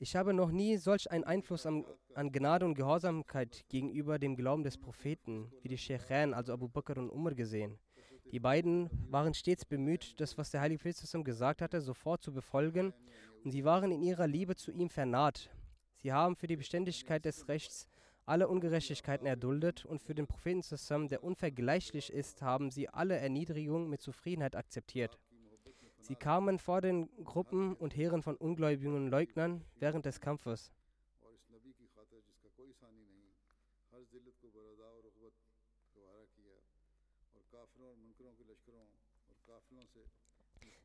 Ich 0.01 0.17
habe 0.17 0.33
noch 0.33 0.51
nie 0.51 0.79
solch 0.79 1.11
einen 1.11 1.25
Einfluss 1.25 1.67
an, 1.67 1.85
an 2.15 2.33
Gnade 2.33 2.65
und 2.65 2.75
Gehorsamkeit 2.75 3.65
gegenüber 3.69 4.19
dem 4.19 4.37
Glauben 4.37 4.63
des 4.63 4.79
Propheten 4.79 5.53
wie 5.61 5.69
die 5.69 5.77
Shechan, 5.77 6.33
also 6.33 6.53
Abu 6.53 6.69
Bakr 6.69 6.97
und 6.97 7.11
Umar, 7.11 7.35
gesehen. 7.35 7.79
Die 8.31 8.41
beiden 8.41 8.89
waren 9.11 9.35
stets 9.35 9.65
bemüht, 9.65 10.21
das, 10.21 10.39
was 10.39 10.51
der 10.51 10.61
Heilige 10.61 10.83
Prophet 10.83 11.25
gesagt 11.25 11.61
hatte, 11.61 11.81
sofort 11.81 12.23
zu 12.23 12.33
befolgen, 12.33 12.95
und 13.45 13.51
sie 13.51 13.65
waren 13.65 13.91
in 13.91 14.03
ihrer 14.03 14.27
Liebe 14.27 14.55
zu 14.55 14.71
ihm 14.71 14.89
vernaht, 14.89 15.51
Sie 16.01 16.13
haben 16.13 16.37
für 16.37 16.47
die 16.47 16.57
Beständigkeit 16.57 17.25
des 17.25 17.49
Rechts 17.49 17.89
alle 18.25 18.47
Ungerechtigkeiten 18.47 19.27
erduldet 19.27 19.85
und 19.85 20.01
für 20.01 20.15
den 20.15 20.27
Propheten 20.27 20.63
zusammen, 20.63 21.09
der 21.09 21.25
unvergleichlich 21.25 22.13
ist, 22.13 22.41
haben 22.43 22.71
sie 22.71 22.89
alle 22.89 23.17
Erniedrigungen 23.17 23.89
mit 23.89 24.01
Zufriedenheit 24.01 24.55
akzeptiert. 24.55 25.19
Sie 26.01 26.15
kamen 26.15 26.59
vor 26.59 26.81
den 26.81 27.09
Gruppen 27.25 27.75
und 27.75 27.97
Heeren 27.97 28.23
von 28.23 28.37
Ungläubigen 28.37 28.95
und 28.95 29.09
Leugnern 29.09 29.65
während 29.81 30.07
des 30.07 30.21
Kampfes. 30.21 30.73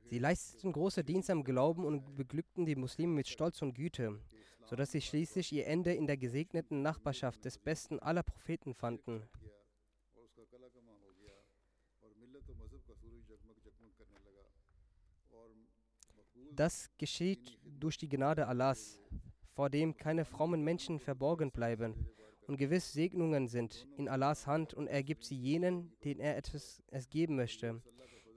Sie 0.09 0.20
leisteten 0.20 0.72
große 0.72 1.03
Dienste 1.03 1.34
am 1.34 1.43
Glauben 1.43 1.86
und 1.86 2.16
beglückten 2.16 2.66
die 2.66 2.76
Muslime 2.76 3.14
mit 3.14 3.28
Stolz 3.28 3.61
und 3.61 3.74
Güte 3.74 4.20
sodass 4.66 4.91
sie 4.91 5.01
schließlich 5.01 5.51
ihr 5.51 5.68
Ende 5.68 5.93
in 5.93 6.07
der 6.07 6.18
gesegneten 6.18 6.82
Nachbarschaft 6.82 7.45
des 7.45 7.57
besten 7.57 7.99
aller 7.99 8.24
Propheten 8.24 8.74
fanden. 8.74 9.24
Das 16.55 16.91
geschieht 16.99 17.57
durch 17.64 17.97
die 17.97 18.09
Gnade 18.09 18.47
Allahs, 18.47 18.99
vor 19.53 19.72
dem 19.72 19.97
keine 19.97 20.24
frommen 20.24 20.64
Menschen 20.64 20.99
verborgen 20.99 21.51
bleiben. 21.51 21.95
Und 22.45 22.57
gewiss 22.57 22.93
Segnungen 22.93 23.47
sind 23.47 23.88
in 23.97 24.07
Allahs 24.07 24.45
Hand 24.45 24.74
und 24.74 24.88
er 24.88 25.01
gibt 25.01 25.24
sie 25.24 25.36
jenen, 25.36 25.97
denen 26.03 26.20
er 26.20 26.38
etwas 26.38 26.84
es 26.91 27.09
geben 27.09 27.36
möchte. 27.36 27.82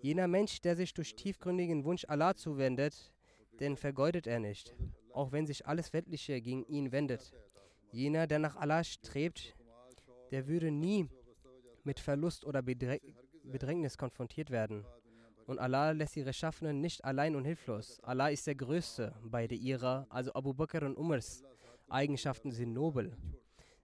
Jener 0.01 0.29
Mensch, 0.29 0.61
der 0.61 0.77
sich 0.77 0.95
durch 0.95 1.15
tiefgründigen 1.15 1.85
Wunsch 1.85 2.05
Allah 2.09 2.37
zuwendet, 2.37 3.13
den 3.61 3.77
vergeudet 3.77 4.27
er 4.27 4.39
nicht 4.39 4.75
auch 5.17 5.33
wenn 5.33 5.47
sich 5.47 5.67
alles 5.67 5.93
Weltliche 5.93 6.41
gegen 6.41 6.65
ihn 6.67 6.93
wendet. 6.93 7.33
Jener, 7.91 8.27
der 8.27 8.39
nach 8.39 8.57
Allah 8.57 8.85
strebt, 8.85 9.57
der 10.31 10.47
würde 10.47 10.71
nie 10.71 11.09
mit 11.85 12.01
Verlust 12.01 12.45
oder 12.45 12.63
Bedrä 12.63 13.01
Bedrängnis 13.45 13.97
konfrontiert 13.97 14.51
werden. 14.51 14.85
Und 15.47 15.61
Allah 15.61 15.93
lässt 15.93 16.17
ihre 16.17 16.33
Schaffenen 16.33 16.81
nicht 16.81 17.05
allein 17.05 17.37
und 17.37 17.45
hilflos. 17.45 18.01
Allah 18.03 18.29
ist 18.29 18.47
der 18.49 18.57
Größte. 18.57 19.15
Beide 19.23 19.55
ihrer, 19.55 20.07
also 20.11 20.35
Abu 20.35 20.53
Bakr 20.53 20.85
und 20.85 20.97
Umars, 20.97 21.45
Eigenschaften 21.89 22.51
sind 22.51 22.73
nobel. 22.73 23.17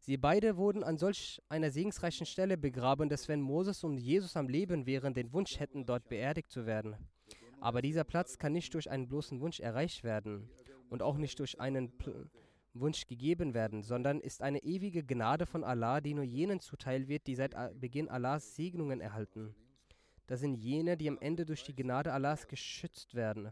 Sie 0.01 0.17
beide 0.17 0.57
wurden 0.57 0.83
an 0.83 0.99
solch 0.99 1.41
einer 1.49 1.71
segensreichen 1.71 2.27
Stelle 2.27 2.59
begraben, 2.59 3.09
dass 3.09 3.29
wenn 3.29 3.41
Moses 3.41 3.85
und 3.85 3.99
Jesus 3.99 4.37
am 4.37 4.49
Leben 4.49 4.85
wären, 4.85 5.15
den 5.15 5.33
Wunsch 5.33 5.61
hätten, 5.61 5.87
dort 5.87 6.09
beerdigt 6.09 6.51
zu 6.51 6.67
werden. 6.67 6.97
Aber 7.61 7.81
dieser 7.81 8.03
Platz 8.03 8.37
kann 8.37 8.53
nicht 8.53 8.75
durch 8.75 8.91
einen 8.91 9.07
bloßen 9.07 9.41
Wunsch 9.41 9.61
erreicht 9.61 10.03
werden 10.03 10.51
und 10.93 11.03
auch 11.03 11.17
nicht 11.17 11.39
durch 11.39 11.59
einen 11.59 11.91
Pl 11.97 12.29
Wunsch 12.75 13.07
gegeben 13.07 13.53
werden, 13.53 13.83
sondern 13.83 14.19
ist 14.19 14.41
eine 14.41 14.63
ewige 14.63 15.05
Gnade 15.05 15.45
von 15.45 15.63
Allah, 15.63 16.01
die 16.01 16.15
nur 16.15 16.25
jenen 16.25 16.59
zuteil 16.59 17.07
wird, 17.07 17.27
die 17.27 17.35
seit 17.35 17.55
Beginn 17.79 18.09
Allahs 18.09 18.57
Segnungen 18.57 19.03
erhalten. 19.03 19.55
Das 20.27 20.41
sind 20.41 20.55
jene, 20.55 20.97
die 20.97 21.09
am 21.11 21.19
Ende 21.19 21.45
durch 21.45 21.65
die 21.65 21.75
Gnade 21.75 22.15
Allahs 22.15 22.49
geschützt 22.49 23.15
werden. 23.15 23.51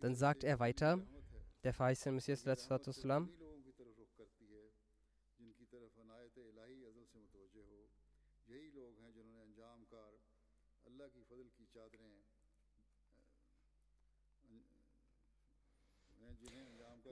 Dann 0.00 0.14
sagt 0.14 0.42
er 0.42 0.58
weiter, 0.58 1.02
der 1.64 1.74
verheißene 1.74 2.14
Messias, 2.14 2.46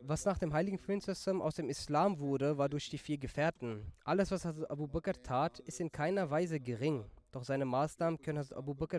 Was 0.04 0.24
nach 0.24 0.36
dem 0.36 0.52
heiligen 0.52 0.78
Prinzessin 0.78 1.40
aus 1.40 1.54
dem 1.54 1.68
Islam 1.68 2.18
wurde, 2.18 2.58
war 2.58 2.68
durch 2.68 2.90
die 2.90 2.98
vier 2.98 3.18
Gefährten. 3.18 3.92
Alles, 4.04 4.32
was 4.32 4.44
Hazrat 4.44 4.68
Abu 4.68 4.88
Bakr 4.88 5.12
tat, 5.22 5.60
ist 5.60 5.80
in 5.80 5.92
keiner 5.92 6.28
Weise 6.28 6.58
gering. 6.58 7.04
Doch 7.30 7.44
seine 7.44 7.64
Maßnahmen 7.64 8.20
können 8.20 8.38
Hazrat 8.38 8.58
Abu 8.58 8.74
Bakr 8.74 8.98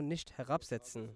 nicht 0.00 0.38
herabsetzen. 0.38 1.14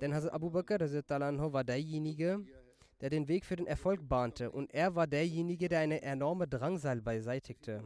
Denn 0.00 0.12
Hazrat 0.12 0.32
Abu 0.32 0.50
Bakr 0.50 0.80
war 0.80 1.64
derjenige, 1.64 2.44
der 3.00 3.10
den 3.10 3.28
Weg 3.28 3.44
für 3.44 3.56
den 3.56 3.68
Erfolg 3.68 4.08
bahnte 4.08 4.50
und 4.50 4.74
er 4.74 4.94
war 4.96 5.06
derjenige, 5.06 5.68
der 5.68 5.80
eine 5.80 6.02
enorme 6.02 6.48
Drangsal 6.48 7.00
beiseitigte. 7.00 7.84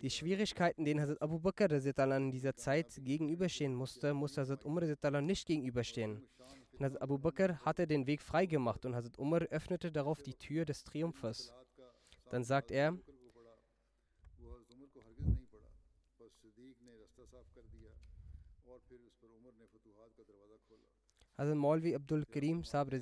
Die 0.00 0.10
Schwierigkeiten, 0.10 0.84
denen 0.84 1.00
Hazrat 1.00 1.20
Abu 1.20 1.40
Bakr 1.40 1.72
in 1.72 2.30
dieser 2.30 2.54
Zeit 2.54 3.00
gegenüberstehen 3.02 3.74
musste, 3.74 4.14
musste 4.14 4.42
Hazrat 4.42 4.64
Umar 4.64 4.84
nicht 5.20 5.44
gegenüberstehen. 5.44 6.22
Und 6.78 6.84
Hazrat 6.84 7.02
Abu 7.02 7.18
Bakr 7.18 7.58
hatte 7.64 7.88
den 7.88 8.06
Weg 8.06 8.22
freigemacht 8.22 8.84
und 8.86 8.94
Hazrat 8.94 9.18
Umar 9.18 9.42
öffnete 9.42 9.90
darauf 9.90 10.22
die 10.22 10.34
Tür 10.34 10.64
des 10.64 10.84
Triumphes. 10.84 11.52
Dann 12.30 12.44
sagt 12.44 12.70
er, 12.70 12.96
Hazrat 21.36 21.56
Maulvi 21.56 21.94
Abdul 21.96 22.24
Karim 22.26 22.62
Sahab 22.62 22.92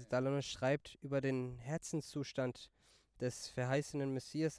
schreibt 0.43 0.95
über 1.03 1.21
den 1.21 1.59
Herzenszustand 1.59 2.71
des 3.21 3.49
verheißenen 3.49 4.13
Messias, 4.13 4.59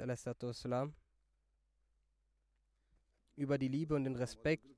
über 3.36 3.57
die 3.57 3.68
Liebe 3.68 3.95
und 3.95 4.03
den 4.03 4.15
Respekt 4.15 4.76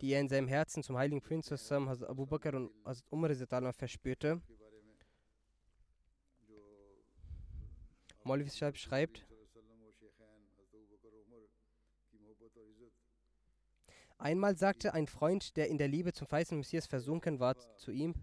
die 0.00 0.12
er 0.12 0.20
in 0.20 0.28
seinem 0.28 0.48
Herzen 0.48 0.82
zum 0.82 0.96
heiligen 0.96 1.20
Prinzen 1.20 1.54
Hazrat 1.54 2.08
Abu 2.08 2.26
Bakr 2.26 2.54
und 2.54 2.70
Hazrat 2.84 3.06
Umar 3.10 3.72
verspürte. 3.72 4.40
Molvi 8.24 8.50
schreibt, 8.50 9.26
Einmal 14.18 14.56
sagte 14.56 14.92
ein 14.92 15.06
Freund, 15.06 15.56
der 15.56 15.68
in 15.68 15.78
der 15.78 15.88
Liebe 15.88 16.12
zum 16.12 16.26
feisten 16.26 16.58
Messias 16.58 16.86
versunken 16.86 17.40
war, 17.40 17.56
zu 17.78 17.90
ihm, 17.90 18.14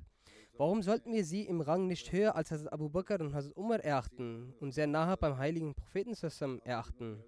Warum 0.58 0.82
sollten 0.82 1.14
wir 1.14 1.24
sie 1.24 1.44
im 1.44 1.62
Rang 1.62 1.86
nicht 1.86 2.12
höher 2.12 2.36
als 2.36 2.50
Hazrat 2.50 2.74
Abu 2.74 2.90
Bakr 2.90 3.22
und 3.22 3.36
Hazrat 3.36 3.56
Umar 3.56 3.80
erachten 3.80 4.56
und 4.60 4.72
sehr 4.72 4.88
nahe 4.88 5.16
beim 5.16 5.38
heiligen 5.38 5.76
Propheten 5.76 6.16
zusammen 6.16 6.60
erachten? 6.64 7.24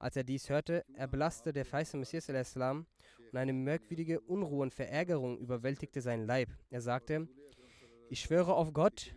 Als 0.00 0.16
er 0.16 0.24
dies 0.24 0.50
hörte, 0.50 0.84
erblasste 0.94 1.52
der 1.52 1.64
feiste 1.64 1.96
Messias 1.96 2.28
al-Islam 2.28 2.86
und 3.36 3.42
eine 3.42 3.52
merkwürdige 3.52 4.22
Unruhe 4.22 4.62
und 4.62 4.72
Verärgerung 4.72 5.36
überwältigte 5.38 6.00
seinen 6.00 6.26
Leib. 6.26 6.48
Er 6.70 6.80
sagte, 6.80 7.28
ich 8.08 8.20
schwöre 8.20 8.54
auf 8.54 8.72
Gott, 8.72 9.14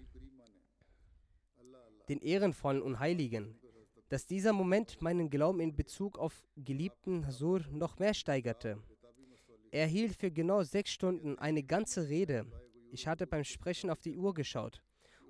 den 2.10 2.20
Ehrenvollen 2.20 2.82
und 2.82 3.00
Heiligen, 3.00 3.58
dass 4.10 4.26
dieser 4.26 4.52
Moment 4.52 5.02
meinen 5.02 5.30
Glauben 5.30 5.62
in 5.62 5.74
Bezug 5.74 6.20
auf 6.20 6.46
geliebten 6.58 7.28
Hasur 7.28 7.62
noch 7.72 7.98
mehr 7.98 8.14
steigerte. 8.14 8.84
Er 9.72 9.88
hielt 9.88 10.18
für 10.18 10.32
genau 10.32 10.64
sechs 10.64 10.92
Stunden 10.92 11.40
eine 11.40 11.64
ganze 11.64 12.10
Rede. 12.10 12.46
Ich 12.92 13.08
hatte 13.08 13.26
beim 13.26 13.46
Sprechen 13.46 13.90
auf 13.90 14.02
die 14.02 14.18
Uhr 14.18 14.34
geschaut. 14.34 14.84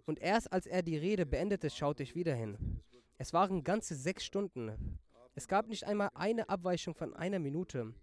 Und 0.06 0.18
erst 0.20 0.52
als 0.52 0.66
er 0.66 0.82
die 0.82 0.98
Rede 0.98 1.28
beendete, 1.28 1.70
schaute 1.70 2.02
ich 2.02 2.16
wieder 2.16 2.34
hin. 2.34 2.82
Es 3.20 3.34
waren 3.34 3.64
ganze 3.64 3.94
sechs 3.94 4.26
Stunden. 4.26 4.98
Es 5.36 5.48
gab 5.48 5.68
nicht 5.68 5.84
einmal 5.84 6.10
eine 6.16 6.50
Abweichung 6.50 6.96
von 6.96 7.16
einer 7.16 7.38
Minute. 7.38 7.94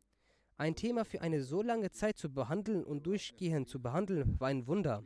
Ein 0.58 0.74
Thema 0.74 1.04
für 1.04 1.20
eine 1.20 1.42
so 1.42 1.60
lange 1.60 1.90
Zeit 1.90 2.16
zu 2.16 2.32
behandeln 2.32 2.82
und 2.82 3.06
durchgehend 3.06 3.68
zu 3.68 3.80
behandeln, 3.80 4.40
war 4.40 4.48
ein 4.48 4.66
Wunder. 4.66 5.04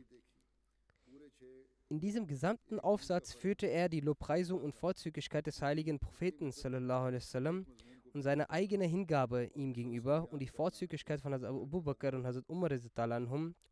In 1.89 1.99
diesem 1.99 2.25
gesamten 2.25 2.79
Aufsatz 2.79 3.33
führte 3.33 3.67
er 3.67 3.89
die 3.89 3.99
Lobpreisung 3.99 4.61
und 4.61 4.73
Vorzüglichkeit 4.73 5.45
des 5.45 5.61
heiligen 5.61 5.99
Propheten 5.99 6.53
wasallam 6.53 7.65
und 8.13 8.21
seine 8.21 8.49
eigene 8.49 8.85
Hingabe 8.85 9.51
ihm 9.53 9.73
gegenüber 9.73 10.31
und 10.31 10.39
die 10.39 10.47
Vorzüglichkeit 10.47 11.19
von 11.19 11.33
Hazrat 11.33 11.49
Abu 11.49 11.81
Bakr 11.81 12.13
und 12.13 12.25
Hazrat 12.25 12.47
Umar 12.47 12.71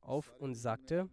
auf 0.02 0.34
und 0.38 0.56
sagte, 0.56 1.10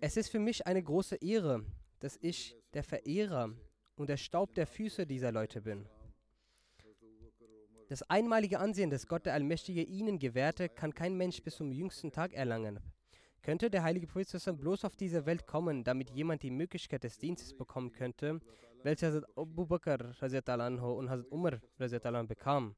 es 0.00 0.16
ist 0.16 0.28
für 0.28 0.38
mich 0.38 0.64
eine 0.64 0.82
große 0.82 1.16
Ehre, 1.16 1.64
dass 1.98 2.16
ich 2.22 2.56
der 2.72 2.84
Verehrer 2.84 3.52
und 4.00 4.08
der 4.08 4.16
Staub 4.16 4.54
der 4.54 4.66
Füße 4.66 5.06
dieser 5.06 5.30
Leute 5.30 5.60
bin. 5.60 5.86
Das 7.88 8.02
einmalige 8.08 8.58
Ansehen, 8.58 8.88
das 8.88 9.06
Gott 9.06 9.26
der 9.26 9.34
Allmächtige 9.34 9.82
ihnen 9.82 10.18
gewährte, 10.18 10.70
kann 10.70 10.94
kein 10.94 11.18
Mensch 11.18 11.42
bis 11.42 11.56
zum 11.56 11.70
jüngsten 11.70 12.10
Tag 12.10 12.32
erlangen. 12.32 12.80
Könnte 13.42 13.68
der 13.68 13.82
heilige 13.82 14.06
Prophet 14.06 14.58
bloß 14.58 14.86
auf 14.86 14.96
diese 14.96 15.26
Welt 15.26 15.46
kommen, 15.46 15.84
damit 15.84 16.08
jemand 16.10 16.42
die 16.42 16.50
Möglichkeit 16.50 17.04
des 17.04 17.18
Dienstes 17.18 17.52
bekommen 17.52 17.92
könnte, 17.92 18.40
welche 18.82 19.06
Hazrat 19.08 19.26
Abu 19.36 19.66
Bakr 19.66 19.98
und 20.02 20.22
Hazrat 20.22 21.30
Umar 21.30 21.60
anhu 21.78 22.26
bekam? 22.26 22.74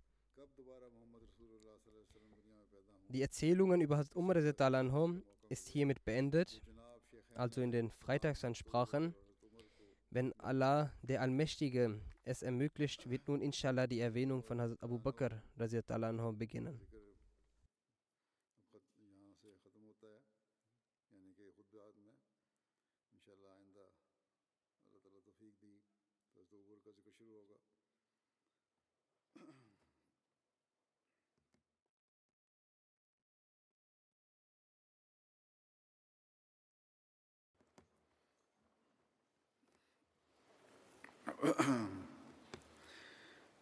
Die 3.11 3.23
Erzählungen 3.23 3.81
über 3.81 3.99
Hazrat 3.99 4.16
Umar 4.16 4.37
anhu 4.75 5.20
ist 5.49 5.68
hiermit 5.68 6.05
beendet, 6.05 6.61
also 7.37 7.61
in 7.61 7.70
den 7.70 7.91
Freitagsansprachen. 7.93 9.14
Wenn 10.15 10.35
Allah, 10.41 10.93
der 11.01 11.23
Allmächtige, 11.23 11.99
es 12.25 12.43
ermöglicht, 12.43 13.09
wird 13.09 13.27
nun 13.29 13.41
inshallah 13.41 13.87
die 13.87 14.01
Erwähnung 14.01 14.43
von 14.43 14.61
Hazrat 14.61 14.83
Abu 14.83 14.99
Bakr 14.99 15.43
anhu 15.89 16.35
beginnen. 16.35 16.79